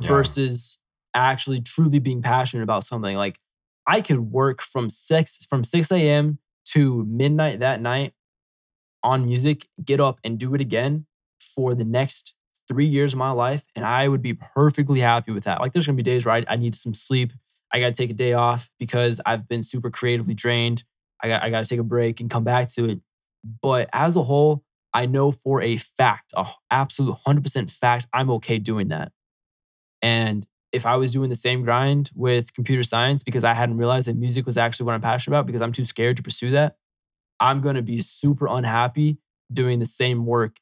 Yeah. 0.00 0.08
Versus 0.08 0.80
actually 1.14 1.60
truly 1.60 1.98
being 1.98 2.22
passionate 2.22 2.62
about 2.62 2.84
something. 2.84 3.16
Like 3.16 3.38
I 3.86 4.00
could 4.00 4.20
work 4.32 4.62
from 4.62 4.90
six 4.90 5.44
from 5.44 5.64
6 5.64 5.90
a.m. 5.92 6.38
to 6.66 7.04
midnight 7.04 7.60
that 7.60 7.80
night 7.80 8.14
on 9.02 9.24
music, 9.24 9.68
get 9.84 10.00
up 10.00 10.20
and 10.24 10.38
do 10.38 10.54
it 10.54 10.60
again 10.60 11.06
for 11.40 11.74
the 11.74 11.84
next 11.84 12.34
three 12.68 12.86
years 12.86 13.14
of 13.14 13.18
my 13.18 13.30
life. 13.30 13.64
And 13.74 13.84
I 13.84 14.08
would 14.08 14.22
be 14.22 14.34
perfectly 14.34 15.00
happy 15.00 15.32
with 15.32 15.44
that. 15.44 15.60
Like 15.60 15.72
there's 15.72 15.86
gonna 15.86 15.96
be 15.96 16.02
days 16.02 16.26
where 16.26 16.36
I, 16.36 16.44
I 16.48 16.56
need 16.56 16.74
some 16.74 16.94
sleep. 16.94 17.32
I 17.72 17.80
gotta 17.80 17.92
take 17.92 18.10
a 18.10 18.14
day 18.14 18.32
off 18.32 18.70
because 18.78 19.20
I've 19.26 19.48
been 19.48 19.62
super 19.62 19.90
creatively 19.90 20.34
drained. 20.34 20.84
I 21.22 21.28
got 21.28 21.42
I 21.42 21.50
gotta 21.50 21.66
take 21.66 21.80
a 21.80 21.84
break 21.84 22.20
and 22.20 22.30
come 22.30 22.44
back 22.44 22.68
to 22.72 22.88
it. 22.88 23.00
But 23.62 23.88
as 23.92 24.16
a 24.16 24.22
whole, 24.22 24.64
I 24.92 25.06
know 25.06 25.30
for 25.32 25.62
a 25.62 25.76
fact, 25.76 26.32
a 26.36 26.46
absolute 26.70 27.16
100% 27.26 27.70
fact, 27.70 28.06
I'm 28.12 28.30
okay 28.30 28.58
doing 28.58 28.88
that. 28.88 29.12
And 30.02 30.46
if 30.72 30.86
I 30.86 30.96
was 30.96 31.10
doing 31.10 31.30
the 31.30 31.36
same 31.36 31.62
grind 31.62 32.10
with 32.14 32.54
computer 32.54 32.82
science 32.82 33.22
because 33.22 33.44
I 33.44 33.54
hadn't 33.54 33.76
realized 33.76 34.06
that 34.06 34.16
music 34.16 34.46
was 34.46 34.56
actually 34.56 34.86
what 34.86 34.94
I'm 34.94 35.00
passionate 35.00 35.36
about 35.36 35.46
because 35.46 35.62
I'm 35.62 35.72
too 35.72 35.84
scared 35.84 36.16
to 36.16 36.22
pursue 36.22 36.50
that, 36.52 36.76
I'm 37.38 37.60
going 37.60 37.76
to 37.76 37.82
be 37.82 38.00
super 38.00 38.46
unhappy 38.46 39.18
doing 39.52 39.78
the 39.78 39.86
same 39.86 40.26
work. 40.26 40.56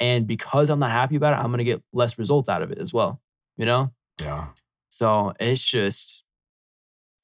And 0.00 0.26
because 0.26 0.70
I'm 0.70 0.78
not 0.78 0.90
happy 0.90 1.16
about 1.16 1.34
it, 1.34 1.42
I'm 1.42 1.50
going 1.50 1.58
to 1.58 1.64
get 1.64 1.82
less 1.92 2.18
results 2.18 2.48
out 2.48 2.62
of 2.62 2.70
it 2.70 2.78
as 2.78 2.92
well, 2.92 3.20
you 3.56 3.66
know? 3.66 3.92
Yeah. 4.20 4.48
So 4.88 5.34
it's 5.38 5.62
just, 5.62 6.24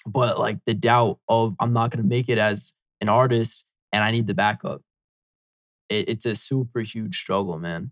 but 0.07 0.39
like 0.39 0.59
the 0.67 0.75
doubt 0.75 1.19
of 1.29 1.57
I'm 1.59 1.73
not 1.73 1.91
going 1.91 2.03
to 2.03 2.09
make 2.09 2.29
it 2.29 2.39
as 2.39 2.75
an 3.01 3.09
artist 3.09 3.67
and 3.93 4.05
I 4.05 4.11
need 4.11 4.27
the 4.27 4.35
backup. 4.35 4.83
It, 5.89 6.09
it's 6.09 6.27
a 6.27 6.35
super 6.35 6.81
huge 6.81 7.19
struggle, 7.19 7.59
man. 7.59 7.91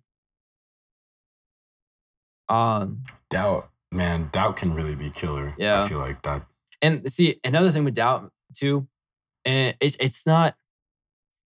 Um, 2.48 3.04
Doubt, 3.30 3.70
man, 3.90 4.28
doubt 4.32 4.56
can 4.56 4.74
really 4.74 4.94
be 4.94 5.10
killer. 5.10 5.54
Yeah. 5.58 5.82
I 5.82 5.88
feel 5.88 5.98
like 5.98 6.22
that. 6.22 6.46
and 6.82 7.10
see 7.10 7.40
another 7.44 7.70
thing 7.70 7.84
with 7.84 7.94
doubt 7.94 8.30
too, 8.54 8.86
and 9.44 9.76
it's 9.80 9.96
it's 9.98 10.26
not, 10.26 10.56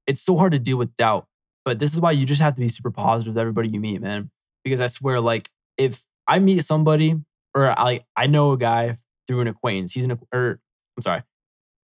it's 0.06 0.20
so 0.20 0.36
hard 0.36 0.52
to 0.52 0.58
deal 0.58 0.76
with 0.76 0.94
doubt. 0.96 1.26
But 1.64 1.78
this 1.78 1.92
is 1.92 2.00
why 2.00 2.12
you 2.12 2.24
just 2.26 2.40
have 2.40 2.54
to 2.54 2.60
be 2.60 2.68
super 2.68 2.90
positive 2.90 3.34
with 3.34 3.40
everybody 3.40 3.68
you 3.68 3.78
meet, 3.80 4.00
man. 4.00 4.30
Because 4.64 4.80
I 4.80 4.86
swear, 4.88 5.20
like 5.20 5.50
if 5.76 6.04
I 6.26 6.38
meet 6.40 6.64
somebody 6.64 7.16
or 7.54 7.78
I 7.78 8.00
I 8.16 8.26
know 8.26 8.52
a 8.52 8.58
guy 8.58 8.96
through 9.26 9.40
an 9.40 9.48
acquaintance, 9.48 9.92
he's 9.92 10.04
an 10.04 10.18
or 10.32 10.60
I'm 10.96 11.02
sorry, 11.02 11.22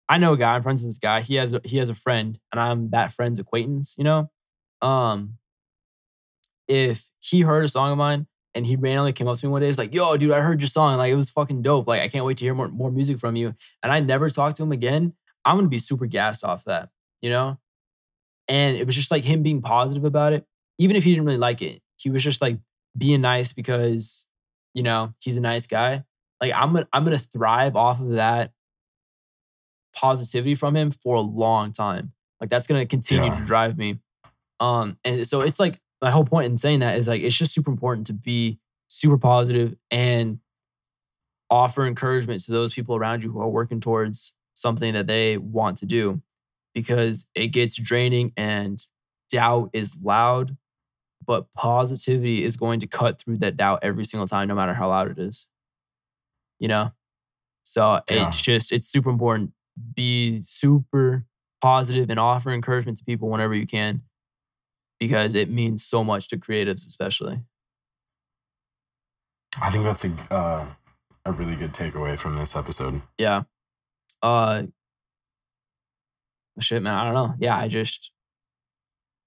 I 0.08 0.18
know 0.18 0.32
a 0.32 0.36
guy. 0.36 0.54
I'm 0.56 0.62
friends 0.62 0.82
with 0.82 0.90
this 0.90 0.98
guy. 0.98 1.20
He 1.20 1.36
has 1.36 1.52
a, 1.52 1.60
he 1.64 1.76
has 1.76 1.88
a 1.88 1.94
friend, 1.94 2.38
and 2.50 2.60
I'm 2.60 2.90
that 2.90 3.12
friend's 3.12 3.38
acquaintance. 3.38 3.94
You 3.96 4.04
know, 4.04 4.30
um, 4.82 5.38
if 6.68 7.10
he 7.20 7.42
heard 7.42 7.64
a 7.64 7.68
song 7.68 7.92
of 7.92 7.98
mine 7.98 8.26
and 8.54 8.66
he 8.66 8.76
randomly 8.76 9.12
came 9.12 9.28
up 9.28 9.36
to 9.38 9.46
me 9.46 9.52
one 9.52 9.60
day, 9.60 9.66
he's 9.68 9.78
like, 9.78 9.94
"Yo, 9.94 10.16
dude, 10.16 10.32
I 10.32 10.40
heard 10.40 10.60
your 10.60 10.68
song. 10.68 10.96
Like, 10.98 11.12
it 11.12 11.16
was 11.16 11.30
fucking 11.30 11.62
dope. 11.62 11.86
Like, 11.86 12.00
I 12.02 12.08
can't 12.08 12.24
wait 12.24 12.36
to 12.38 12.44
hear 12.44 12.54
more 12.54 12.68
more 12.68 12.90
music 12.90 13.18
from 13.18 13.36
you." 13.36 13.54
And 13.82 13.92
I 13.92 14.00
never 14.00 14.28
talked 14.30 14.56
to 14.58 14.62
him 14.62 14.72
again. 14.72 15.14
I'm 15.44 15.56
gonna 15.56 15.68
be 15.68 15.78
super 15.78 16.06
gassed 16.06 16.44
off 16.44 16.64
that, 16.64 16.90
you 17.22 17.30
know. 17.30 17.58
And 18.48 18.76
it 18.76 18.86
was 18.86 18.94
just 18.94 19.10
like 19.10 19.24
him 19.24 19.42
being 19.42 19.62
positive 19.62 20.04
about 20.04 20.32
it, 20.32 20.46
even 20.78 20.96
if 20.96 21.04
he 21.04 21.10
didn't 21.12 21.26
really 21.26 21.38
like 21.38 21.62
it. 21.62 21.82
He 21.96 22.10
was 22.10 22.22
just 22.22 22.40
like 22.40 22.58
being 22.96 23.20
nice 23.20 23.52
because, 23.52 24.26
you 24.74 24.82
know, 24.82 25.14
he's 25.20 25.36
a 25.36 25.40
nice 25.40 25.66
guy. 25.66 26.04
Like, 26.40 26.52
I'm 26.54 26.72
gonna 26.72 26.88
I'm 26.92 27.04
gonna 27.04 27.18
thrive 27.18 27.76
off 27.76 28.00
of 28.00 28.12
that 28.12 28.52
positivity 29.94 30.54
from 30.54 30.76
him 30.76 30.90
for 30.90 31.16
a 31.16 31.20
long 31.20 31.72
time. 31.72 32.12
Like, 32.40 32.50
that's 32.50 32.66
gonna 32.66 32.86
continue 32.86 33.24
Yeah. 33.30 33.38
to 33.40 33.44
drive 33.44 33.78
me. 33.78 33.98
Um, 34.60 34.98
and 35.04 35.26
so 35.26 35.40
it's 35.40 35.60
like 35.60 35.80
my 36.00 36.10
whole 36.10 36.24
point 36.24 36.46
in 36.46 36.58
saying 36.58 36.80
that 36.80 36.96
is 36.96 37.08
like 37.08 37.22
it's 37.22 37.36
just 37.36 37.52
super 37.52 37.70
important 37.70 38.06
to 38.08 38.12
be 38.12 38.58
super 38.88 39.18
positive 39.18 39.74
and 39.90 40.38
offer 41.50 41.86
encouragement 41.86 42.42
to 42.44 42.52
those 42.52 42.74
people 42.74 42.96
around 42.96 43.22
you 43.22 43.30
who 43.30 43.40
are 43.40 43.48
working 43.48 43.80
towards 43.80 44.34
something 44.54 44.94
that 44.94 45.06
they 45.06 45.36
want 45.36 45.78
to 45.78 45.86
do 45.86 46.20
because 46.74 47.28
it 47.34 47.48
gets 47.48 47.76
draining 47.76 48.32
and 48.36 48.82
doubt 49.30 49.70
is 49.72 50.00
loud 50.02 50.56
but 51.26 51.52
positivity 51.54 52.44
is 52.44 52.56
going 52.56 52.78
to 52.80 52.86
cut 52.86 53.20
through 53.20 53.36
that 53.36 53.56
doubt 53.56 53.80
every 53.82 54.04
single 54.04 54.26
time 54.26 54.48
no 54.48 54.54
matter 54.54 54.74
how 54.74 54.88
loud 54.88 55.10
it 55.10 55.18
is 55.18 55.48
you 56.58 56.68
know? 56.68 56.92
So 57.62 58.00
Yeah. 58.08 58.28
it's 58.28 58.40
just 58.40 58.72
it's 58.72 58.88
super 58.88 59.10
important. 59.10 59.52
Be 59.94 60.40
super 60.42 61.26
positive 61.60 62.10
and 62.10 62.18
offer 62.18 62.50
encouragement 62.52 62.98
to 62.98 63.04
people 63.04 63.28
whenever 63.28 63.54
you 63.54 63.66
can 63.66 64.02
because 64.98 65.34
it 65.34 65.50
means 65.50 65.84
so 65.84 66.02
much 66.04 66.28
to 66.28 66.36
creatives 66.36 66.86
especially 66.86 67.40
I 69.60 69.70
think 69.70 69.84
that's 69.84 70.04
a 70.04 70.12
uh, 70.30 70.66
a 71.24 71.32
really 71.32 71.56
good 71.56 71.72
takeaway 71.72 72.18
from 72.18 72.36
this 72.36 72.54
episode. 72.56 73.02
yeah 73.18 73.42
uh 74.22 74.62
shit 76.58 76.82
man 76.82 76.94
i 76.94 77.04
don't 77.04 77.14
know 77.14 77.34
yeah 77.38 77.56
i 77.56 77.68
just 77.68 78.12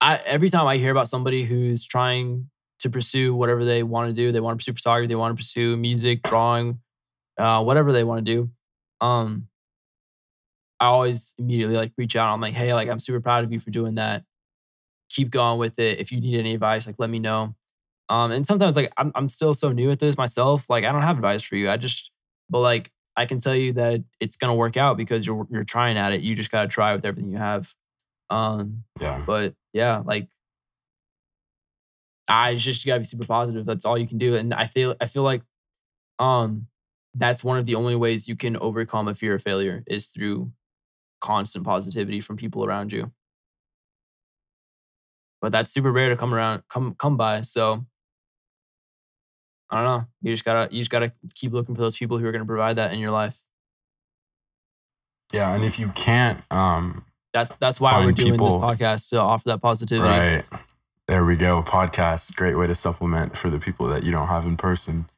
i 0.02 0.16
every 0.26 0.50
time 0.50 0.66
i 0.66 0.78
hear 0.78 0.92
about 0.92 1.08
somebody 1.08 1.44
who's 1.44 1.86
trying 1.86 2.50
to 2.80 2.90
pursue 2.90 3.36
whatever 3.36 3.64
they 3.66 3.84
want 3.84 4.10
to 4.10 4.14
do. 4.14 4.32
They 4.32 4.40
want 4.40 4.58
to 4.58 4.64
pursue 4.64 4.74
photography, 4.74 5.08
they 5.08 5.16
want 5.16 5.38
to 5.38 5.42
pursue 5.42 5.78
music, 5.78 6.24
drawing, 6.24 6.80
uh, 7.38 7.64
whatever 7.64 7.92
they 7.92 8.04
want 8.04 8.26
to 8.26 8.34
do. 8.36 8.50
Um, 9.02 9.48
I 10.80 10.86
always 10.86 11.36
immediately 11.38 11.76
like 11.76 11.92
reach 11.98 12.16
out. 12.16 12.34
I'm 12.34 12.40
like, 12.42 12.54
hey, 12.54 12.74
like 12.74 12.88
I'm 12.88 13.00
super 13.00 13.20
proud 13.20 13.44
of 13.44 13.52
you 13.52 13.60
for 13.60 13.70
doing 13.70 13.96
that. 13.96 14.24
Keep 15.10 15.32
going 15.32 15.60
with 15.60 15.80
it. 15.80 16.00
If 16.00 16.12
you 16.12 16.22
need 16.22 16.40
any 16.40 16.54
advice, 16.54 16.86
like 16.88 16.96
let 17.00 17.10
me 17.10 17.20
know. 17.20 17.56
Um, 18.10 18.32
and 18.32 18.46
sometimes 18.46 18.76
like 18.76 18.92
I'm 18.98 19.12
I'm 19.16 19.30
still 19.30 19.54
so 19.54 19.72
new 19.72 19.92
at 19.92 20.00
this 20.00 20.18
myself. 20.18 20.70
Like 20.70 20.84
I 20.86 20.92
don't 20.92 21.02
have 21.02 21.18
advice 21.18 21.42
for 21.44 21.56
you. 21.56 21.70
I 21.70 21.78
just, 21.78 22.12
but 22.50 22.60
like 22.60 22.92
I 23.16 23.26
can 23.26 23.40
tell 23.40 23.56
you 23.56 23.74
that 23.74 24.04
it's 24.20 24.36
gonna 24.38 24.56
work 24.56 24.78
out 24.78 24.98
because 24.98 25.26
you're 25.28 25.48
you're 25.52 25.64
trying 25.64 25.98
at 25.98 26.14
it. 26.14 26.22
You 26.22 26.36
just 26.36 26.52
gotta 26.52 26.68
try 26.68 26.96
with 26.96 27.06
everything 27.06 27.32
you 27.32 27.38
have. 27.38 27.74
Um, 28.30 28.84
Yeah. 29.02 29.22
but 29.26 29.56
yeah, 29.74 30.04
like 30.06 30.30
I 32.28 32.56
just 32.56 32.86
gotta 32.86 33.00
be 33.00 33.06
super 33.06 33.26
positive. 33.26 33.66
That's 33.66 33.86
all 33.86 33.98
you 33.98 34.08
can 34.08 34.18
do. 34.18 34.36
And 34.36 34.54
I 34.54 34.66
feel 34.66 34.96
I 35.02 35.06
feel 35.06 35.24
like 35.24 35.42
um 36.20 36.68
that's 37.16 37.44
one 37.44 37.58
of 37.60 37.66
the 37.66 37.76
only 37.76 37.96
ways 37.96 38.28
you 38.30 38.36
can 38.36 38.58
overcome 38.58 39.08
a 39.08 39.16
fear 39.16 39.36
of 39.36 39.42
failure 39.44 39.84
is 39.88 40.08
through 40.08 40.52
constant 41.22 41.66
positivity 41.66 42.20
from 42.22 42.38
people 42.38 42.66
around 42.66 42.92
you. 42.94 43.12
But 45.42 45.52
that's 45.52 45.72
super 45.72 45.92
rare 45.92 46.10
to 46.10 46.16
come 46.16 46.34
around 46.34 46.64
come 46.70 46.96
come 46.96 47.18
by. 47.18 47.42
So 47.42 47.86
I 49.70 49.76
don't 49.76 49.86
know. 49.86 50.06
You 50.22 50.34
just 50.34 50.46
gotta 50.46 50.74
you 50.74 50.82
just 50.82 50.92
gotta 50.92 51.12
keep 51.36 51.54
looking 51.54 51.76
for 51.76 51.82
those 51.82 51.98
people 51.98 52.18
who 52.18 52.26
are 52.26 52.32
gonna 52.32 52.46
provide 52.46 52.76
that 52.78 52.94
in 52.94 53.00
your 53.00 53.12
life. 53.12 53.40
Yeah. 55.32 55.54
And 55.54 55.64
if 55.64 55.78
you 55.80 55.90
can't, 55.90 56.42
um, 56.52 57.06
That's 57.34 57.56
that's 57.56 57.80
why 57.80 58.04
we're 58.04 58.12
doing 58.12 58.38
this 58.38 58.54
podcast 58.54 59.10
to 59.10 59.20
offer 59.20 59.50
that 59.50 59.62
positivity. 59.62 60.10
right. 60.10 60.44
There 61.08 61.26
we 61.26 61.36
go. 61.36 61.64
Podcast. 61.64 62.36
Great 62.36 62.56
way 62.56 62.68
to 62.68 62.76
supplement 62.76 63.36
for 63.36 63.50
the 63.50 63.60
people 63.60 63.88
that 63.88 64.04
you 64.04 64.12
don't 64.12 64.28
have 64.28 64.46
in 64.46 64.58
person. 64.58 65.10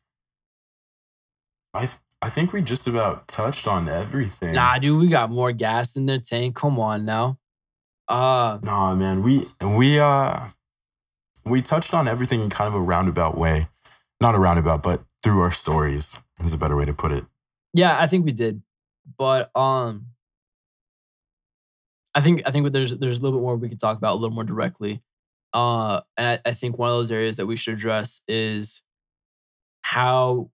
I 1.73 1.89
I 2.21 2.29
think 2.29 2.53
we 2.53 2.61
just 2.61 2.87
about 2.87 3.27
touched 3.27 3.67
on 3.67 3.89
everything. 3.89 4.53
Nah, 4.53 4.77
dude, 4.77 4.99
we 4.99 5.07
got 5.07 5.31
more 5.31 5.51
gas 5.51 5.95
in 5.95 6.05
their 6.05 6.19
tank. 6.19 6.55
Come 6.55 6.79
on 6.79 7.03
now. 7.05 7.37
Uh 8.11 8.59
Nah, 8.61 8.93
man, 8.93 9.23
we 9.23 9.47
we 9.63 9.97
uh 9.99 10.47
we 11.45 11.61
touched 11.61 11.93
on 11.93 12.07
everything 12.07 12.41
in 12.41 12.49
kind 12.49 12.67
of 12.67 12.75
a 12.75 12.81
roundabout 12.81 13.37
way. 13.37 13.67
Not 14.19 14.35
a 14.35 14.39
roundabout, 14.39 14.83
but 14.83 15.03
through 15.23 15.39
our 15.41 15.51
stories 15.51 16.19
is 16.43 16.53
a 16.53 16.57
better 16.57 16.75
way 16.75 16.85
to 16.85 16.93
put 16.93 17.11
it. 17.11 17.25
yeah, 17.73 17.97
I 17.99 18.07
think 18.07 18.25
we 18.25 18.31
did. 18.33 18.61
But 19.17 19.49
um 19.55 20.07
I 22.13 22.21
think 22.21 22.41
I 22.45 22.51
think 22.51 22.69
there's 22.71 22.97
there's 22.99 23.19
a 23.19 23.21
little 23.21 23.39
bit 23.39 23.43
more 23.43 23.55
we 23.55 23.69
could 23.69 23.79
talk 23.79 23.97
about 23.97 24.13
a 24.13 24.19
little 24.19 24.35
more 24.35 24.43
directly. 24.43 25.01
Uh 25.53 26.01
and 26.17 26.27
I, 26.45 26.49
I 26.49 26.53
think 26.53 26.77
one 26.77 26.89
of 26.89 26.95
those 26.95 27.11
areas 27.11 27.37
that 27.37 27.45
we 27.47 27.55
should 27.55 27.75
address 27.75 28.21
is 28.27 28.83
how 29.83 30.51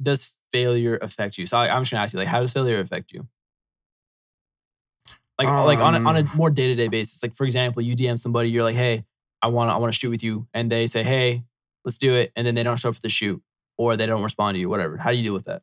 does 0.00 0.36
failure 0.52 0.98
affect 1.02 1.38
you? 1.38 1.46
So 1.46 1.58
I, 1.58 1.74
I'm 1.74 1.82
just 1.82 1.90
gonna 1.90 2.02
ask 2.02 2.12
you, 2.14 2.18
like, 2.18 2.28
how 2.28 2.40
does 2.40 2.52
failure 2.52 2.78
affect 2.80 3.12
you? 3.12 3.28
Like, 5.42 5.78
like 5.78 5.78
on 5.78 5.94
a, 5.94 6.08
on 6.08 6.16
a 6.16 6.20
Um, 6.20 6.30
more 6.36 6.50
day 6.50 6.66
to 6.68 6.74
day 6.74 6.88
basis. 6.88 7.22
Like, 7.22 7.34
for 7.34 7.44
example, 7.44 7.82
you 7.82 7.94
DM 7.96 8.18
somebody, 8.18 8.50
you're 8.50 8.64
like, 8.64 8.76
"Hey, 8.76 9.04
I 9.42 9.48
want 9.48 9.70
to 9.70 9.74
I 9.74 9.76
want 9.78 9.92
to 9.92 9.98
shoot 9.98 10.10
with 10.10 10.22
you," 10.22 10.46
and 10.52 10.70
they 10.70 10.86
say, 10.86 11.02
"Hey, 11.02 11.44
let's 11.84 11.98
do 11.98 12.14
it," 12.14 12.32
and 12.36 12.46
then 12.46 12.54
they 12.54 12.62
don't 12.62 12.78
show 12.78 12.90
up 12.90 12.96
for 12.96 13.00
the 13.00 13.08
shoot, 13.08 13.42
or 13.78 13.96
they 13.96 14.06
don't 14.06 14.22
respond 14.22 14.54
to 14.56 14.60
you, 14.60 14.68
whatever. 14.68 14.98
How 14.98 15.10
do 15.10 15.16
you 15.16 15.22
deal 15.22 15.32
with 15.32 15.46
that? 15.46 15.62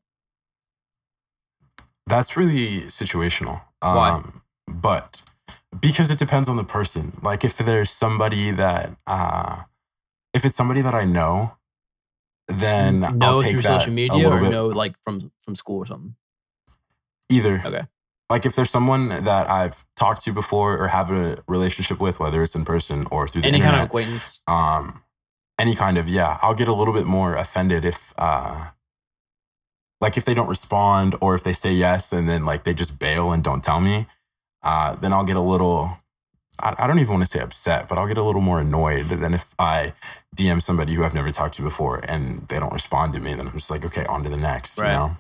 That's 2.08 2.38
really 2.38 2.84
situational. 2.84 3.62
Why? 3.82 4.10
Um 4.10 4.42
but 4.68 5.24
because 5.80 6.10
it 6.10 6.18
depends 6.20 6.50
on 6.50 6.56
the 6.56 6.64
person. 6.64 7.18
Like 7.22 7.44
if 7.44 7.58
there's 7.58 7.92
somebody 7.92 8.52
that 8.52 8.98
uh 9.06 9.64
if 10.34 10.46
it's 10.46 10.56
somebody 10.56 10.82
that 10.82 10.96
I 10.96 11.06
know, 11.06 11.58
then 12.48 13.02
no 13.02 13.10
I'll 13.22 13.42
take 13.44 13.52
through 13.52 13.62
that 13.64 13.82
social 13.82 13.94
media 13.94 14.28
or 14.28 14.40
bit 14.40 14.52
no 14.52 14.68
like 14.68 14.96
from 15.04 15.32
from 15.42 15.56
school 15.56 15.80
or 15.80 15.86
something. 15.86 16.16
either. 17.30 17.62
Okay. 17.66 17.88
Like 18.30 18.46
if 18.46 18.56
there's 18.56 18.70
someone 18.72 19.10
that 19.10 19.50
I've 19.50 19.86
talked 19.96 20.24
to 20.26 20.34
before 20.34 20.78
or 20.78 20.90
have 20.90 21.12
a 21.12 21.44
relationship 21.48 22.00
with, 22.00 22.20
whether 22.20 22.44
it's 22.44 22.56
in 22.56 22.66
person 22.66 23.08
or 23.12 23.28
through 23.28 23.44
the 23.44 23.48
Any 23.48 23.58
internet, 23.58 23.74
kind 23.74 23.84
of 23.84 23.88
acquaintance. 23.90 24.42
um 24.48 25.04
any 25.60 25.76
kind 25.76 25.98
of 25.98 26.08
yeah 26.10 26.38
i'll 26.42 26.54
get 26.54 26.68
a 26.68 26.74
little 26.74 26.94
bit 26.94 27.06
more 27.06 27.36
offended 27.36 27.86
if 27.86 28.14
uh 28.18 28.68
like 30.02 30.18
if 30.18 30.26
they 30.26 30.34
don't 30.34 30.48
respond 30.50 31.16
or 31.22 31.36
if 31.36 31.44
they 31.44 31.54
say 31.54 31.74
yes 31.74 32.12
and 32.14 32.28
then 32.30 32.46
like 32.46 32.64
they 32.64 32.74
just 32.74 33.00
bail 33.00 33.32
and 33.32 33.44
don't 33.44 33.64
tell 33.64 33.80
me 33.82 34.08
uh 34.64 34.96
then 34.96 35.14
i'll 35.14 35.24
get 35.26 35.38
a 35.38 35.42
little 35.42 36.00
I, 36.62 36.76
I 36.80 36.88
don't 36.88 37.00
even 37.00 37.14
want 37.16 37.26
to 37.26 37.30
say 37.30 37.40
upset 37.40 37.90
but 37.90 37.98
i'll 37.98 38.08
get 38.08 38.18
a 38.18 38.24
little 38.24 38.42
more 38.42 38.60
annoyed 38.62 39.08
than 39.08 39.34
if 39.34 39.56
i 39.60 39.94
dm 40.36 40.62
somebody 40.62 40.94
who 40.96 41.04
i've 41.04 41.16
never 41.16 41.32
talked 41.32 41.56
to 41.56 41.64
before 41.64 42.02
and 42.08 42.48
they 42.50 42.60
don't 42.60 42.74
respond 42.74 43.14
to 43.14 43.20
me 43.20 43.34
then 43.36 43.48
i'm 43.48 43.54
just 43.54 43.72
like 43.72 43.86
okay 43.86 44.06
on 44.06 44.24
to 44.24 44.30
the 44.30 44.38
next 44.38 44.78
Right. 44.80 44.88
you 44.92 44.98
know 44.98 45.18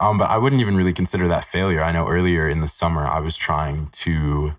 um 0.00 0.18
but 0.18 0.30
i 0.30 0.38
wouldn't 0.38 0.60
even 0.60 0.76
really 0.76 0.92
consider 0.92 1.28
that 1.28 1.44
failure 1.44 1.82
i 1.82 1.92
know 1.92 2.06
earlier 2.06 2.48
in 2.48 2.60
the 2.60 2.68
summer 2.68 3.06
i 3.06 3.20
was 3.20 3.36
trying 3.36 3.86
to 3.88 4.52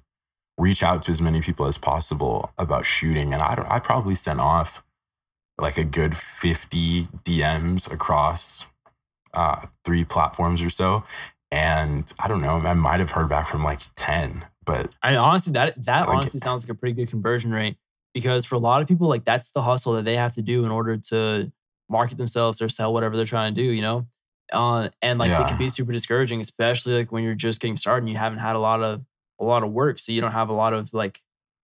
reach 0.58 0.84
out 0.84 1.04
to 1.04 1.12
as 1.12 1.22
many 1.22 1.42
people 1.42 1.66
as 1.66 1.78
possible 1.78 2.52
about 2.58 2.86
shooting 2.86 3.34
and 3.34 3.42
i 3.42 3.56
don't 3.56 3.70
i 3.70 3.80
probably 3.80 4.16
sent 4.16 4.40
off 4.40 4.84
like 5.60 5.78
a 5.78 5.84
good 5.84 6.16
50 6.16 7.04
dms 7.24 7.92
across 7.92 8.68
uh 9.34 9.66
three 9.84 10.04
platforms 10.04 10.62
or 10.62 10.70
so 10.70 11.04
and 11.52 12.14
i 12.20 12.28
don't 12.28 12.42
know 12.42 12.58
i 12.58 12.74
might 12.74 13.00
have 13.00 13.12
heard 13.12 13.30
back 13.30 13.48
from 13.48 13.64
like 13.64 13.82
10 13.96 14.46
but 14.70 14.94
I 15.02 15.16
honestly 15.16 15.52
that 15.54 15.84
that 15.86 16.08
Like- 16.08 16.18
honestly 16.18 16.40
sounds 16.40 16.64
like 16.64 16.70
a 16.70 16.76
pretty 16.76 16.94
good 16.94 17.10
conversion 17.10 17.52
rate 17.52 17.78
because 18.14 18.46
for 18.46 18.54
a 18.54 18.60
lot 18.60 18.84
of 18.84 18.88
people 18.88 19.08
like 19.08 19.24
that's 19.24 19.52
the 19.52 19.64
hustle 19.64 19.94
that 19.94 20.06
they 20.06 20.16
have 20.16 20.36
to 20.36 20.44
do 20.44 20.64
in 20.64 20.70
order 20.70 20.96
to 21.10 21.52
market 21.90 22.20
themselves 22.20 22.62
or 22.62 22.70
sell 22.70 22.94
whatever 22.94 23.18
they're 23.18 23.26
trying 23.26 23.56
to 23.56 23.62
do, 23.62 23.68
you 23.68 23.82
know. 23.82 24.06
Uh, 24.52 24.90
and 25.02 25.20
like 25.20 25.30
it 25.46 25.48
can 25.50 25.58
be 25.58 25.70
super 25.70 25.92
discouraging, 25.92 26.40
especially 26.42 26.96
like 26.96 27.12
when 27.12 27.24
you're 27.24 27.36
just 27.36 27.60
getting 27.60 27.78
started 27.78 28.04
and 28.04 28.10
you 28.10 28.18
haven't 28.18 28.40
had 28.40 28.56
a 28.56 28.60
lot 28.60 28.82
of 28.82 29.04
a 29.40 29.44
lot 29.44 29.64
of 29.64 29.72
work, 29.72 30.00
so 30.00 30.12
you 30.12 30.22
don't 30.22 30.32
have 30.32 30.50
a 30.50 30.54
lot 30.54 30.74
of 30.74 30.94
like 30.94 31.22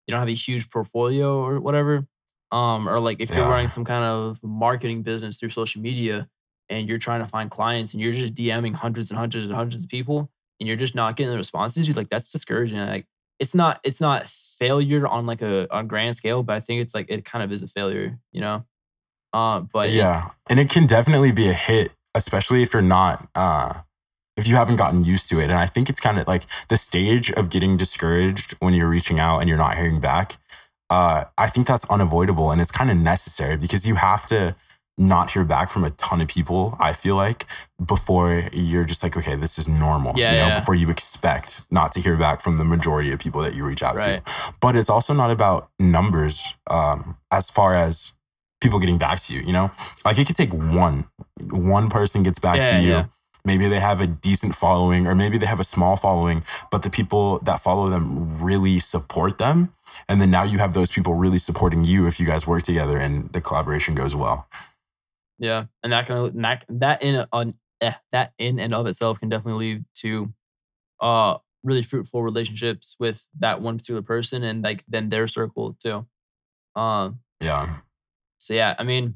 you 0.07 0.13
don't 0.13 0.21
have 0.21 0.29
a 0.29 0.33
huge 0.35 0.71
portfolio 0.71 1.39
or 1.43 1.61
whatever. 1.61 2.07
Um, 2.53 2.89
or 2.89 3.01
like 3.01 3.21
if 3.21 3.31
you're 3.31 3.39
running 3.51 3.69
some 3.69 3.85
kind 3.85 4.05
of 4.05 4.39
marketing 4.45 5.03
business 5.03 5.39
through 5.41 5.49
social 5.49 5.81
media 5.83 6.29
and 6.69 6.89
you're 6.89 6.99
trying 6.99 7.21
to 7.21 7.27
find 7.27 7.51
clients 7.51 7.95
and 7.95 8.01
you're 8.03 8.13
just 8.13 8.35
DMing 8.35 8.75
hundreds 8.75 9.11
and 9.11 9.19
hundreds 9.19 9.47
and 9.47 9.55
hundreds 9.55 9.85
of 9.85 9.91
people 9.91 10.31
and 10.61 10.69
you're 10.69 10.77
just 10.77 10.95
not 10.95 11.17
getting 11.17 11.33
the 11.33 11.39
responses, 11.39 11.89
you're 11.89 11.97
like 11.97 12.11
that's 12.11 12.31
discouraging. 12.31 12.79
Like 12.79 13.07
it's 13.41 13.55
not 13.55 13.81
it's 13.83 14.01
not 14.01 14.29
failure 14.29 15.07
on 15.07 15.27
like 15.27 15.43
a 15.43 15.73
on 15.75 15.89
grand 15.89 16.17
scale, 16.17 16.43
but 16.45 16.55
I 16.55 16.61
think 16.61 16.81
it's 16.83 16.95
like 16.95 17.07
it 17.11 17.25
kind 17.25 17.43
of 17.43 17.51
is 17.51 17.63
a 17.63 17.67
failure, 17.67 18.19
you 18.31 18.41
know. 18.41 18.65
Uh, 19.33 19.61
but 19.61 19.89
it- 19.89 19.95
yeah 19.95 20.31
and 20.49 20.61
it 20.61 20.71
can 20.71 20.87
definitely 20.87 21.33
be 21.33 21.49
a 21.49 21.53
hit 21.55 21.91
especially 22.15 22.63
if 22.63 22.73
you're 22.73 22.83
not 22.83 23.29
uh 23.35 23.73
if 24.37 24.49
you 24.49 24.57
haven't 24.57 24.77
gotten 24.77 25.05
used 25.05 25.29
to 25.29 25.39
it 25.41 25.45
and 25.45 25.55
i 25.59 25.67
think 25.67 25.89
it's 25.89 26.01
kind 26.01 26.19
of 26.19 26.27
like 26.27 26.45
the 26.69 26.77
stage 26.77 27.31
of 27.33 27.51
getting 27.51 27.77
discouraged 27.77 28.53
when 28.61 28.75
you're 28.75 28.89
reaching 28.89 29.19
out 29.21 29.39
and 29.39 29.49
you're 29.49 29.59
not 29.59 29.77
hearing 29.77 30.01
back 30.01 30.37
uh 30.91 31.25
i 31.39 31.49
think 31.49 31.67
that's 31.67 31.85
unavoidable 31.91 32.51
and 32.51 32.61
it's 32.61 32.71
kind 32.73 32.91
of 32.91 32.97
necessary 32.97 33.57
because 33.57 33.87
you 33.87 33.95
have 33.97 34.27
to 34.27 34.55
not 34.97 35.33
hear 35.33 35.43
back 35.45 35.71
from 35.71 35.83
a 35.85 35.91
ton 35.91 36.21
of 36.21 36.29
people 36.29 36.77
i 36.79 36.93
feel 36.93 37.17
like 37.17 37.47
before 37.85 38.45
you're 38.53 38.85
just 38.85 39.03
like 39.03 39.17
okay 39.17 39.35
this 39.35 39.59
is 39.59 39.67
normal 39.67 40.17
Yeah, 40.17 40.33
you 40.33 40.39
know 40.39 40.47
yeah. 40.49 40.59
before 40.61 40.77
you 40.77 40.89
expect 40.91 41.63
not 41.71 41.91
to 41.93 42.01
hear 42.01 42.17
back 42.17 42.41
from 42.41 42.59
the 42.59 42.65
majority 42.65 43.11
of 43.13 43.19
people 43.19 43.41
that 43.43 43.55
you 43.57 43.65
reach 43.67 43.83
out 43.83 43.97
Right. 43.97 44.25
to 44.25 44.33
but 44.61 44.77
it's 44.77 44.89
also 44.91 45.13
not 45.13 45.31
about 45.33 45.69
numbers 45.81 46.55
um 46.71 47.17
as 47.33 47.51
far 47.51 47.75
as 47.75 48.14
people 48.65 48.81
getting 48.81 48.99
back 48.99 49.19
to 49.25 49.33
you 49.35 49.41
you 49.49 49.53
know 49.59 49.71
like 50.05 50.19
it 50.19 50.27
could 50.27 50.37
take 50.43 50.53
one 50.53 51.07
one 51.51 51.87
person 51.91 52.23
gets 52.29 52.41
back 52.41 52.57
Yeah, 52.57 52.71
to 52.73 52.77
you 52.87 52.91
yeah. 52.91 53.05
maybe 53.45 53.69
they 53.69 53.81
have 53.91 54.01
a 54.01 54.07
decent 54.29 54.55
following 54.65 55.07
or 55.07 55.15
maybe 55.15 55.37
they 55.39 55.47
have 55.55 55.61
a 55.61 55.69
small 55.75 55.97
following 55.97 56.43
but 56.73 56.83
the 56.83 56.91
people 56.91 57.39
that 57.49 57.61
follow 57.61 57.89
them 57.95 58.05
really 58.43 58.81
support 58.81 59.39
them 59.39 59.59
and 60.09 60.21
then 60.21 60.31
now 60.31 60.45
you 60.53 60.59
have 60.59 60.73
those 60.75 60.91
people 60.97 61.15
really 61.25 61.39
supporting 61.39 61.85
you 61.85 62.07
if 62.07 62.19
you 62.21 62.27
guys 62.27 62.47
work 62.47 62.63
together 62.63 62.97
and 62.99 63.33
the 63.35 63.41
collaboration 63.41 63.95
goes 63.95 64.15
well 64.17 64.39
Yeah, 65.39 65.67
and 65.83 65.93
that 65.93 66.07
can 66.07 66.41
that 66.43 66.65
that 66.69 67.03
in 67.03 67.27
on 67.33 67.55
eh, 67.81 67.95
that 68.13 68.33
in 68.39 68.59
and 68.59 68.73
of 68.75 68.87
itself 68.87 69.21
can 69.21 69.29
definitely 69.29 69.67
lead 69.75 69.85
to 70.03 70.33
uh 71.01 71.39
really 71.65 71.83
fruitful 71.83 72.23
relationships 72.23 72.97
with 73.01 73.29
that 73.41 73.61
one 73.61 73.77
particular 73.79 74.03
person 74.03 74.43
and 74.45 74.63
like 74.63 74.85
then 74.89 75.09
their 75.11 75.27
circle 75.27 75.77
too. 75.83 76.07
Um. 76.77 77.21
yeah 77.41 77.77
So 78.45 78.53
yeah, 78.53 78.75
I 78.79 78.85
mean, 78.85 79.15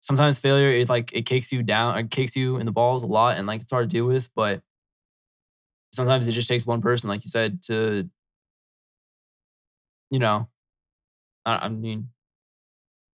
sometimes 0.00 0.38
failure 0.38 0.70
is 0.70 0.88
like 0.88 1.12
it 1.12 1.26
kicks 1.26 1.52
you 1.52 1.62
down, 1.62 1.98
it 1.98 2.10
kicks 2.10 2.34
you 2.34 2.56
in 2.56 2.64
the 2.64 2.72
balls 2.72 3.02
a 3.02 3.06
lot, 3.06 3.36
and 3.36 3.46
like 3.46 3.60
it's 3.60 3.70
hard 3.70 3.90
to 3.90 3.94
deal 3.94 4.06
with. 4.06 4.30
But 4.34 4.62
sometimes 5.92 6.26
it 6.26 6.32
just 6.32 6.48
takes 6.48 6.64
one 6.64 6.80
person, 6.80 7.10
like 7.10 7.22
you 7.22 7.28
said, 7.28 7.62
to 7.64 8.08
you 10.10 10.18
know, 10.18 10.48
I, 11.44 11.56
I 11.56 11.68
mean, 11.68 12.08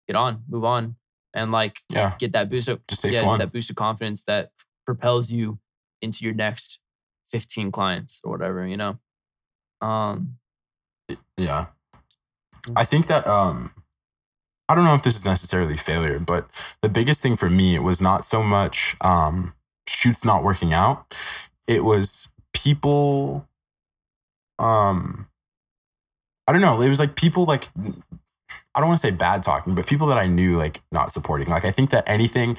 get 0.07 0.15
on, 0.15 0.43
move 0.49 0.65
on, 0.65 0.95
and 1.35 1.51
like 1.51 1.81
yeah 1.89 2.15
get 2.17 2.31
that 2.31 2.49
boost 2.49 2.67
of 2.67 2.85
Just 2.87 3.05
yeah, 3.05 3.37
that 3.37 3.51
boost 3.51 3.69
of 3.69 3.75
confidence 3.75 4.23
that 4.23 4.49
propels 4.87 5.31
you 5.31 5.59
into 6.01 6.25
your 6.25 6.33
next 6.33 6.79
15 7.27 7.71
clients 7.71 8.21
or 8.23 8.31
whatever, 8.31 8.65
you 8.65 8.77
know. 8.77 8.97
Um 9.81 10.39
yeah 11.37 11.67
i 12.75 12.83
think 12.83 13.07
that 13.07 13.25
um 13.25 13.71
I 14.70 14.76
don't 14.76 14.86
know 14.86 14.93
if 14.93 15.01
this 15.03 15.15
is 15.15 15.26
necessarily 15.26 15.76
failure, 15.76 16.20
but 16.20 16.47
the 16.82 16.89
biggest 16.89 17.22
thing 17.24 17.36
for 17.36 17.49
me 17.49 17.80
was 17.80 17.99
not 17.99 18.24
so 18.24 18.43
much 18.43 18.95
um, 19.01 19.53
shoots 19.88 20.24
not 20.24 20.43
working 20.43 20.74
out. 20.74 21.13
It 21.67 21.84
was 21.84 22.32
people. 22.53 23.47
Um, 24.59 25.28
I 26.47 26.51
don't 26.51 26.61
know. 26.61 26.82
It 26.82 26.89
was 26.89 26.99
like 26.99 27.15
people 27.15 27.45
like 27.45 27.70
I 28.76 28.80
don't 28.80 28.89
want 28.89 29.01
to 29.01 29.07
say 29.07 29.11
bad 29.11 29.43
talking, 29.43 29.74
but 29.76 29.88
people 29.88 30.07
that 30.07 30.17
I 30.17 30.28
knew 30.28 30.57
like 30.57 30.82
not 30.91 31.11
supporting. 31.11 31.47
Like 31.49 31.65
I 31.65 31.72
think 31.72 31.89
that 31.89 32.07
anything 32.07 32.55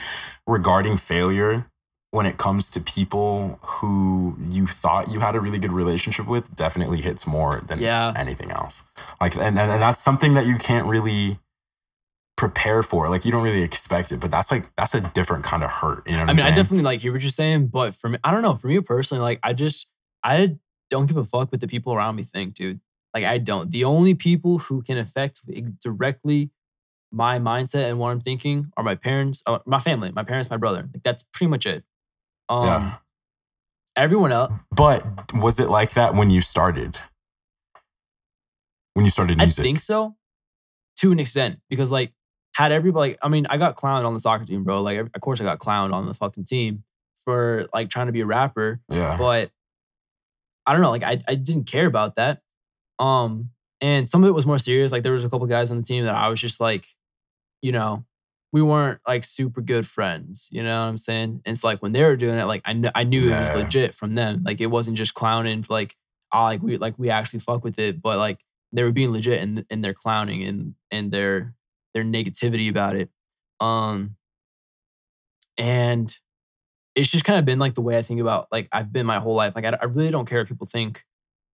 regarding 0.46 0.96
failure 0.96 1.66
when 2.10 2.26
it 2.26 2.38
comes 2.38 2.70
to 2.72 2.80
people 2.80 3.60
who 3.62 4.36
you 4.48 4.66
thought 4.66 5.12
you 5.12 5.20
had 5.20 5.36
a 5.36 5.40
really 5.40 5.60
good 5.60 5.72
relationship 5.72 6.26
with 6.26 6.56
definitely 6.56 7.00
hits 7.00 7.24
more 7.26 7.60
than 7.60 7.78
Yeah. 7.78 8.12
anything 8.16 8.50
else. 8.50 8.84
Like 9.20 9.36
and, 9.36 9.56
and 9.58 9.70
and 9.70 9.80
that's 9.80 10.02
something 10.02 10.34
that 10.34 10.46
you 10.46 10.56
can't 10.56 10.86
really 10.88 11.38
prepare 12.36 12.82
for. 12.82 13.08
Like 13.08 13.24
you 13.24 13.32
don't 13.32 13.42
really 13.42 13.62
expect 13.62 14.12
it, 14.12 14.20
but 14.20 14.30
that's 14.30 14.50
like 14.50 14.74
that's 14.76 14.94
a 14.94 15.00
different 15.00 15.44
kind 15.44 15.62
of 15.62 15.70
hurt. 15.70 16.06
You 16.08 16.14
know 16.14 16.20
what 16.22 16.30
I 16.30 16.32
mean, 16.34 16.46
I 16.46 16.50
definitely 16.54 16.84
like 16.84 17.00
hear 17.00 17.12
what 17.12 17.22
you're 17.22 17.30
saying, 17.30 17.68
but 17.68 17.94
for 17.94 18.08
me, 18.08 18.18
I 18.24 18.30
don't 18.30 18.42
know. 18.42 18.54
For 18.54 18.68
me 18.68 18.80
personally, 18.80 19.22
like 19.22 19.40
I 19.42 19.52
just 19.52 19.88
I 20.22 20.56
don't 20.88 21.06
give 21.06 21.16
a 21.16 21.24
fuck 21.24 21.52
what 21.52 21.60
the 21.60 21.68
people 21.68 21.92
around 21.92 22.16
me 22.16 22.22
think, 22.22 22.54
dude. 22.54 22.80
Like 23.14 23.24
I 23.24 23.38
don't. 23.38 23.70
The 23.70 23.84
only 23.84 24.14
people 24.14 24.58
who 24.58 24.82
can 24.82 24.96
affect 24.98 25.40
directly 25.80 26.50
my 27.12 27.38
mindset 27.38 27.88
and 27.88 27.98
what 27.98 28.10
I'm 28.10 28.20
thinking 28.20 28.70
are 28.76 28.84
my 28.84 28.94
parents, 28.94 29.42
uh, 29.46 29.58
my 29.66 29.80
family, 29.80 30.12
my 30.12 30.22
parents, 30.22 30.48
my 30.48 30.56
brother. 30.56 30.88
Like 30.92 31.02
that's 31.02 31.24
pretty 31.32 31.50
much 31.50 31.66
it. 31.66 31.84
Um, 32.48 32.66
Yeah. 32.66 32.96
everyone 33.96 34.32
else, 34.32 34.52
But 34.70 35.04
was 35.34 35.58
it 35.60 35.68
like 35.68 35.92
that 35.92 36.14
when 36.14 36.30
you 36.30 36.40
started? 36.40 36.98
When 38.94 39.04
you 39.04 39.10
started 39.10 39.40
I 39.40 39.46
think 39.46 39.80
so, 39.80 40.16
to 40.98 41.12
an 41.12 41.20
extent, 41.20 41.60
because 41.68 41.90
like 41.90 42.12
had 42.60 42.72
everybody, 42.72 43.16
I 43.22 43.28
mean, 43.28 43.46
I 43.48 43.56
got 43.56 43.76
clowned 43.76 44.06
on 44.06 44.14
the 44.14 44.20
soccer 44.20 44.44
team, 44.44 44.64
bro. 44.64 44.82
Like, 44.82 44.98
of 44.98 45.20
course, 45.20 45.40
I 45.40 45.44
got 45.44 45.58
clowned 45.58 45.92
on 45.92 46.06
the 46.06 46.14
fucking 46.14 46.44
team 46.44 46.84
for 47.24 47.66
like 47.72 47.90
trying 47.90 48.06
to 48.06 48.12
be 48.12 48.20
a 48.20 48.26
rapper. 48.26 48.80
yeah. 48.88 49.16
but 49.18 49.50
I 50.66 50.72
don't 50.72 50.82
know, 50.82 50.90
like 50.90 51.02
I, 51.02 51.18
I 51.26 51.34
didn't 51.34 51.64
care 51.64 51.86
about 51.86 52.16
that. 52.16 52.42
Um, 52.98 53.50
and 53.80 54.08
some 54.08 54.22
of 54.22 54.28
it 54.28 54.32
was 54.32 54.46
more 54.46 54.58
serious. 54.58 54.92
Like 54.92 55.02
there 55.02 55.12
was 55.12 55.24
a 55.24 55.30
couple 55.30 55.46
guys 55.46 55.70
on 55.70 55.78
the 55.78 55.82
team 55.82 56.04
that 56.04 56.14
I 56.14 56.28
was 56.28 56.40
just 56.40 56.60
like, 56.60 56.86
you 57.62 57.72
know, 57.72 58.04
we 58.52 58.62
weren't 58.62 59.00
like 59.06 59.24
super 59.24 59.60
good 59.60 59.86
friends. 59.86 60.48
You 60.52 60.62
know 60.62 60.78
what 60.78 60.86
I'm 60.86 60.98
saying? 60.98 61.40
And 61.44 61.52
it's 61.54 61.64
like 61.64 61.82
when 61.82 61.92
they 61.92 62.02
were 62.02 62.16
doing 62.16 62.38
it, 62.38 62.44
like 62.44 62.62
I 62.64 62.72
kn- 62.72 62.92
I 62.94 63.04
knew 63.04 63.28
it 63.28 63.40
was 63.40 63.54
legit 63.54 63.94
from 63.94 64.14
them. 64.14 64.42
Like 64.44 64.60
it 64.60 64.66
wasn't 64.66 64.96
just 64.96 65.14
clowning. 65.14 65.62
For, 65.62 65.72
like 65.72 65.96
I 66.32 66.42
like 66.44 66.62
we 66.62 66.76
like 66.76 66.98
we 66.98 67.10
actually 67.10 67.40
fuck 67.40 67.64
with 67.64 67.78
it, 67.78 68.02
but 68.02 68.18
like 68.18 68.44
they 68.72 68.82
were 68.82 68.92
being 68.92 69.12
legit 69.12 69.40
in 69.42 69.66
in 69.70 69.80
their 69.80 69.94
clowning 69.94 70.42
and 70.44 70.74
and 70.90 71.10
their 71.10 71.54
their 71.94 72.04
negativity 72.04 72.70
about 72.70 72.96
it. 72.96 73.10
Um, 73.60 74.16
and 75.58 76.16
it's 76.94 77.10
just 77.10 77.24
kind 77.24 77.38
of 77.38 77.44
been 77.44 77.58
like 77.58 77.74
the 77.74 77.80
way 77.82 77.96
I 77.98 78.02
think 78.02 78.20
about 78.20 78.48
like 78.52 78.68
I've 78.72 78.92
been 78.92 79.06
my 79.06 79.18
whole 79.18 79.34
life. 79.34 79.54
Like 79.54 79.64
I, 79.64 79.78
I 79.80 79.84
really 79.86 80.10
don't 80.10 80.26
care 80.28 80.40
what 80.40 80.48
people 80.48 80.66
think, 80.66 81.04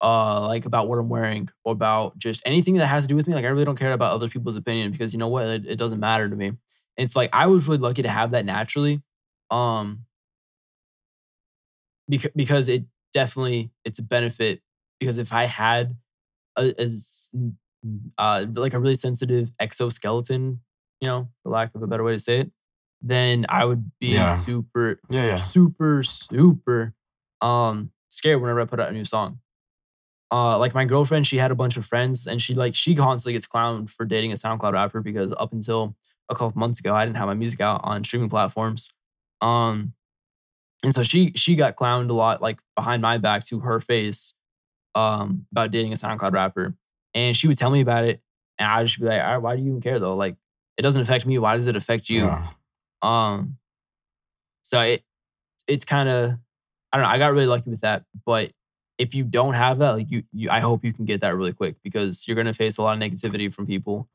uh, 0.03 0.47
like 0.47 0.67
about 0.67 0.89
what 0.89 0.99
I'm 0.99 1.09
wearing 1.09 1.49
or 1.65 1.73
about 1.73 2.19
just 2.19 2.43
anything 2.47 2.77
that 2.77 2.87
has 2.87 3.05
to 3.05 3.09
do 3.09 3.17
with 3.17 3.29
me. 3.29 3.35
Like 3.35 3.45
I 3.45 3.49
really 3.49 3.65
don't 3.65 3.79
care 3.79 3.93
about 3.93 4.13
other 4.15 4.29
people's 4.29 4.57
opinion 4.57 4.93
because 4.93 5.13
you 5.13 5.19
know 5.19 5.29
what, 5.29 5.47
it, 5.47 5.67
it 5.67 5.77
doesn't 5.79 6.01
matter 6.01 6.29
to 6.29 6.37
me. 6.37 6.53
It's 6.97 7.17
like 7.17 7.31
I 7.33 7.47
was 7.47 7.69
really 7.69 7.81
lucky 7.81 8.03
to 8.03 8.09
have 8.09 8.31
that 8.33 8.47
naturally, 8.47 9.03
um, 9.51 10.07
because 12.09 12.31
because 12.35 12.69
it 12.69 12.85
definitely 13.13 13.71
it's 13.85 13.99
a 13.99 14.03
benefit 14.03 14.61
because 15.01 15.19
if 15.19 15.33
I 15.33 15.45
had 15.45 15.97
a, 16.57 16.75
as 16.81 17.31
uh 18.19 18.45
like 18.55 18.75
a 18.75 18.79
really 18.79 18.95
sensitive 18.95 19.51
exoskeleton, 19.61 20.61
you 21.01 21.09
know, 21.09 21.29
for 21.43 21.51
lack 21.51 21.75
of 21.75 21.83
a 21.83 21.87
better 21.87 22.03
way 22.05 22.13
to 22.15 22.21
say 22.21 22.41
it, 22.41 22.51
then 23.03 23.47
I 23.49 23.65
would 23.65 23.91
be 23.99 24.09
Yeah. 24.15 24.35
super 24.37 25.01
yeah, 25.11 25.27
yeah. 25.27 25.37
super 25.37 26.03
super 26.03 26.95
um 27.41 27.91
scared 28.09 28.41
whenever 28.41 28.61
I 28.61 28.65
put 28.65 28.81
out 28.81 28.89
a 28.91 28.93
new 28.93 29.05
song. 29.05 29.41
Uh 30.33 30.59
like 30.59 30.75
my 30.75 30.85
girlfriend, 30.85 31.27
she 31.27 31.37
had 31.39 31.51
a 31.51 31.55
bunch 31.55 31.77
of 31.77 31.85
friends 31.87 32.27
and 32.27 32.41
she 32.43 32.55
like 32.55 32.75
she 32.75 32.95
constantly 32.95 33.35
gets 33.35 33.47
clowned 33.47 33.91
for 33.91 34.05
dating 34.05 34.33
a 34.33 34.35
SoundCloud 34.35 34.73
rapper 34.73 35.01
because 35.01 35.33
up 35.39 35.53
until 35.53 35.95
a 36.29 36.35
couple 36.35 36.59
months 36.59 36.81
ago 36.81 36.95
I 36.95 37.05
didn't 37.05 37.17
have 37.19 37.29
my 37.29 37.35
music 37.35 37.61
out 37.61 37.81
on 37.85 38.03
streaming 38.05 38.29
platforms. 38.31 38.93
Um 39.41 39.93
and 40.83 40.95
so 40.95 41.03
she 41.03 41.33
she 41.37 41.55
got 41.57 41.77
clowned 41.77 42.11
a 42.11 42.13
lot 42.13 42.43
like 42.43 42.59
behind 42.75 43.03
my 43.03 43.19
back 43.19 43.45
to 43.47 43.61
her 43.61 43.79
face 43.81 44.35
um 44.95 45.47
about 45.53 45.71
dating 45.71 45.93
a 45.93 45.97
SoundCloud 45.97 46.33
rapper. 46.33 46.75
And 47.17 47.37
she 47.37 47.49
would 47.49 47.59
tell 47.59 47.71
me 47.71 47.81
about 47.81 48.05
it 48.05 48.21
and 48.59 48.71
I'd 48.71 48.87
just 48.87 49.01
be 49.01 49.07
like, 49.07 49.21
all 49.23 49.27
right, 49.33 49.39
why 49.39 49.57
do 49.57 49.63
you 49.63 49.71
even 49.71 49.81
care 49.81 49.99
though? 49.99 50.15
Like 50.15 50.37
it 50.77 50.83
doesn't 50.83 51.01
affect 51.03 51.27
me. 51.27 51.39
Why 51.39 51.57
does 51.57 51.67
it 51.67 51.75
affect 51.75 52.09
you? 52.09 52.27
Yeah. 52.27 52.51
Um, 53.03 53.57
so 54.63 54.81
it 54.83 55.03
it's 55.67 55.85
kind 55.85 56.09
of 56.09 56.33
I 56.93 56.97
don't 56.99 57.05
know. 57.05 57.11
I 57.11 57.19
got 57.19 57.33
really 57.33 57.47
lucky 57.47 57.71
with 57.71 57.81
that, 57.81 58.05
but 58.25 58.53
if 58.99 59.15
you 59.15 59.25
don't 59.25 59.55
have 59.55 59.79
that, 59.79 59.91
like 59.93 60.11
you, 60.11 60.23
you, 60.33 60.49
I 60.51 60.61
hope 60.61 60.85
you 60.85 60.93
can 60.93 61.05
get 61.05 61.21
that 61.23 61.35
really 61.37 61.53
quick 61.53 61.77
because 61.83 62.27
you're 62.27 62.37
gonna 62.37 62.53
face 62.53 62.79
a 62.79 62.83
lot 62.83 62.95
of 62.97 63.03
negativity 63.03 63.53
from 63.53 63.67
people. 63.67 64.09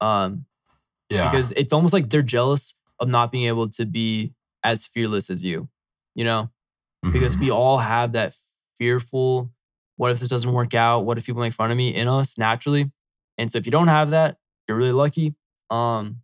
Um, 0.00 0.46
Yeah. 1.10 1.30
because 1.30 1.50
it's 1.52 1.72
almost 1.72 1.92
like 1.92 2.08
they're 2.10 2.22
jealous 2.22 2.74
of 2.98 3.08
not 3.08 3.30
being 3.32 3.46
able 3.46 3.68
to 3.70 3.84
be 3.84 4.34
as 4.62 4.86
fearless 4.86 5.28
as 5.30 5.44
you, 5.44 5.68
you 6.14 6.24
know, 6.24 6.50
because 7.12 7.34
Mhm. 7.36 7.40
we 7.40 7.50
all 7.50 7.78
have 7.78 8.12
that 8.12 8.34
fearful. 8.78 9.50
What 10.02 10.10
if 10.10 10.18
this 10.18 10.30
doesn't 10.30 10.52
work 10.52 10.74
out? 10.74 11.04
What 11.04 11.16
if 11.16 11.26
people 11.26 11.40
make 11.42 11.52
fun 11.52 11.70
of 11.70 11.76
me 11.76 11.94
in 11.94 12.08
us 12.08 12.36
naturally? 12.36 12.90
And 13.38 13.52
so 13.52 13.58
if 13.58 13.66
you 13.66 13.70
don't 13.70 13.86
have 13.86 14.10
that, 14.10 14.36
you're 14.66 14.76
really 14.76 14.90
lucky. 14.90 15.36
Um, 15.70 16.22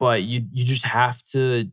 but 0.00 0.24
you 0.24 0.46
you 0.52 0.64
just 0.64 0.84
have 0.84 1.22
to 1.26 1.70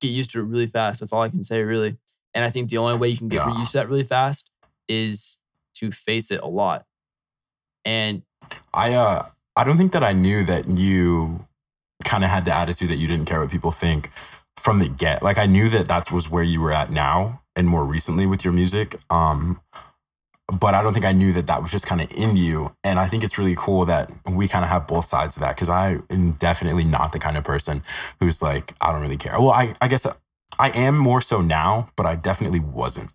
get 0.00 0.06
used 0.06 0.30
to 0.30 0.38
it 0.38 0.44
really 0.44 0.68
fast. 0.68 1.00
That's 1.00 1.12
all 1.12 1.22
I 1.22 1.30
can 1.30 1.42
say, 1.42 1.64
really. 1.64 1.96
And 2.32 2.44
I 2.44 2.50
think 2.50 2.70
the 2.70 2.78
only 2.78 2.96
way 2.96 3.08
you 3.08 3.16
can 3.16 3.26
get 3.26 3.44
Yeah. 3.44 3.58
used 3.58 3.72
to 3.72 3.78
that 3.78 3.88
really 3.88 4.04
fast 4.04 4.50
is 4.88 5.38
to 5.78 5.90
face 5.90 6.30
it 6.30 6.40
a 6.40 6.46
lot. 6.46 6.86
And 7.84 8.22
I 8.72 8.94
uh 8.94 9.30
I 9.56 9.64
don't 9.64 9.78
think 9.78 9.90
that 9.94 10.04
I 10.04 10.12
knew 10.12 10.44
that 10.44 10.68
you 10.68 11.48
kind 12.04 12.22
of 12.22 12.30
had 12.30 12.44
the 12.44 12.54
attitude 12.54 12.88
that 12.90 12.98
you 12.98 13.08
didn't 13.08 13.26
care 13.26 13.40
what 13.40 13.50
people 13.50 13.72
think 13.72 14.12
from 14.56 14.78
the 14.78 14.88
get. 14.88 15.24
Like 15.24 15.38
I 15.38 15.46
knew 15.46 15.68
that 15.70 15.88
that 15.88 16.12
was 16.12 16.30
where 16.30 16.44
you 16.44 16.60
were 16.60 16.70
at 16.70 16.88
now 16.88 17.41
and 17.56 17.68
more 17.68 17.84
recently 17.84 18.26
with 18.26 18.44
your 18.44 18.52
music. 18.52 18.96
Um 19.10 19.60
but 20.52 20.74
I 20.74 20.82
don't 20.82 20.92
think 20.92 21.06
I 21.06 21.12
knew 21.12 21.32
that 21.32 21.46
that 21.46 21.62
was 21.62 21.70
just 21.70 21.86
kind 21.86 22.00
of 22.00 22.12
in 22.12 22.36
you. 22.36 22.72
And 22.84 22.98
I 22.98 23.06
think 23.06 23.24
it's 23.24 23.38
really 23.38 23.54
cool 23.56 23.86
that 23.86 24.10
we 24.28 24.48
kind 24.48 24.64
of 24.64 24.70
have 24.70 24.86
both 24.86 25.06
sides 25.06 25.36
of 25.36 25.40
that 25.40 25.56
because 25.56 25.70
I 25.70 25.98
am 26.10 26.32
definitely 26.32 26.84
not 26.84 27.12
the 27.12 27.18
kind 27.18 27.36
of 27.36 27.44
person 27.44 27.82
who's 28.20 28.42
like, 28.42 28.74
I 28.80 28.92
don't 28.92 29.00
really 29.00 29.16
care. 29.16 29.40
Well, 29.40 29.50
I, 29.50 29.74
I 29.80 29.88
guess 29.88 30.06
I 30.58 30.68
am 30.70 30.98
more 30.98 31.20
so 31.20 31.40
now, 31.40 31.88
but 31.96 32.06
I 32.06 32.16
definitely 32.16 32.60
wasn't. 32.60 33.10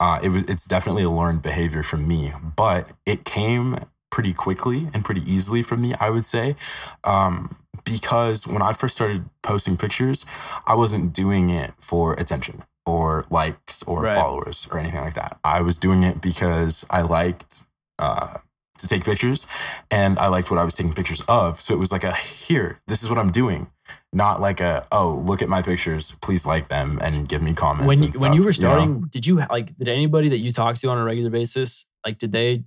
Uh, 0.00 0.18
it 0.22 0.30
was 0.30 0.44
it's 0.44 0.64
definitely 0.64 1.02
a 1.02 1.10
learned 1.10 1.42
behavior 1.42 1.82
from 1.82 2.08
me, 2.08 2.32
but 2.56 2.88
it 3.04 3.24
came 3.24 3.78
pretty 4.10 4.32
quickly 4.32 4.88
and 4.94 5.04
pretty 5.04 5.20
easily 5.30 5.62
from 5.62 5.82
me, 5.82 5.94
I 6.00 6.10
would 6.10 6.24
say. 6.24 6.56
Um, 7.04 7.56
because 7.84 8.46
when 8.46 8.62
I 8.62 8.72
first 8.72 8.94
started 8.94 9.26
posting 9.42 9.76
pictures, 9.76 10.26
I 10.66 10.74
wasn't 10.74 11.12
doing 11.12 11.50
it 11.50 11.74
for 11.78 12.14
attention 12.14 12.64
or 12.86 13.24
likes 13.30 13.82
or 13.84 14.02
Right. 14.02 14.14
followers 14.14 14.66
or 14.70 14.78
anything 14.78 15.00
like 15.00 15.14
that. 15.14 15.38
I 15.44 15.60
was 15.62 15.78
doing 15.78 16.02
it 16.02 16.20
because 16.20 16.84
I 16.90 17.02
liked 17.02 17.64
uh, 17.98 18.38
to 18.78 18.88
take 18.88 19.04
pictures 19.04 19.46
and 19.90 20.18
I 20.18 20.28
liked 20.28 20.50
what 20.50 20.58
I 20.58 20.64
was 20.64 20.74
taking 20.74 20.94
pictures 20.94 21.20
of. 21.28 21.60
So 21.60 21.74
it 21.74 21.78
was 21.78 21.92
like 21.92 22.04
a 22.04 22.12
here, 22.14 22.80
this 22.86 23.02
is 23.02 23.08
what 23.08 23.18
I'm 23.18 23.30
doing. 23.30 23.70
Not 24.12 24.40
like 24.40 24.60
a 24.60 24.86
oh 24.92 25.22
look 25.24 25.42
at 25.42 25.48
my 25.48 25.62
pictures, 25.62 26.12
please 26.22 26.46
like 26.46 26.68
them 26.68 26.98
and 27.02 27.28
give 27.28 27.42
me 27.42 27.52
comments. 27.52 27.86
when 27.86 27.98
you, 27.98 28.04
and 28.06 28.14
when 28.20 28.32
you 28.32 28.50
stuff, 28.52 28.62
were 28.62 28.68
know? 28.68 28.76
starting, 28.76 29.00
did 29.10 29.26
you 29.26 29.36
like 29.50 29.76
did 29.78 29.88
anybody 29.88 30.28
that 30.30 30.38
you 30.38 30.52
talked 30.52 30.80
to 30.80 30.88
on 30.90 30.98
a 30.98 31.04
regular 31.04 31.30
basis 31.30 31.86
like 32.04 32.18
did 32.18 32.32
they 32.32 32.64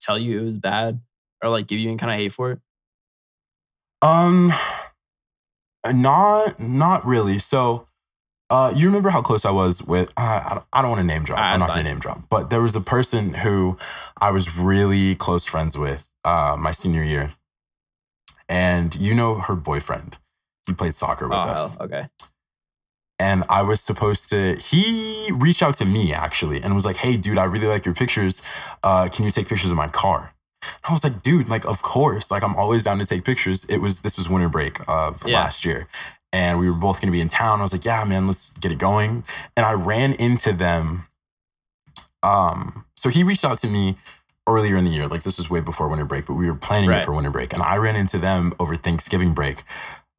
tell 0.00 0.18
you 0.18 0.40
it 0.40 0.44
was 0.44 0.58
bad 0.58 1.00
or 1.42 1.50
like 1.50 1.66
give 1.66 1.78
you 1.78 1.88
any 1.88 1.98
kind 1.98 2.12
of 2.12 2.18
hate 2.18 2.32
for 2.32 2.52
it? 2.52 2.60
Um, 4.02 4.52
not 5.92 6.58
not 6.60 7.04
really. 7.04 7.38
So, 7.38 7.88
uh, 8.50 8.72
you 8.76 8.86
remember 8.86 9.10
how 9.10 9.22
close 9.22 9.44
I 9.44 9.50
was 9.50 9.82
with? 9.82 10.10
Uh, 10.16 10.42
I 10.44 10.54
don't, 10.54 10.64
I 10.72 10.82
don't 10.82 10.90
want 10.90 11.00
to 11.00 11.06
name 11.06 11.24
drop. 11.24 11.38
Ah, 11.40 11.52
I'm 11.52 11.58
not 11.58 11.68
gonna 11.68 11.82
name 11.82 11.98
drop. 11.98 12.28
But 12.28 12.50
there 12.50 12.60
was 12.62 12.76
a 12.76 12.80
person 12.80 13.34
who 13.34 13.78
I 14.20 14.30
was 14.30 14.56
really 14.56 15.14
close 15.14 15.44
friends 15.44 15.76
with, 15.78 16.08
uh, 16.24 16.56
my 16.58 16.70
senior 16.70 17.02
year, 17.02 17.32
and 18.48 18.94
you 18.94 19.14
know 19.14 19.36
her 19.36 19.54
boyfriend. 19.54 20.18
He 20.66 20.72
played 20.72 20.94
soccer 20.94 21.28
with 21.28 21.38
Oh, 21.38 21.42
us, 21.42 21.74
hell, 21.76 21.84
okay. 21.86 22.08
and 23.18 23.44
I 23.48 23.62
was 23.62 23.80
supposed 23.80 24.28
to. 24.30 24.56
He 24.56 25.30
reached 25.32 25.62
out 25.62 25.74
to 25.76 25.84
me 25.84 26.12
actually, 26.12 26.62
and 26.62 26.74
was 26.74 26.84
like, 26.84 26.96
"Hey, 26.96 27.16
dude, 27.16 27.38
I 27.38 27.44
really 27.44 27.66
like 27.66 27.84
your 27.84 27.94
pictures. 27.94 28.42
Uh, 28.82 29.08
can 29.08 29.24
you 29.24 29.30
take 29.30 29.48
pictures 29.48 29.70
of 29.70 29.76
my 29.76 29.88
car?" 29.88 30.32
And 30.62 30.72
I 30.88 30.92
was 30.94 31.04
like, 31.04 31.20
dude, 31.20 31.46
like, 31.50 31.66
of 31.66 31.82
course. 31.82 32.30
Like, 32.30 32.42
I'm 32.42 32.56
always 32.56 32.82
down 32.84 32.98
to 32.98 33.04
take 33.04 33.22
pictures. 33.22 33.66
It 33.66 33.78
was, 33.82 34.00
this 34.00 34.16
was 34.16 34.30
winter 34.30 34.48
break 34.48 34.80
of 34.88 35.22
Yeah. 35.26 35.40
last 35.40 35.66
year. 35.66 35.86
And 36.34 36.58
we 36.58 36.68
were 36.68 36.76
both 36.76 36.96
going 37.00 37.06
to 37.06 37.12
be 37.12 37.20
in 37.20 37.28
town. 37.28 37.60
I 37.60 37.62
was 37.62 37.72
like, 37.72 37.84
yeah, 37.84 38.02
man, 38.02 38.26
let's 38.26 38.54
get 38.58 38.72
it 38.72 38.78
going. 38.78 39.22
And 39.56 39.64
I 39.64 39.72
ran 39.74 40.14
into 40.14 40.52
them. 40.52 41.06
Um, 42.24 42.84
so 42.96 43.08
he 43.08 43.22
reached 43.22 43.44
out 43.44 43.58
to 43.58 43.68
me 43.68 43.96
earlier 44.48 44.76
in 44.76 44.84
the 44.84 44.90
year. 44.90 45.06
Like 45.06 45.22
this 45.22 45.38
was 45.38 45.48
way 45.48 45.60
before 45.60 45.86
winter 45.88 46.04
break, 46.04 46.26
but 46.26 46.34
we 46.34 46.48
were 46.48 46.56
planning 46.56 46.90
Right. 46.90 47.02
it 47.02 47.04
for 47.04 47.12
winter 47.12 47.30
break. 47.30 47.52
And 47.52 47.62
I 47.62 47.76
ran 47.76 47.94
into 47.94 48.18
them 48.18 48.52
over 48.58 48.74
Thanksgiving 48.74 49.32
break, 49.32 49.62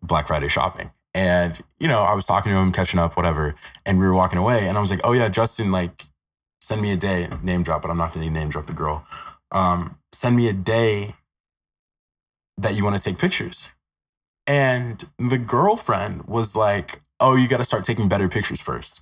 Black 0.02 0.28
Friday 0.28 0.48
shopping. 0.48 0.92
And, 1.14 1.62
you 1.80 1.88
know, 1.90 2.04
I 2.04 2.14
was 2.14 2.26
talking 2.26 2.52
to 2.54 2.58
him, 2.58 2.72
catching 2.72 3.00
up, 3.00 3.18
whatever. 3.18 3.56
And 3.86 4.00
we 4.00 4.06
were 4.06 4.14
walking 4.14 4.40
away. 4.40 4.68
And 4.68 4.78
I 4.78 4.82
was 4.82 4.92
like, 4.92 5.02
oh, 5.04 5.12
yeah, 5.14 5.28
Justin, 5.30 5.72
like, 5.72 6.06
send 6.62 6.82
me 6.82 6.92
a 6.92 6.98
day, 6.98 7.28
name 7.44 7.64
drop, 7.64 7.82
but 7.82 7.92
I'm 7.92 7.98
not 7.98 8.14
going 8.14 8.26
to 8.26 8.34
name 8.34 8.50
drop 8.50 8.68
the 8.68 8.74
girl. 8.74 9.06
Um, 9.52 9.98
send 10.14 10.36
me 10.38 10.48
a 10.48 10.54
day 10.54 11.16
that 12.58 12.76
you 12.76 12.84
want 12.86 12.96
to 12.98 13.02
take 13.02 13.18
pictures. 13.18 13.70
And 14.48 15.04
the 15.18 15.38
girlfriend 15.38 16.26
was 16.26 16.56
like, 16.56 17.02
oh, 17.20 17.36
you 17.36 17.48
got 17.48 17.58
to 17.58 17.66
start 17.66 17.86
taking 17.86 18.08
better 18.08 18.30
pictures 18.30 18.62
first. 18.62 19.02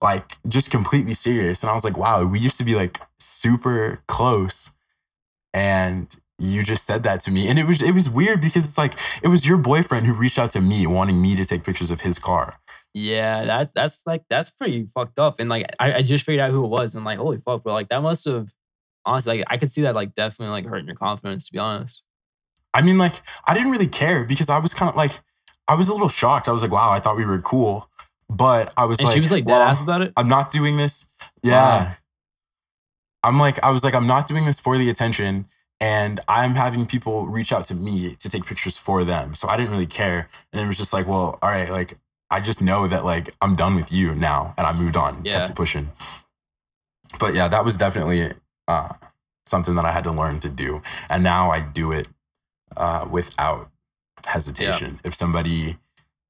Like, 0.00 0.38
just 0.46 0.70
completely 0.70 1.14
serious. 1.14 1.62
And 1.62 1.70
I 1.70 1.74
was 1.74 1.84
like, 1.84 1.96
wow, 1.96 2.24
we 2.24 2.38
used 2.38 2.58
to 2.58 2.64
be 2.64 2.74
like 2.74 3.00
super 3.18 4.00
close. 4.06 4.72
And 5.52 6.14
you 6.38 6.62
just 6.62 6.84
said 6.84 7.02
that 7.04 7.20
to 7.22 7.30
me. 7.30 7.48
And 7.48 7.58
it 7.58 7.66
was 7.66 7.82
it 7.82 7.92
was 7.92 8.10
weird 8.10 8.40
because 8.40 8.64
it's 8.64 8.78
like 8.78 8.94
it 9.22 9.28
was 9.28 9.46
your 9.46 9.56
boyfriend 9.58 10.06
who 10.06 10.14
reached 10.14 10.38
out 10.38 10.50
to 10.52 10.60
me 10.60 10.86
wanting 10.86 11.20
me 11.20 11.36
to 11.36 11.44
take 11.44 11.64
pictures 11.64 11.90
of 11.90 12.00
his 12.00 12.18
car. 12.18 12.58
Yeah, 12.92 13.44
that's 13.44 13.72
that's 13.72 14.02
like 14.06 14.24
that's 14.28 14.50
pretty 14.50 14.86
fucked 14.86 15.18
up. 15.18 15.36
And 15.38 15.48
like 15.48 15.66
I, 15.78 15.94
I 15.94 16.02
just 16.02 16.24
figured 16.24 16.40
out 16.40 16.50
who 16.50 16.64
it 16.64 16.68
was 16.68 16.94
and 16.94 17.04
like 17.04 17.18
holy 17.18 17.38
fuck, 17.38 17.62
bro. 17.62 17.72
Like 17.72 17.88
that 17.88 18.02
must 18.02 18.24
have 18.24 18.52
honestly 19.04 19.38
like 19.38 19.46
I 19.48 19.56
could 19.56 19.70
see 19.70 19.82
that 19.82 19.94
like 19.94 20.14
definitely 20.14 20.52
like 20.52 20.66
hurting 20.66 20.86
your 20.86 20.96
confidence 20.96 21.46
to 21.46 21.52
be 21.52 21.58
honest. 21.58 22.02
I 22.74 22.82
mean, 22.82 22.98
like, 22.98 23.14
I 23.46 23.54
didn't 23.54 23.70
really 23.70 23.86
care 23.86 24.24
because 24.24 24.50
I 24.50 24.58
was 24.58 24.74
kind 24.74 24.90
of 24.90 24.96
like, 24.96 25.20
I 25.68 25.74
was 25.76 25.88
a 25.88 25.92
little 25.92 26.08
shocked. 26.08 26.48
I 26.48 26.52
was 26.52 26.62
like, 26.62 26.72
wow, 26.72 26.90
I 26.90 27.00
thought 27.00 27.16
we 27.16 27.24
were 27.24 27.38
cool. 27.38 27.88
But 28.28 28.72
I 28.76 28.84
was 28.84 28.98
And 28.98 29.06
like, 29.06 29.14
she 29.14 29.20
was 29.20 29.30
like 29.30 29.46
well, 29.46 29.62
ass 29.62 29.80
about 29.80 30.02
it. 30.02 30.12
I'm 30.16 30.28
not 30.28 30.50
doing 30.50 30.76
this. 30.76 31.10
Yeah. 31.42 31.94
I'm 33.22 33.38
like, 33.38 33.62
I 33.62 33.70
was 33.70 33.84
like, 33.84 33.94
I'm 33.94 34.06
not 34.06 34.26
doing 34.26 34.44
this 34.44 34.60
for 34.60 34.76
the 34.76 34.90
attention. 34.90 35.46
And 35.80 36.20
I'm 36.28 36.54
having 36.54 36.86
people 36.86 37.26
reach 37.26 37.52
out 37.52 37.64
to 37.66 37.74
me 37.74 38.16
to 38.16 38.28
take 38.28 38.44
pictures 38.44 38.76
for 38.76 39.04
them. 39.04 39.34
So 39.34 39.48
I 39.48 39.56
didn't 39.56 39.70
really 39.72 39.86
care. 39.86 40.28
And 40.52 40.60
it 40.62 40.66
was 40.66 40.76
just 40.76 40.92
like, 40.92 41.06
well, 41.06 41.38
all 41.42 41.50
right, 41.50 41.70
like, 41.70 41.94
I 42.30 42.40
just 42.40 42.60
know 42.60 42.88
that 42.88 43.04
like 43.04 43.34
I'm 43.40 43.54
done 43.54 43.74
with 43.74 43.92
you 43.92 44.14
now. 44.14 44.54
And 44.58 44.66
I 44.66 44.72
moved 44.72 44.96
on, 44.96 45.24
Yeah. 45.24 45.46
kept 45.46 45.54
pushing. 45.54 45.90
But 47.18 47.34
yeah, 47.34 47.48
that 47.48 47.64
was 47.64 47.76
definitely 47.76 48.32
uh, 48.66 48.94
something 49.46 49.74
that 49.76 49.84
I 49.84 49.92
had 49.92 50.04
to 50.04 50.10
learn 50.12 50.40
to 50.40 50.48
do. 50.48 50.82
And 51.08 51.22
now 51.22 51.50
I 51.50 51.60
do 51.60 51.92
it 51.92 52.08
uh, 52.76 53.06
without 53.10 53.70
hesitation. 54.26 55.00
If 55.04 55.14
somebody 55.14 55.76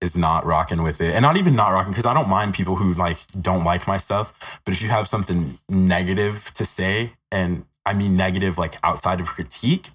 is 0.00 0.16
not 0.16 0.44
rocking 0.44 0.82
with 0.82 1.00
it, 1.00 1.14
and 1.14 1.22
not 1.22 1.36
even 1.36 1.54
not 1.56 1.68
rocking, 1.68 1.92
because 1.92 2.06
I 2.06 2.14
don't 2.14 2.28
mind 2.28 2.54
people 2.54 2.76
who 2.76 2.92
like 2.94 3.18
don't 3.40 3.64
like 3.64 3.86
my 3.86 3.98
stuff. 3.98 4.60
But 4.64 4.74
if 4.74 4.82
you 4.82 4.88
have 4.88 5.08
something 5.08 5.54
negative 5.68 6.52
to 6.54 6.64
say, 6.64 7.12
and 7.30 7.64
I 7.86 7.94
mean 7.94 8.16
negative 8.16 8.58
like 8.58 8.76
outside 8.82 9.20
of 9.20 9.26
critique, 9.28 9.90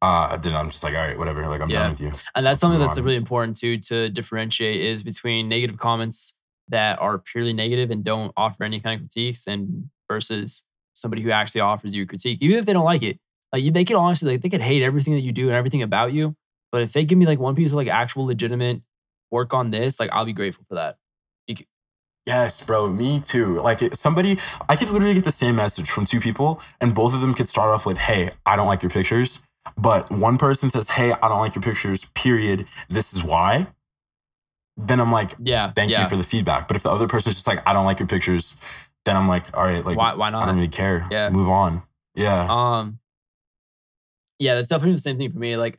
uh, 0.00 0.36
then 0.36 0.54
I'm 0.54 0.70
just 0.70 0.82
like, 0.84 0.94
all 0.94 1.00
right, 1.00 1.18
whatever. 1.18 1.46
Like 1.46 1.60
I'm 1.60 1.70
Yeah. 1.70 1.80
done 1.80 1.90
with 1.92 2.00
you. 2.00 2.12
And 2.34 2.44
that's 2.44 2.60
something 2.60 2.80
that's 2.80 2.98
on. 2.98 3.04
really 3.04 3.16
important 3.16 3.56
too 3.56 3.78
to 3.78 4.08
differentiate 4.10 4.80
is 4.80 5.02
between 5.02 5.48
negative 5.48 5.78
comments 5.78 6.36
that 6.68 6.98
are 6.98 7.18
purely 7.18 7.52
negative 7.52 7.90
and 7.90 8.04
don't 8.04 8.32
offer 8.36 8.64
any 8.64 8.80
kind 8.80 9.00
of 9.00 9.08
critiques 9.08 9.46
and 9.46 9.90
versus 10.08 10.64
somebody 10.94 11.22
who 11.22 11.30
actually 11.30 11.60
offers 11.60 11.94
you 11.94 12.04
a 12.04 12.06
critique, 12.06 12.38
even 12.40 12.58
if 12.58 12.64
they 12.66 12.72
don't 12.72 12.84
like 12.84 13.02
it. 13.02 13.18
Like 13.54 13.72
they 13.72 13.84
could 13.84 13.96
honestly 13.96 14.32
like 14.32 14.40
they 14.40 14.48
could 14.48 14.60
hate 14.60 14.82
everything 14.82 15.14
that 15.14 15.20
you 15.20 15.30
do 15.30 15.46
and 15.46 15.54
everything 15.54 15.80
about 15.82 16.12
you, 16.12 16.34
but 16.72 16.82
if 16.82 16.92
they 16.92 17.04
give 17.04 17.16
me 17.18 17.24
like 17.24 17.38
one 17.38 17.54
piece 17.54 17.70
of 17.70 17.76
like 17.76 17.86
actual 17.86 18.26
legitimate 18.26 18.82
work 19.30 19.54
on 19.54 19.70
this, 19.70 20.00
like 20.00 20.10
I'll 20.12 20.24
be 20.24 20.32
grateful 20.32 20.64
for 20.68 20.74
that. 20.74 20.96
Yes, 22.26 22.64
bro, 22.64 22.88
me 22.88 23.20
too. 23.20 23.60
Like 23.60 23.94
somebody, 23.94 24.38
I 24.68 24.76
could 24.76 24.88
literally 24.88 25.14
get 25.14 25.24
the 25.24 25.30
same 25.30 25.56
message 25.56 25.90
from 25.90 26.06
two 26.06 26.20
people, 26.20 26.60
and 26.80 26.94
both 26.94 27.14
of 27.14 27.20
them 27.20 27.34
could 27.34 27.48
start 27.48 27.68
off 27.68 27.84
with, 27.84 27.98
"Hey, 27.98 28.30
I 28.46 28.56
don't 28.56 28.66
like 28.66 28.82
your 28.82 28.90
pictures," 28.90 29.42
but 29.76 30.10
one 30.10 30.38
person 30.38 30.70
says, 30.70 30.90
"Hey, 30.90 31.12
I 31.12 31.28
don't 31.28 31.40
like 31.40 31.54
your 31.54 31.62
pictures." 31.62 32.06
Period. 32.14 32.66
This 32.88 33.12
is 33.12 33.22
why. 33.22 33.66
Then 34.76 35.00
I'm 35.00 35.12
like, 35.12 35.34
Yeah. 35.38 35.70
"Thank 35.72 35.92
yeah. 35.92 36.02
you 36.02 36.08
for 36.08 36.16
the 36.16 36.24
feedback." 36.24 36.66
But 36.66 36.76
if 36.76 36.82
the 36.82 36.90
other 36.90 37.06
person's 37.06 37.34
just 37.34 37.46
like, 37.46 37.62
"I 37.68 37.74
don't 37.74 37.84
like 37.84 38.00
your 38.00 38.08
pictures," 38.08 38.56
then 39.04 39.16
I'm 39.18 39.28
like, 39.28 39.54
"All 39.56 39.64
right, 39.64 39.84
like, 39.84 39.98
why 39.98 40.14
why 40.14 40.30
not? 40.30 40.42
I 40.42 40.46
don't 40.46 40.56
really 40.56 40.68
care. 40.68 41.06
Yeah. 41.10 41.28
move 41.28 41.48
on." 41.48 41.82
Yeah, 42.14 42.46
Um, 42.48 43.00
yeah, 44.44 44.54
that's 44.54 44.68
definitely 44.68 44.96
the 44.96 45.02
same 45.02 45.18
thing 45.18 45.32
for 45.32 45.38
me. 45.38 45.56
Like, 45.56 45.78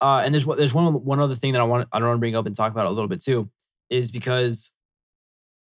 uh, 0.00 0.22
and 0.24 0.34
there's 0.34 0.44
there's 0.46 0.74
one 0.74 0.92
one 1.04 1.20
other 1.20 1.34
thing 1.34 1.52
that 1.52 1.60
I 1.60 1.64
want 1.64 1.88
I 1.92 1.98
don't 1.98 2.08
want 2.08 2.18
to 2.18 2.20
bring 2.20 2.36
up 2.36 2.46
and 2.46 2.54
talk 2.56 2.72
about 2.72 2.86
a 2.86 2.90
little 2.90 3.08
bit 3.08 3.22
too, 3.22 3.50
is 3.90 4.10
because 4.10 4.72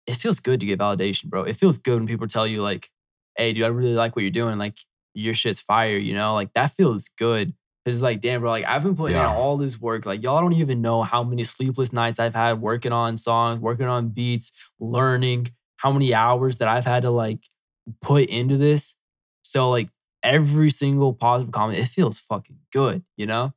it 0.06 0.14
feels 0.16 0.40
good 0.40 0.60
to 0.60 0.66
get 0.66 0.78
validation, 0.80 1.26
bro. 1.26 1.42
It 1.44 1.56
feels 1.56 1.78
good 1.78 1.98
when 1.98 2.06
people 2.06 2.26
tell 2.26 2.46
you 2.46 2.62
like, 2.62 2.90
"Hey, 3.36 3.52
dude, 3.52 3.64
I 3.64 3.68
really 3.68 3.94
like 3.94 4.16
what 4.16 4.22
you're 4.22 4.30
doing. 4.30 4.58
Like, 4.58 4.78
your 5.14 5.34
shit's 5.34 5.60
fire." 5.60 5.96
You 5.96 6.14
know, 6.14 6.34
like 6.34 6.52
that 6.54 6.72
feels 6.72 7.08
good. 7.08 7.54
Cause 7.84 7.96
it's 7.96 8.02
like, 8.02 8.20
damn, 8.20 8.40
bro. 8.40 8.50
Like 8.50 8.64
I've 8.66 8.84
been 8.84 8.94
putting 8.96 9.16
Yeah. 9.16 9.30
in 9.32 9.36
all 9.36 9.56
this 9.56 9.80
work. 9.80 10.06
Like 10.06 10.22
y'all 10.22 10.40
don't 10.40 10.52
even 10.52 10.82
know 10.82 11.02
how 11.02 11.24
many 11.24 11.42
sleepless 11.44 11.92
nights 11.92 12.20
I've 12.20 12.34
had 12.34 12.60
working 12.60 12.92
on 12.92 13.16
songs, 13.16 13.58
working 13.58 13.86
on 13.86 14.10
beats, 14.10 14.52
learning. 14.78 15.50
How 15.78 15.90
many 15.90 16.14
hours 16.14 16.58
that 16.58 16.68
I've 16.68 16.84
had 16.84 17.02
to 17.02 17.10
like 17.10 17.40
put 18.00 18.26
into 18.26 18.56
this. 18.56 18.94
So 19.42 19.68
like 19.70 19.88
every 20.22 20.70
single 20.70 21.12
positive 21.12 21.52
comment, 21.52 21.78
it 21.78 21.86
feels 21.86 22.18
fucking 22.18 22.58
good, 22.72 23.02
you 23.16 23.26
know? 23.26 23.52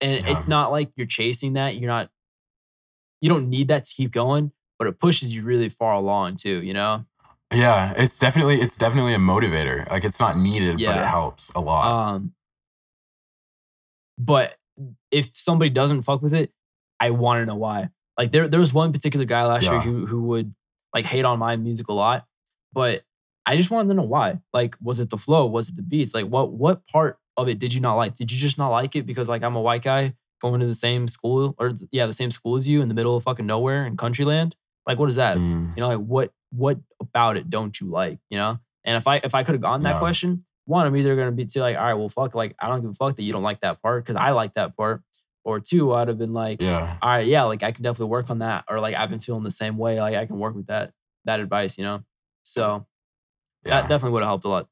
And 0.00 0.22
Yeah. 0.22 0.32
it's 0.32 0.48
not 0.48 0.70
like 0.70 0.92
you're 0.96 1.06
chasing 1.06 1.54
that. 1.54 1.76
You're 1.76 1.90
not, 1.90 2.10
you 3.20 3.28
don't 3.28 3.48
need 3.48 3.68
that 3.68 3.84
to 3.84 3.94
keep 3.94 4.10
going, 4.10 4.52
but 4.78 4.86
it 4.88 4.98
pushes 4.98 5.34
you 5.34 5.42
really 5.42 5.68
far 5.68 5.94
along 5.94 6.36
too, 6.36 6.62
you 6.62 6.72
know? 6.72 7.04
yeah. 7.52 7.94
It's 7.96 8.18
definitely, 8.18 8.60
it's 8.60 8.76
definitely 8.76 9.14
a 9.14 9.18
motivator. 9.18 9.88
Like 9.90 10.04
it's 10.04 10.18
not 10.20 10.36
needed, 10.36 10.78
but 10.84 10.96
it 10.96 11.04
helps 11.06 11.50
a 11.54 11.60
lot. 11.60 11.86
Um, 12.14 12.34
but 14.18 14.56
if 15.10 15.36
somebody 15.36 15.70
doesn't 15.70 16.02
fuck 16.02 16.20
with 16.22 16.34
it, 16.34 16.52
I 17.00 17.10
want 17.10 17.42
to 17.42 17.46
know 17.46 17.54
why. 17.56 17.90
Like 18.18 18.32
there, 18.32 18.48
there 18.48 18.60
was 18.60 18.72
one 18.74 18.92
particular 18.92 19.24
guy 19.24 19.44
last 19.44 19.64
year 19.64 19.80
who 19.80 20.06
who 20.06 20.22
would 20.24 20.54
like 20.94 21.04
hate 21.04 21.24
on 21.24 21.38
my 21.38 21.56
music 21.56 21.88
a 21.88 21.92
lot, 21.92 22.26
but 22.72 23.02
I 23.46 23.56
just 23.56 23.70
wanted 23.70 23.88
to 23.90 23.94
know 23.94 24.02
why. 24.02 24.40
Like, 24.52 24.76
was 24.80 24.98
it 25.00 25.10
the 25.10 25.18
flow? 25.18 25.46
Was 25.46 25.68
it 25.68 25.76
the 25.76 25.82
beats? 25.82 26.14
Like, 26.14 26.26
what 26.26 26.52
what 26.52 26.86
part 26.86 27.18
of 27.36 27.48
it 27.48 27.58
did 27.58 27.74
you 27.74 27.80
not 27.80 27.94
like? 27.96 28.14
Did 28.14 28.32
you 28.32 28.38
just 28.38 28.58
not 28.58 28.68
like 28.68 28.96
it 28.96 29.06
because 29.06 29.28
like 29.28 29.42
I'm 29.42 29.56
a 29.56 29.60
white 29.60 29.82
guy 29.82 30.14
going 30.40 30.60
to 30.60 30.66
the 30.66 30.74
same 30.74 31.08
school 31.08 31.54
or 31.58 31.74
yeah, 31.90 32.06
the 32.06 32.12
same 32.12 32.30
school 32.30 32.56
as 32.56 32.68
you 32.68 32.80
in 32.82 32.88
the 32.88 32.94
middle 32.94 33.16
of 33.16 33.22
fucking 33.22 33.46
nowhere 33.46 33.84
in 33.86 33.96
country 33.96 34.24
land? 34.24 34.56
Like, 34.86 34.98
what 34.98 35.08
is 35.08 35.16
that? 35.16 35.36
Mm, 35.36 35.76
You 35.76 35.80
know, 35.82 35.88
like 35.88 35.98
what 36.06 36.32
what 36.50 36.78
about 37.00 37.36
it 37.36 37.50
don't 37.50 37.78
you 37.80 37.88
like? 37.88 38.18
You 38.30 38.38
know? 38.38 38.58
And 38.84 38.96
if 38.96 39.06
I 39.06 39.16
if 39.24 39.34
I 39.34 39.42
could 39.44 39.54
have 39.54 39.62
gotten 39.62 39.82
that 39.82 39.94
Yeah. 39.94 39.98
question, 39.98 40.44
one, 40.66 40.86
I'm 40.86 40.96
either 40.96 41.16
gonna 41.16 41.32
be 41.32 41.44
too 41.46 41.60
like, 41.60 41.76
all 41.76 41.84
right, 41.84 41.94
well, 41.94 42.08
fuck, 42.08 42.34
like 42.34 42.54
I 42.58 42.68
don't 42.68 42.80
give 42.82 42.90
a 42.90 42.94
fuck 42.94 43.16
that 43.16 43.22
you 43.22 43.32
don't 43.32 43.42
like 43.42 43.60
that 43.60 43.82
part 43.82 44.04
because 44.04 44.16
I 44.16 44.30
like 44.30 44.54
that 44.54 44.76
part. 44.76 45.02
Or 45.46 45.60
two, 45.60 45.92
I'd 45.92 46.08
have 46.08 46.16
been 46.16 46.32
like, 46.32 46.62
yeah. 46.62 46.96
all 47.02 47.10
right, 47.10 47.26
yeah, 47.26 47.42
like 47.42 47.62
I 47.62 47.70
can 47.72 47.82
definitely 47.82 48.06
work 48.06 48.30
on 48.30 48.38
that. 48.38 48.64
Or 48.66 48.80
like 48.80 48.94
I've 48.94 49.10
been 49.10 49.20
feeling 49.20 49.42
the 49.42 49.50
same 49.50 49.76
way. 49.76 50.00
Like 50.00 50.14
I 50.14 50.24
can 50.24 50.38
work 50.38 50.54
with 50.54 50.68
that 50.68 50.92
that 51.26 51.38
advice, 51.40 51.76
you 51.76 51.84
know? 51.84 52.02
So 52.44 52.86
Yeah. 53.64 53.80
that 53.80 53.88
definitely 53.88 54.12
would 54.12 54.22
have 54.22 54.28
helped 54.28 54.44
a 54.44 54.48
lot. 54.48 54.68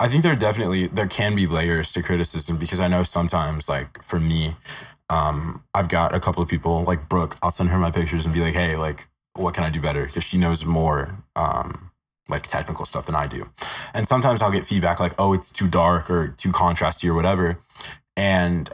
I 0.00 0.08
think 0.08 0.22
there 0.22 0.34
definitely 0.34 0.86
there 0.88 1.06
can 1.06 1.34
be 1.36 1.46
layers 1.46 1.92
to 1.92 2.02
criticism 2.02 2.56
because 2.56 2.80
I 2.80 2.88
know 2.88 3.04
sometimes 3.04 3.68
like 3.68 4.02
for 4.02 4.18
me, 4.18 4.54
um, 5.08 5.62
I've 5.72 5.88
got 5.88 6.14
a 6.14 6.20
couple 6.20 6.42
of 6.42 6.48
people 6.48 6.82
like 6.84 7.08
Brooke. 7.08 7.38
I'll 7.42 7.50
send 7.52 7.70
her 7.70 7.78
my 7.78 7.90
pictures 7.90 8.24
and 8.26 8.34
be 8.34 8.40
like, 8.40 8.54
hey, 8.54 8.76
like, 8.76 9.06
what 9.34 9.54
can 9.54 9.62
I 9.64 9.70
do 9.70 9.80
better? 9.80 10.04
Because 10.06 10.24
she 10.24 10.36
knows 10.36 10.64
more 10.64 11.22
um, 11.36 11.90
like 12.28 12.42
technical 12.42 12.84
stuff 12.84 13.06
than 13.06 13.14
I 13.14 13.26
do. 13.28 13.50
And 13.94 14.08
sometimes 14.08 14.42
I'll 14.42 14.50
get 14.50 14.66
feedback 14.66 14.98
like, 14.98 15.12
oh, 15.18 15.32
it's 15.32 15.52
too 15.52 15.68
dark 15.68 16.10
or 16.10 16.28
too 16.28 16.50
contrasty 16.50 17.08
or 17.08 17.14
whatever, 17.14 17.58
and 18.16 18.68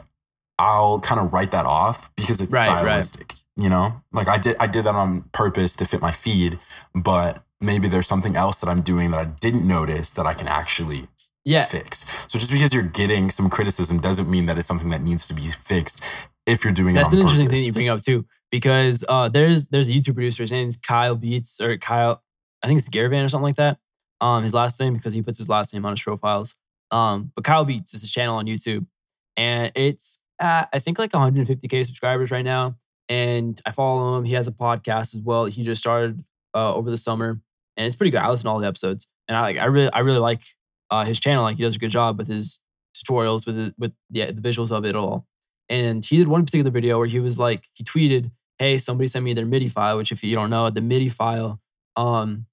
I'll 0.57 0.99
kind 0.99 1.19
of 1.21 1.31
write 1.31 1.51
that 1.51 1.65
off 1.65 2.13
because 2.15 2.41
it's 2.41 2.51
Right, 2.51 2.67
right. 2.67 2.81
stylistic. 2.81 3.35
You 3.57 3.69
know, 3.69 4.01
like 4.11 4.27
I 4.27 4.37
did 4.39 4.55
I 4.59 4.65
did 4.67 4.85
that 4.85 4.95
on 4.95 5.23
purpose 5.33 5.75
to 5.75 5.85
fit 5.85 6.01
my 6.01 6.11
feed, 6.11 6.57
but 6.95 7.43
maybe 7.61 7.87
there's 7.87 8.07
something 8.07 8.35
else 8.35 8.59
that 8.59 8.69
I'm 8.69 8.81
doing 8.81 9.11
that 9.11 9.19
I 9.19 9.25
didn't 9.25 9.67
notice 9.67 10.11
that 10.11 10.25
I 10.25 10.33
can 10.33 10.47
actually 10.47 11.07
Yeah. 11.45 11.65
fix. 11.65 12.05
So 12.27 12.37
just 12.39 12.51
because 12.51 12.73
you're 12.73 12.83
getting 12.83 13.29
some 13.31 13.49
criticism 13.49 13.99
doesn't 13.99 14.29
mean 14.29 14.45
that 14.47 14.57
it's 14.57 14.67
something 14.67 14.89
that 14.89 15.01
needs 15.01 15.27
to 15.27 15.33
be 15.33 15.47
fixed 15.49 16.01
if 16.45 16.63
you're 16.63 16.73
doing 16.73 16.95
it. 16.95 16.99
That's 16.99 17.13
an 17.13 17.19
interesting 17.19 17.45
purpose. 17.47 17.59
thing 17.59 17.65
you 17.65 17.73
bring 17.73 17.89
up 17.89 18.01
too, 18.01 18.25
because 18.51 19.03
uh, 19.07 19.29
there's 19.29 19.65
there's 19.65 19.89
a 19.89 19.93
YouTube 19.93 20.15
producer. 20.15 20.43
His 20.43 20.51
name's 20.51 20.77
Kyle 20.77 21.15
Beats 21.15 21.59
or 21.61 21.77
Kyle, 21.77 22.21
I 22.63 22.67
think 22.67 22.79
it's 22.79 22.89
Garavan 22.89 23.23
or 23.25 23.29
something 23.29 23.43
like 23.43 23.55
that. 23.57 23.77
Um, 24.19 24.43
his 24.43 24.53
last 24.53 24.79
name 24.79 24.93
because 24.93 25.13
he 25.13 25.21
puts 25.21 25.37
his 25.39 25.49
last 25.49 25.73
name 25.73 25.85
on 25.85 25.93
his 25.93 26.01
profiles. 26.01 26.55
Um, 26.91 27.31
but 27.35 27.43
Kyle 27.43 27.65
Beats 27.65 27.93
is 27.93 28.03
a 28.03 28.07
channel 28.09 28.35
on 28.37 28.45
YouTube, 28.45 28.85
and 29.37 29.71
it's 29.75 30.21
at, 30.39 30.67
I 30.73 30.79
think 30.79 30.99
like 30.99 31.11
150k 31.11 31.85
subscribers 31.85 32.29
right 32.31 32.45
now. 32.45 32.75
And 33.09 33.59
I 33.65 33.71
follow 33.71 34.17
him. 34.17 34.25
He 34.25 34.33
has 34.33 34.47
a 34.47 34.51
podcast 34.51 35.15
as 35.15 35.21
well. 35.21 35.45
He 35.45 35.63
just 35.63 35.81
started 35.81 36.23
uh, 36.53 36.73
over 36.73 36.89
the 36.89 36.97
summer, 36.97 37.41
and 37.77 37.85
it's 37.85 37.95
pretty 37.95 38.11
good. 38.11 38.21
I 38.21 38.29
listen 38.29 38.45
to 38.45 38.49
all 38.51 38.59
the 38.59 38.67
episodes, 38.67 39.07
and 39.27 39.37
I 39.37 39.41
like 39.41 39.57
I 39.57 39.65
really 39.65 39.91
I 39.93 39.99
really 39.99 40.19
like 40.19 40.43
uh, 40.89 41.05
his 41.05 41.19
channel. 41.19 41.43
Like 41.43 41.57
he 41.57 41.63
does 41.63 41.75
a 41.75 41.79
good 41.79 41.89
job 41.89 42.17
with 42.17 42.27
his 42.27 42.59
tutorials, 42.95 43.45
with 43.45 43.55
the, 43.55 43.73
with 43.77 43.93
yeah 44.09 44.31
the 44.31 44.41
visuals 44.41 44.71
of 44.71 44.85
it 44.85 44.95
all. 44.95 45.25
And 45.69 46.03
he 46.03 46.17
did 46.17 46.27
one 46.27 46.45
particular 46.45 46.71
video 46.71 46.97
where 46.97 47.07
he 47.07 47.19
was 47.19 47.39
like, 47.39 47.69
he 47.73 47.83
tweeted, 47.83 48.31
"Hey, 48.59 48.77
somebody 48.77 49.07
sent 49.07 49.23
me 49.23 49.33
their 49.33 49.45
MIDI 49.45 49.69
file." 49.69 49.97
Which, 49.97 50.11
if 50.11 50.23
you 50.23 50.35
don't 50.35 50.49
know, 50.49 50.69
the 50.69 50.81
MIDI 50.81 51.09
file, 51.09 51.61
um, 51.95 52.45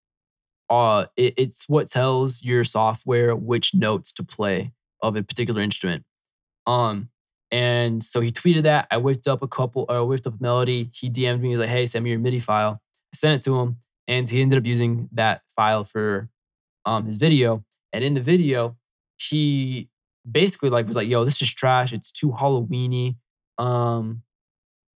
uh, 0.70 1.06
it, 1.16 1.34
it's 1.36 1.68
what 1.68 1.88
tells 1.88 2.44
your 2.44 2.64
software 2.64 3.34
which 3.34 3.74
notes 3.74 4.12
to 4.12 4.22
play 4.22 4.72
of 5.02 5.16
a 5.16 5.22
particular 5.22 5.60
instrument. 5.62 6.04
Um, 6.66 7.10
and 7.50 8.04
so 8.04 8.20
he 8.20 8.30
tweeted 8.30 8.62
that. 8.62 8.86
I 8.90 8.98
whipped 8.98 9.26
up 9.26 9.42
a 9.42 9.48
couple, 9.48 9.86
or 9.88 9.96
I 9.96 10.00
whipped 10.02 10.26
up 10.26 10.38
a 10.38 10.42
melody. 10.42 10.90
He 10.94 11.10
DM'd 11.10 11.42
me. 11.42 11.50
He's 11.50 11.58
like, 11.58 11.70
"Hey, 11.70 11.86
send 11.86 12.04
me 12.04 12.10
your 12.10 12.20
MIDI 12.20 12.38
file." 12.40 12.80
I 13.12 13.16
sent 13.16 13.40
it 13.40 13.44
to 13.44 13.58
him, 13.58 13.78
and 14.08 14.28
he 14.28 14.42
ended 14.42 14.58
up 14.58 14.66
using 14.66 15.10
that 15.12 15.42
file 15.56 15.84
for 15.84 16.30
um 16.86 17.06
his 17.06 17.18
video. 17.18 17.64
And 17.92 18.04
in 18.04 18.14
the 18.14 18.22
video, 18.22 18.76
he 19.18 19.90
basically 20.30 20.70
like 20.70 20.86
was 20.86 20.96
like, 20.96 21.08
"Yo, 21.08 21.24
this 21.24 21.40
is 21.42 21.52
trash. 21.52 21.92
It's 21.92 22.12
too 22.12 22.30
Halloweeny. 22.30 23.16
Um, 23.58 24.22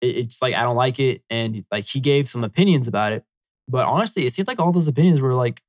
it, 0.01 0.17
it's 0.19 0.43
like 0.43 0.55
I 0.55 0.65
don't 0.65 0.77
like 0.77 0.99
it." 1.01 1.23
And 1.31 1.65
like 1.73 1.85
he 1.87 2.01
gave 2.01 2.29
some 2.29 2.45
opinions 2.45 2.89
about 2.89 3.13
it, 3.13 3.25
but 3.69 3.87
honestly, 3.87 4.27
it 4.27 4.33
seemed 4.35 4.49
like 4.49 4.61
all 4.61 4.73
those 4.73 4.89
opinions 4.89 5.21
were 5.21 5.35
like 5.35 5.63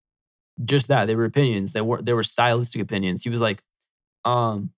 just 0.66 0.88
that. 0.90 1.06
They 1.06 1.16
were 1.16 1.26
opinions. 1.26 1.74
They 1.74 1.82
were 1.82 2.02
they 2.02 2.14
were 2.14 2.24
stylistic 2.24 2.82
opinions. 2.82 3.24
He 3.24 3.30
was 3.30 3.42
like, 3.42 3.64
um, 4.26 4.72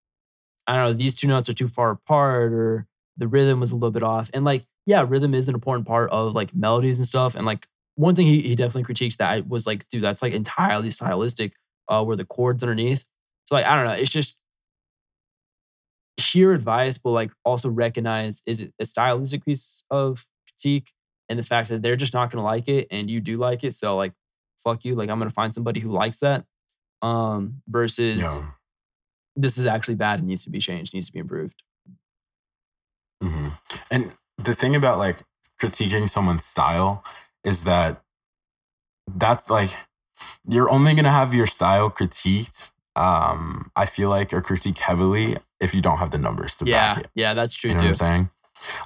I 0.67 0.75
don't 0.75 0.85
know, 0.85 0.93
these 0.93 1.15
two 1.15 1.27
notes 1.27 1.49
are 1.49 1.53
too 1.53 1.67
far 1.67 1.91
apart, 1.91 2.53
or 2.53 2.87
the 3.17 3.27
rhythm 3.27 3.59
was 3.59 3.71
a 3.71 3.75
little 3.75 3.91
bit 3.91 4.03
off. 4.03 4.29
And 4.33 4.45
like, 4.45 4.63
yeah, 4.85 5.05
rhythm 5.07 5.33
is 5.33 5.47
an 5.47 5.55
important 5.55 5.87
part 5.87 6.09
of 6.11 6.33
like 6.33 6.55
melodies 6.55 6.99
and 6.99 7.07
stuff. 7.07 7.35
And 7.35 7.45
like 7.45 7.67
one 7.95 8.15
thing 8.15 8.27
he, 8.27 8.41
he 8.41 8.55
definitely 8.55 8.91
critiqued 8.93 9.17
that 9.17 9.47
was 9.47 9.67
like, 9.67 9.87
dude, 9.89 10.03
that's 10.03 10.21
like 10.21 10.33
entirely 10.33 10.89
stylistic, 10.89 11.53
uh, 11.89 12.03
where 12.03 12.15
the 12.15 12.25
chords 12.25 12.63
underneath. 12.63 13.07
So 13.45 13.55
like, 13.55 13.65
I 13.65 13.75
don't 13.75 13.85
know, 13.85 13.93
it's 13.93 14.09
just 14.09 14.37
hear 16.17 16.53
advice, 16.53 16.97
but 16.97 17.11
like 17.11 17.31
also 17.43 17.69
recognize 17.69 18.41
is 18.45 18.61
it 18.61 18.73
a 18.79 18.85
stylistic 18.85 19.45
piece 19.45 19.83
of 19.89 20.25
critique 20.47 20.91
and 21.29 21.39
the 21.39 21.43
fact 21.43 21.69
that 21.69 21.81
they're 21.81 21.95
just 21.95 22.13
not 22.13 22.29
gonna 22.31 22.43
like 22.43 22.67
it 22.67 22.87
and 22.91 23.09
you 23.09 23.19
do 23.19 23.37
like 23.37 23.63
it. 23.63 23.73
So 23.73 23.95
like 23.95 24.13
fuck 24.57 24.85
you. 24.85 24.95
Like 24.95 25.09
I'm 25.09 25.19
gonna 25.19 25.29
find 25.31 25.53
somebody 25.53 25.79
who 25.79 25.89
likes 25.89 26.19
that. 26.19 26.45
Um 27.01 27.61
versus 27.67 28.21
Yeah. 28.21 28.51
this 29.35 29.57
is 29.57 29.65
actually 29.65 29.95
bad 29.95 30.19
and 30.19 30.27
needs 30.27 30.43
to 30.43 30.49
be 30.49 30.59
changed, 30.59 30.93
needs 30.93 31.07
to 31.07 31.13
be 31.13 31.19
improved. 31.19 31.63
hmm 33.21 33.49
And 33.91 34.13
the 34.37 34.55
thing 34.55 34.75
about 34.75 34.97
like 34.99 35.17
critiquing 35.59 36.09
someone's 36.09 36.45
style 36.45 37.03
is 37.43 37.63
that 37.65 38.01
that's 39.15 39.49
like 39.49 39.71
you're 40.47 40.69
only 40.69 40.93
gonna 40.95 41.11
have 41.11 41.33
your 41.33 41.47
style 41.47 41.89
critiqued. 41.91 42.71
Um, 42.95 43.71
I 43.75 43.85
feel 43.85 44.09
like 44.09 44.33
or 44.33 44.41
critiqued 44.41 44.79
heavily 44.79 45.37
if 45.59 45.73
you 45.73 45.81
don't 45.81 45.97
have 45.97 46.11
the 46.11 46.17
numbers 46.19 46.55
to 46.57 46.65
Yeah, 46.65 46.95
back 46.95 47.05
it. 47.05 47.11
yeah, 47.15 47.33
that's 47.33 47.55
true 47.55 47.69
You 47.69 47.75
know 47.75 47.81
what 47.81 47.85
too. 47.85 47.89
I'm 47.89 47.95
saying? 47.95 48.29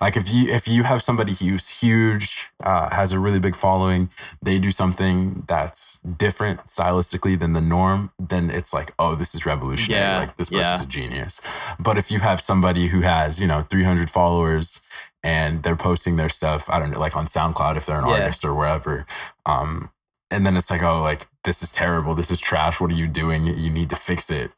Like 0.02 0.18
if 0.18 0.32
you 0.32 0.50
if 0.50 0.68
you 0.68 0.84
have 0.84 1.02
somebody 1.04 1.34
who's 1.34 1.70
huge, 1.82 2.50
uh, 2.64 2.90
has 2.94 3.12
a 3.12 3.20
really 3.20 3.40
big 3.40 3.56
following, 3.56 4.10
they 4.42 4.60
do 4.60 4.72
something 4.72 5.44
that's 5.48 6.00
different 6.00 6.68
stylistically 6.68 7.40
than 7.40 7.54
the 7.54 7.62
norm, 7.62 8.12
then 8.20 8.50
it's 8.50 8.74
like, 8.74 8.94
oh, 9.00 9.16
this 9.16 9.36
is 9.36 9.46
revolutionary. 9.46 10.02
Yeah, 10.04 10.18
Like 10.20 10.38
this 10.38 10.50
person's 10.50 10.82
yeah. 10.82 10.84
a 10.84 10.88
genius. 10.88 11.42
But 11.80 11.98
if 11.98 12.12
you 12.12 12.20
have 12.20 12.42
somebody 12.42 12.88
who 12.88 13.02
has, 13.02 13.40
you 13.42 13.48
know, 13.48 13.62
300 13.62 14.10
followers 14.10 14.82
and 15.24 15.64
they're 15.64 15.76
posting 15.76 16.16
their 16.18 16.30
stuff, 16.30 16.70
I 16.70 16.80
don't 16.80 16.92
know, 16.92 17.00
like 17.00 17.16
on 17.18 17.28
SoundCloud 17.28 17.78
if 17.78 17.86
they're 17.86 18.00
an 18.00 18.06
Yeah. 18.08 18.14
artist 18.16 18.46
or 18.46 18.56
wherever, 18.56 19.06
um, 19.46 19.92
and 20.32 20.46
then 20.46 20.58
it's 20.58 20.70
like, 20.72 20.84
oh, 20.84 21.02
like 21.02 21.28
this 21.44 21.64
is 21.64 21.72
terrible. 21.72 22.16
This 22.16 22.32
is 22.32 22.40
trash. 22.40 22.82
What 22.82 22.92
are 22.92 22.96
you 22.96 23.08
doing? 23.08 23.46
You 23.46 23.70
need 23.72 23.90
to 23.92 23.96
fix 23.96 24.30
it. 24.30 24.52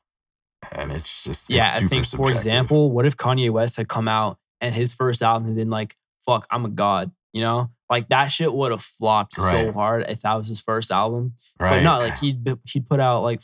And 0.72 0.92
it's 0.92 1.24
just 1.24 1.50
it's 1.50 1.50
Yeah, 1.50 1.66
I 1.76 1.80
super 1.80 1.90
think 1.90 2.06
for 2.08 2.32
example, 2.32 2.92
what 2.92 3.06
if 3.06 3.18
Kanye 3.18 3.50
West 3.50 3.78
had 3.78 3.88
come 3.88 4.08
out 4.08 4.38
and 4.62 4.76
his 4.76 4.94
first 4.94 5.22
album 5.22 5.48
had 5.48 5.56
been 5.58 5.70
like, 5.70 5.96
fuck, 6.20 6.46
I'm 6.52 6.66
a 6.66 6.70
god, 6.70 7.12
you 7.34 7.42
know? 7.42 7.72
Like 7.90 8.10
that 8.10 8.28
shit 8.28 8.54
would 8.54 8.72
have 8.72 8.82
flopped 8.82 9.34
so 9.34 9.72
hard 9.74 10.06
if 10.10 10.22
that 10.22 10.36
was 10.36 10.48
his 10.48 10.60
first 10.60 10.92
album. 10.92 11.34
right? 11.60 11.78
But 11.78 11.84
not 11.84 12.00
like 12.00 12.16
he'd 12.18 12.48
he 12.66 12.80
put 12.80 13.00
out 13.00 13.24
like 13.24 13.42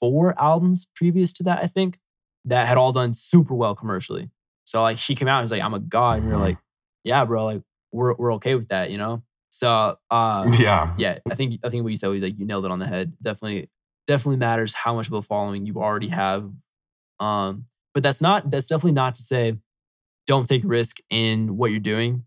four 0.00 0.34
albums 0.40 0.88
previous 0.94 1.32
to 1.34 1.42
that, 1.44 1.62
I 1.62 1.66
think, 1.66 1.98
that 2.46 2.66
had 2.66 2.78
all 2.78 2.92
done 2.92 3.12
super 3.12 3.54
well 3.54 3.74
commercially. 3.74 4.30
So 4.64 4.80
like 4.82 4.96
he 4.98 5.14
came 5.14 5.28
out 5.28 5.38
and 5.40 5.44
was 5.44 5.50
like, 5.50 5.62
I'm 5.62 5.74
a 5.74 5.78
god. 5.80 6.18
And 6.20 6.26
you're 6.26 6.36
Mhm. 6.38 6.40
like, 6.40 6.58
yeah, 7.04 7.24
bro, 7.26 7.44
like 7.44 7.62
we're 7.92 8.14
we're 8.14 8.32
okay 8.34 8.54
with 8.54 8.68
that, 8.68 8.90
you 8.90 8.96
know? 8.98 9.22
So 9.50 9.98
uh 10.10 10.48
yeah, 10.58 10.94
yeah, 10.96 11.18
I 11.30 11.34
think 11.34 11.60
I 11.62 11.68
think 11.68 11.82
what 11.84 11.90
you 11.90 11.96
said 11.96 12.08
was 12.08 12.22
like 12.22 12.38
you 12.38 12.46
nailed 12.46 12.64
it 12.64 12.70
on 12.70 12.78
the 12.78 12.86
head. 12.86 13.12
Definitely, 13.22 13.68
definitely 14.06 14.36
matters 14.38 14.72
how 14.72 14.94
much 14.94 15.06
of 15.08 15.12
a 15.12 15.22
following 15.22 15.66
you 15.66 15.74
already 15.76 16.08
have. 16.08 16.50
Um, 17.20 17.66
but 17.92 18.02
that's 18.02 18.20
not 18.20 18.50
that's 18.50 18.66
definitely 18.66 18.92
not 18.92 19.14
to 19.16 19.22
say 19.22 19.58
don't 20.26 20.46
take 20.46 20.62
risk 20.64 20.98
in 21.10 21.56
what 21.56 21.70
you're 21.70 21.80
doing 21.80 22.24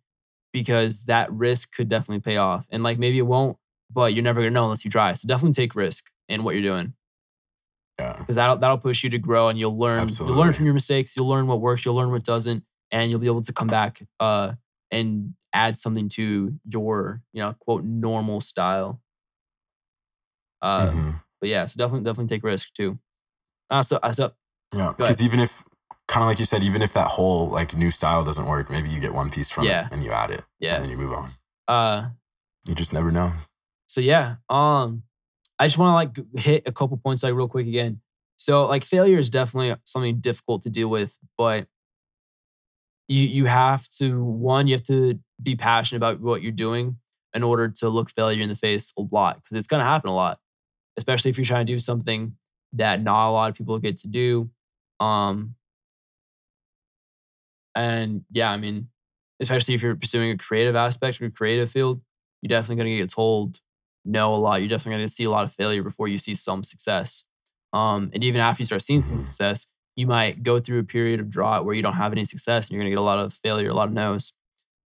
because 0.53 1.05
that 1.05 1.31
risk 1.31 1.75
could 1.75 1.89
definitely 1.89 2.21
pay 2.21 2.37
off. 2.37 2.67
And 2.71 2.83
like 2.83 2.97
maybe 2.97 3.17
it 3.17 3.23
won't, 3.23 3.57
but 3.91 4.13
you're 4.13 4.23
never 4.23 4.41
gonna 4.41 4.51
know 4.51 4.63
unless 4.65 4.85
you 4.85 4.91
try. 4.91 5.13
So 5.13 5.27
definitely 5.27 5.53
take 5.53 5.75
risk 5.75 6.05
in 6.29 6.43
what 6.43 6.55
you're 6.55 6.63
doing 6.63 6.93
yeah. 7.99 8.15
because 8.19 8.35
that'll 8.35 8.57
that'll 8.57 8.77
push 8.77 9.03
you 9.03 9.09
to 9.09 9.17
grow 9.17 9.49
and 9.49 9.59
you'll 9.59 9.77
learn 9.77 9.99
Absolutely. 9.99 10.35
you'll 10.35 10.43
learn 10.43 10.53
from 10.53 10.65
your 10.65 10.73
mistakes. 10.73 11.15
You'll 11.15 11.27
learn 11.27 11.47
what 11.47 11.61
works. 11.61 11.85
You'll 11.85 11.95
learn 11.95 12.11
what 12.11 12.23
doesn't, 12.23 12.63
and 12.91 13.11
you'll 13.11 13.19
be 13.19 13.27
able 13.27 13.41
to 13.43 13.53
come 13.53 13.67
back 13.67 14.01
uh 14.19 14.53
and 14.91 15.33
add 15.53 15.77
something 15.77 16.09
to 16.09 16.53
your 16.69 17.21
you 17.33 17.41
know 17.41 17.55
quote 17.59 17.83
normal 17.83 18.41
style. 18.41 19.01
Uh, 20.61 20.87
Mhm. 20.87 21.21
but 21.39 21.49
yeah, 21.49 21.65
so 21.65 21.77
definitely 21.77 22.03
definitely 22.03 22.35
take 22.35 22.43
risk 22.43 22.73
too. 22.73 22.99
Uh, 23.69 23.83
so 23.83 23.97
uh, 24.01 24.11
so 24.11 24.31
Yeah, 24.73 24.93
because 24.97 25.21
even 25.21 25.39
if, 25.39 25.63
kind 26.07 26.23
of 26.23 26.27
like 26.27 26.39
you 26.39 26.45
said, 26.45 26.63
even 26.63 26.81
if 26.81 26.93
that 26.93 27.07
whole 27.09 27.49
like 27.49 27.75
new 27.75 27.91
style 27.91 28.23
doesn't 28.23 28.45
work, 28.45 28.69
maybe 28.69 28.89
you 28.89 28.99
get 28.99 29.13
one 29.13 29.29
piece 29.29 29.49
from 29.49 29.65
Yeah. 29.65 29.87
it 29.87 29.93
and 29.93 30.03
you 30.03 30.11
add 30.11 30.31
it, 30.31 30.43
yeah. 30.59 30.75
and 30.75 30.83
then 30.83 30.89
you 30.91 30.97
move 30.97 31.13
on. 31.13 31.31
Uh, 31.67 32.09
You 32.65 32.75
just 32.75 32.93
never 32.93 33.11
know. 33.11 33.33
so 33.87 34.01
yeah. 34.01 34.35
Um, 34.49 35.03
I 35.59 35.65
just 35.67 35.77
want 35.77 35.89
to 35.91 36.21
like 36.21 36.39
hit 36.45 36.63
a 36.67 36.71
couple 36.71 36.95
points 36.97 37.23
like 37.23 37.33
real 37.33 37.47
quick 37.47 37.67
again. 37.67 38.01
So 38.37 38.65
like 38.67 38.83
failure 38.83 39.17
is 39.17 39.29
definitely 39.29 39.75
something 39.85 40.19
difficult 40.19 40.61
to 40.63 40.69
deal 40.69 40.87
with, 40.89 41.17
but 41.37 41.67
you 43.07 43.23
you 43.23 43.45
have 43.45 43.87
to 43.97 44.23
one 44.23 44.67
you 44.67 44.73
have 44.73 44.83
to 44.83 45.19
be 45.41 45.55
passionate 45.55 45.97
about 45.97 46.19
what 46.19 46.41
you're 46.41 46.51
doing 46.51 46.97
in 47.33 47.43
order 47.43 47.67
to 47.69 47.89
look 47.89 48.09
failure 48.09 48.41
in 48.41 48.49
the 48.49 48.55
face 48.55 48.91
a 48.97 49.01
lot 49.11 49.35
because 49.41 49.57
it's 49.57 49.67
gonna 49.67 49.83
happen 49.83 50.09
a 50.09 50.15
lot, 50.15 50.39
especially 50.97 51.29
if 51.31 51.37
you're 51.37 51.45
trying 51.45 51.65
to 51.65 51.73
do 51.73 51.79
something 51.79 52.35
that 52.73 53.01
not 53.01 53.29
a 53.29 53.31
lot 53.31 53.49
of 53.49 53.55
people 53.57 53.77
get 53.79 53.97
to 53.97 54.07
do. 54.07 54.49
Um, 54.99 55.55
and 57.77 58.23
yeah, 58.31 58.51
I 58.51 58.57
mean, 58.57 58.89
especially 59.39 59.75
if 59.75 59.83
you're 59.83 59.95
pursuing 59.95 60.31
a 60.31 60.37
creative 60.37 60.75
aspect 60.75 61.21
or 61.21 61.25
a 61.25 61.31
creative 61.31 61.71
field, 61.71 62.01
you're 62.41 62.49
definitely 62.49 62.83
gonna 62.83 62.97
get 62.97 63.11
told 63.11 63.59
no 64.03 64.33
a 64.33 64.37
lot. 64.37 64.61
You're 64.61 64.69
definitely 64.69 64.99
gonna 64.99 65.09
see 65.09 65.25
a 65.25 65.29
lot 65.29 65.43
of 65.43 65.53
failure 65.53 65.83
before 65.83 66.07
you 66.07 66.17
see 66.17 66.35
some 66.35 66.63
success. 66.63 67.25
Um, 67.73 68.11
and 68.13 68.23
even 68.23 68.41
after 68.41 68.61
you 68.61 68.65
start 68.65 68.81
seeing 68.81 69.01
some 69.01 69.17
success, 69.17 69.67
you 69.95 70.07
might 70.07 70.43
go 70.43 70.59
through 70.59 70.79
a 70.79 70.83
period 70.83 71.19
of 71.19 71.29
drought 71.29 71.65
where 71.65 71.75
you 71.75 71.81
don't 71.81 71.93
have 71.93 72.11
any 72.11 72.25
success 72.25 72.67
and 72.67 72.75
you're 72.75 72.81
gonna 72.81 72.91
get 72.91 72.99
a 72.99 73.01
lot 73.01 73.19
of 73.19 73.33
failure, 73.33 73.69
a 73.69 73.73
lot 73.73 73.87
of 73.87 73.93
no's. 73.93 74.33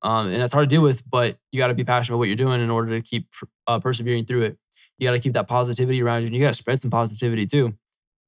Um, 0.03 0.29
and 0.29 0.37
that's 0.37 0.53
hard 0.53 0.69
to 0.69 0.75
deal 0.75 0.83
with, 0.83 1.09
but 1.09 1.37
you 1.53 1.59
got 1.59 1.69
to 1.69 1.75
be 1.75 1.85
passionate 1.85 2.15
about 2.15 2.21
what 2.21 2.29
you're 2.29 2.37
doing 2.37 2.61
in 2.61 2.71
order 2.71 2.91
to 2.91 3.03
keep 3.03 3.29
uh, 3.67 3.79
persevering 3.79 4.25
through 4.25 4.43
it. 4.43 4.59
You 4.99 5.07
got 5.07 5.13
to 5.13 5.19
keep 5.19 5.35
that 5.35 5.49
positivity 5.49 6.03
around 6.03 6.23
you, 6.23 6.27
and 6.27 6.35
you 6.35 6.41
got 6.41 6.55
to 6.55 6.59
spread 6.59 6.81
some 6.81 6.91
positivity 6.91 7.47
too, 7.47 7.75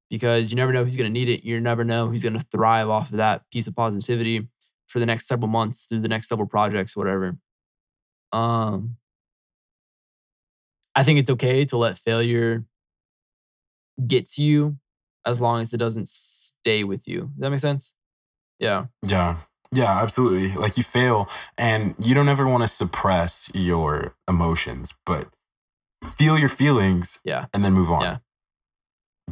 because 0.09 0.51
you 0.51 0.55
never 0.55 0.71
know 0.71 0.83
who's 0.83 0.97
going 0.97 1.11
to 1.11 1.13
need 1.13 1.29
it. 1.29 1.43
You 1.43 1.59
never 1.59 1.83
know 1.83 2.07
who's 2.07 2.23
going 2.23 2.37
to 2.37 2.45
thrive 2.51 2.89
off 2.89 3.11
of 3.11 3.17
that 3.17 3.49
piece 3.51 3.67
of 3.67 3.75
positivity 3.75 4.47
for 4.93 4.99
the 4.99 5.07
next 5.07 5.25
several 5.27 5.47
months, 5.47 5.85
through 5.85 6.01
the 6.01 6.07
next 6.07 6.27
several 6.29 6.47
projects, 6.47 6.95
whatever. 6.95 7.35
Um, 8.31 8.97
I 10.93 11.03
think 11.03 11.17
it's 11.17 11.31
okay 11.31 11.65
to 11.65 11.77
let 11.77 11.97
failure 11.97 12.63
get 14.05 14.27
to 14.33 14.43
you 14.43 14.77
as 15.25 15.41
long 15.41 15.61
as 15.61 15.73
it 15.73 15.77
doesn't 15.77 16.07
stay 16.07 16.83
with 16.83 17.07
you. 17.07 17.21
Does 17.21 17.39
that 17.39 17.49
make 17.49 17.59
sense? 17.59 17.93
Yeah. 18.59 18.85
Yeah, 19.01 19.37
yeah, 19.71 19.99
absolutely. 19.99 20.51
Like 20.53 20.77
you 20.77 20.83
fail, 20.83 21.27
and 21.57 21.95
you 21.97 22.13
don't 22.13 22.29
ever 22.29 22.47
want 22.47 22.61
to 22.61 22.67
suppress 22.67 23.49
your 23.55 24.15
emotions, 24.29 24.93
but 25.07 25.29
feel 26.19 26.37
your 26.37 26.49
feelings, 26.49 27.19
Yeah. 27.25 27.47
and 27.51 27.65
then 27.65 27.73
move 27.73 27.89
on. 27.89 28.03
Yeah. 28.03 28.17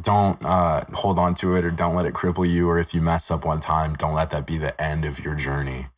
Don't 0.00 0.44
uh, 0.44 0.84
hold 0.94 1.18
on 1.18 1.34
to 1.36 1.54
it, 1.56 1.64
or 1.64 1.70
don't 1.70 1.94
let 1.94 2.06
it 2.06 2.14
cripple 2.14 2.48
you. 2.48 2.68
Or 2.68 2.78
if 2.78 2.94
you 2.94 3.02
mess 3.02 3.30
up 3.30 3.44
one 3.44 3.60
time, 3.60 3.94
don't 3.94 4.14
let 4.14 4.30
that 4.30 4.46
be 4.46 4.58
the 4.58 4.80
end 4.80 5.04
of 5.04 5.20
your 5.24 5.34
journey, 5.34 5.88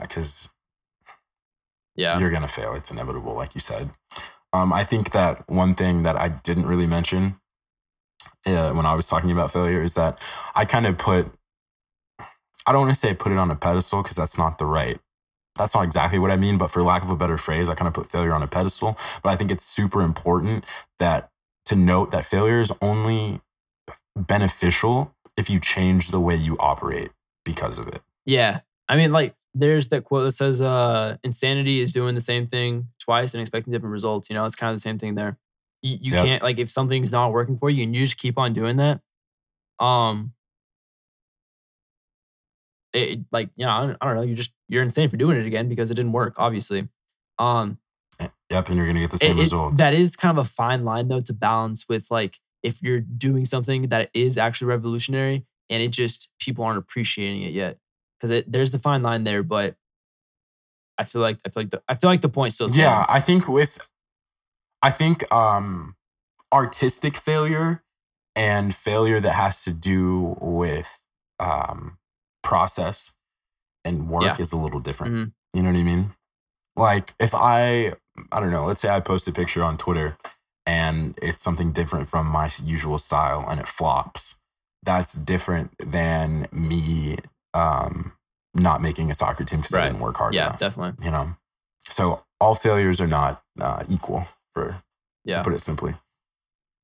because 0.00 0.50
Yeah. 1.96 2.18
you're 2.18 2.30
gonna 2.30 2.48
fail. 2.48 2.74
It's 2.74 2.90
inevitable, 2.90 3.34
like 3.34 3.54
you 3.54 3.60
said. 3.60 3.90
Um, 4.52 4.72
I 4.72 4.84
think 4.84 5.12
that 5.12 5.48
one 5.48 5.74
thing 5.74 6.02
that 6.04 6.16
I 6.20 6.28
didn't 6.28 6.66
really 6.66 6.86
mention 6.86 7.40
uh, 8.46 8.72
when 8.72 8.86
I 8.86 8.94
was 8.94 9.08
talking 9.08 9.30
about 9.30 9.52
failure 9.52 9.82
is 9.82 9.94
that 9.94 10.20
I 10.54 10.64
kind 10.64 10.86
of 10.86 10.98
put, 10.98 11.32
I 12.66 12.72
don't 12.72 12.82
want 12.82 12.94
to 12.94 13.00
say 13.00 13.14
put 13.14 13.32
it 13.32 13.38
on 13.38 13.50
a 13.50 13.56
pedestal 13.56 14.02
because 14.02 14.16
that's 14.16 14.38
not 14.38 14.58
the 14.58 14.66
right, 14.66 14.98
that's 15.56 15.74
not 15.74 15.84
exactly 15.84 16.18
what 16.18 16.30
I 16.30 16.36
mean, 16.36 16.58
but 16.58 16.68
for 16.70 16.82
lack 16.82 17.02
of 17.04 17.10
a 17.10 17.16
better 17.16 17.38
phrase, 17.38 17.68
I 17.68 17.74
kind 17.74 17.88
of 17.88 17.94
put 17.94 18.10
failure 18.10 18.32
on 18.34 18.42
a 18.42 18.48
pedestal. 18.48 18.98
But 19.22 19.30
I 19.30 19.36
think 19.36 19.50
it's 19.50 19.64
super 19.64 20.02
important 20.02 20.64
that 20.98 21.30
to 21.68 21.76
note 21.76 22.10
that 22.10 22.24
failure 22.24 22.60
is 22.60 22.72
only 22.82 23.40
beneficial 24.16 25.14
if 25.36 25.48
you 25.48 25.60
change 25.60 26.08
the 26.08 26.20
way 26.20 26.34
you 26.34 26.56
operate 26.58 27.10
because 27.44 27.78
of 27.78 27.88
it. 27.88 28.00
Yeah. 28.24 28.60
I 28.88 28.96
mean, 28.96 29.12
like, 29.12 29.34
there's 29.54 29.88
that 29.88 30.04
quote 30.04 30.24
that 30.24 30.32
says, 30.32 30.60
uh, 30.60 31.16
insanity 31.24 31.80
is 31.80 31.92
doing 31.92 32.14
the 32.14 32.20
same 32.20 32.46
thing 32.46 32.88
twice 32.98 33.34
and 33.34 33.40
expecting 33.40 33.72
different 33.72 33.92
results. 33.92 34.28
You 34.28 34.34
know, 34.34 34.44
it's 34.44 34.54
kind 34.54 34.70
of 34.70 34.76
the 34.76 34.80
same 34.80 34.98
thing 34.98 35.14
there. 35.14 35.38
You, 35.82 35.98
you 36.00 36.12
Yep. 36.12 36.24
can't 36.24 36.42
like 36.42 36.58
if 36.58 36.70
something's 36.70 37.12
not 37.12 37.32
working 37.32 37.56
for 37.56 37.70
you 37.70 37.82
and 37.84 37.94
you 37.94 38.04
just 38.04 38.18
keep 38.18 38.38
on 38.38 38.52
doing 38.52 38.76
that. 38.76 39.00
Um, 39.78 40.32
it 42.92 43.20
like 43.30 43.50
you 43.56 43.64
know 43.66 43.70
I 43.72 43.80
don't, 43.86 43.96
I 44.00 44.06
don't 44.06 44.16
know 44.16 44.22
you 44.22 44.34
just 44.34 44.52
you're 44.68 44.82
insane 44.82 45.08
for 45.08 45.16
doing 45.16 45.36
it 45.36 45.46
again 45.46 45.68
because 45.68 45.90
it 45.90 45.94
didn't 45.94 46.12
work 46.12 46.34
obviously. 46.38 46.88
Um, 47.38 47.78
Yep, 48.50 48.68
and 48.68 48.76
you're 48.78 48.86
gonna 48.86 49.00
get 49.00 49.10
the 49.10 49.16
it- 49.16 49.20
same 49.20 49.38
it- 49.38 49.42
results. 49.42 49.76
that 49.76 49.92
is 49.94 50.16
kind 50.16 50.36
of 50.38 50.44
a 50.46 50.48
fine 50.48 50.80
line 50.82 51.08
though 51.08 51.20
to 51.20 51.32
balance 51.34 51.86
with 51.88 52.10
like 52.10 52.38
if 52.62 52.82
you're 52.82 53.00
doing 53.00 53.44
something 53.44 53.82
that 53.88 54.10
is 54.14 54.36
actually 54.38 54.66
revolutionary 54.68 55.44
and 55.70 55.82
it 55.82 55.88
just 55.92 56.30
people 56.40 56.64
aren't 56.64 56.78
appreciating 56.78 57.42
it 57.42 57.52
yet 57.52 57.78
because 58.20 58.42
there's 58.48 58.70
the 58.70 58.78
fine 58.78 59.02
line 59.02 59.24
there, 59.24 59.42
but 59.42 59.76
I 60.96 61.04
feel 61.04 61.20
like 61.22 61.38
I 61.46 61.50
feel 61.50 61.62
like 61.62 61.70
the 61.70 61.82
I 61.88 61.94
feel 61.94 62.10
like 62.10 62.22
the 62.22 62.28
point 62.28 62.52
still 62.54 62.68
stands. 62.68 62.78
yeah, 62.80 63.04
I 63.08 63.20
think 63.20 63.46
with 63.48 63.86
I 64.82 64.90
think 64.90 65.30
um 65.32 65.94
artistic 66.52 67.16
failure 67.16 67.84
and 68.34 68.74
failure 68.74 69.20
that 69.20 69.32
has 69.32 69.62
to 69.64 69.72
do 69.72 70.36
with 70.40 71.04
um 71.38 71.98
process 72.42 73.14
and 73.84 74.08
work 74.08 74.22
Yeah. 74.24 74.36
is 74.38 74.52
a 74.52 74.56
little 74.56 74.80
different. 74.80 75.14
Mhm. 75.14 75.32
You 75.54 75.62
know 75.62 75.70
what 75.72 75.78
I 75.78 75.82
mean? 75.82 76.14
Like 76.76 77.14
if 77.20 77.34
I 77.34 77.94
I 78.32 78.40
don't 78.40 78.50
know, 78.50 78.64
let's 78.64 78.80
say 78.80 78.88
I 78.88 79.00
post 79.00 79.28
a 79.28 79.32
picture 79.32 79.62
on 79.62 79.76
Twitter 79.78 80.16
and 80.66 81.18
it's 81.22 81.42
something 81.42 81.72
different 81.72 82.08
from 82.08 82.26
my 82.26 82.50
usual 82.64 82.98
style 82.98 83.44
and 83.48 83.58
it 83.60 83.66
flops. 83.68 84.38
That's 84.82 85.12
different 85.14 85.72
than 85.78 86.46
me 86.52 87.16
um 87.54 88.12
not 88.54 88.80
making 88.82 89.10
a 89.10 89.14
soccer 89.14 89.44
team 89.44 89.60
because 89.60 89.74
I 89.74 89.86
didn't 89.88 90.00
work 90.00 90.16
hard 90.16 90.34
yeah, 90.34 90.46
enough 90.48 90.58
definitely. 90.58 91.04
you 91.04 91.10
know 91.10 91.36
so 91.88 92.24
all 92.40 92.54
failures 92.54 93.00
are 93.00 93.06
not 93.06 93.42
uh, 93.60 93.84
equal 93.88 94.26
for 94.54 94.82
Yeah. 95.24 95.38
to 95.38 95.44
put 95.44 95.52
it 95.54 95.60
simply 95.62 95.94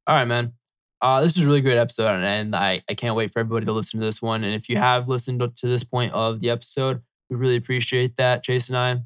All 0.07 0.15
right, 0.17 0.25
man. 0.27 0.53
Uh, 1.01 1.21
this 1.21 1.37
is 1.37 1.45
a 1.45 1.47
really 1.47 1.61
great 1.61 1.77
episode, 1.79 2.09
and- 2.15 2.25
and 2.25 2.57
I, 2.57 2.83
I 2.89 2.95
can't 2.95 3.15
wait 3.15 3.31
for 3.31 3.41
everybody 3.41 3.67
to 3.67 3.73
listen 3.73 4.01
to 4.01 4.07
this 4.07 4.23
one. 4.23 4.43
And 4.45 4.55
if 4.55 4.69
you 4.71 4.77
have 4.79 5.07
listened 5.09 5.41
to 5.57 5.67
this 5.67 5.85
point 5.85 6.13
of 6.15 6.41
the 6.41 6.49
episode, 6.51 7.03
we 7.29 7.37
really 7.37 7.57
appreciate 7.57 8.17
that, 8.17 8.43
Chase 8.43 8.71
and 8.71 8.79
I. 8.79 9.03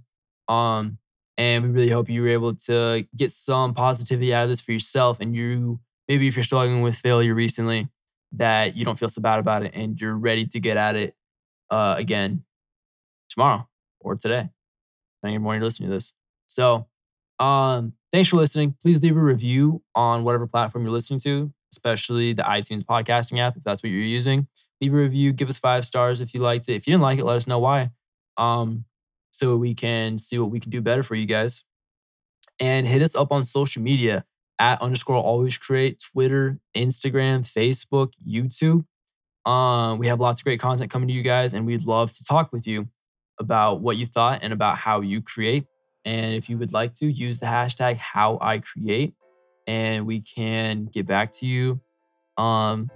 Um, 0.49 0.99
and 1.39 1.65
we 1.65 1.71
really 1.71 1.89
hope 1.89 2.11
you 2.11 2.21
were 2.21 2.29
able 2.29 2.55
to 2.55 3.07
get 3.17 3.31
some 3.31 3.73
positivity 3.73 4.35
out 4.35 4.43
of 4.43 4.49
this 4.49 4.61
for 4.61 4.73
yourself. 4.73 5.21
And 5.21 5.35
you, 5.35 5.79
maybe 6.09 6.27
if 6.27 6.37
you're 6.37 6.43
struggling 6.43 6.83
with 6.83 6.97
failure 6.97 7.33
recently, 7.33 7.89
that 8.33 8.77
you 8.77 8.85
don't 8.85 8.99
feel 8.99 9.09
so 9.09 9.23
bad 9.23 9.39
about 9.39 9.63
it 9.63 9.73
and 9.75 9.99
you're 9.99 10.17
ready 10.17 10.47
to 10.47 10.61
get 10.61 10.77
at 10.77 10.97
it 10.97 11.15
uh, 11.71 11.95
again 11.97 12.45
tomorrow 13.31 13.67
or 14.01 14.17
today, 14.17 14.51
depending 15.23 15.41
on 15.41 15.45
when 15.45 15.57
you're 15.57 15.65
listening 15.65 15.89
to 15.89 15.95
this. 15.95 16.15
So, 16.47 16.89
um, 17.39 17.95
thanks 18.13 18.29
for 18.29 18.37
listening. 18.37 18.75
Please 18.83 19.01
leave 19.01 19.17
a 19.17 19.21
review 19.21 19.83
on 19.95 20.25
whatever 20.25 20.47
platform 20.47 20.85
you're 20.85 20.93
listening 20.93 21.21
to, 21.21 21.53
especially 21.73 22.33
the 22.33 22.43
iTunes 22.43 22.83
podcasting 22.83 23.39
app, 23.39 23.57
if 23.57 23.63
that's 23.63 23.83
what 23.83 23.91
you're 23.91 24.03
using. 24.03 24.49
Leave 24.81 24.93
a 24.93 24.97
review, 24.97 25.33
give 25.33 25.49
us 25.49 25.59
five 25.59 25.85
stars 25.87 26.21
if 26.21 26.35
you 26.35 26.41
liked 26.41 26.69
it. 26.69 26.75
If 26.75 26.87
you 26.87 26.93
didn't 26.93 27.03
like 27.03 27.19
it, 27.19 27.25
let 27.25 27.37
us 27.37 27.47
know 27.47 27.61
why. 27.61 27.91
Um, 28.37 28.85
so 29.31 29.57
we 29.57 29.75
can 29.75 30.19
see 30.19 30.39
what 30.39 30.51
we 30.51 30.61
can 30.61 30.71
do 30.71 30.81
better 30.81 31.03
for 31.03 31.15
you 31.15 31.27
guys. 31.27 31.65
And 32.61 32.87
hit 32.87 33.03
us 33.03 33.15
up 33.15 33.31
on 33.31 33.45
social 33.45 33.83
media 33.83 34.25
at 34.59 34.83
underscore 34.83 35.17
always 35.17 35.57
create, 35.57 36.03
Twitter, 36.13 36.59
Instagram, 36.77 37.41
Facebook, 37.43 38.13
YouTube. 38.27 38.85
Um, 39.49 39.99
we 39.99 40.09
have 40.09 40.21
lots 40.21 40.41
of 40.41 40.45
great 40.45 40.61
content 40.61 40.91
coming 40.91 41.09
to 41.09 41.15
you 41.15 41.23
guys, 41.23 41.55
and 41.55 41.65
we'd 41.67 41.87
love 41.87 42.13
to 42.15 42.25
talk 42.25 42.53
with 42.53 42.67
you 42.67 42.89
about 43.39 43.81
what 43.81 43.97
you 43.97 44.07
thought 44.07 44.41
and 44.43 44.53
about 44.53 44.77
how 44.77 45.01
you 45.01 45.23
create. 45.23 45.67
And 46.05 46.35
if 46.35 46.49
you 46.49 46.59
would 46.59 46.73
like 46.73 46.95
to, 46.95 47.07
use 47.07 47.39
the 47.39 47.47
hashtag 47.47 47.97
how 47.97 48.39
I 48.41 48.59
create, 48.59 49.15
and 49.67 50.07
we 50.07 50.21
can 50.21 50.87
get 50.87 51.07
back 51.07 51.33
to 51.33 51.47
you 51.47 51.81
um, 52.37 52.91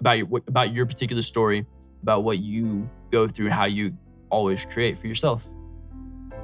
about 0.00 0.18
your 0.18 0.28
about 0.46 0.72
your 0.72 0.86
particular 0.86 1.22
story, 1.22 1.66
about 2.02 2.22
what 2.24 2.38
you 2.38 2.88
go 3.10 3.26
through, 3.26 3.50
how 3.50 3.64
you 3.64 3.96
always 4.32 4.64
create 4.64 4.98
for 4.98 5.06
yourself. 5.06 5.46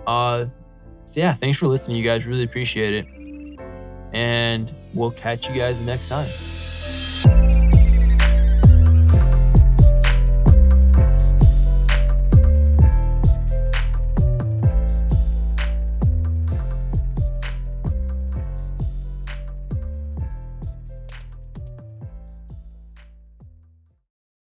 Uh, 0.07 0.47
so 1.07 1.21
yeah, 1.21 1.33
thanks 1.33 1.59
for 1.59 1.67
listening, 1.67 1.97
you 1.97 2.05
guys. 2.05 2.27
Really 2.27 2.45
appreciate 2.45 2.95
it, 2.95 3.59
and 4.13 4.73
we'll 4.95 5.11
catch 5.11 5.49
you 5.49 5.57
guys 5.57 5.81
next 5.85 6.09
time. 6.09 6.29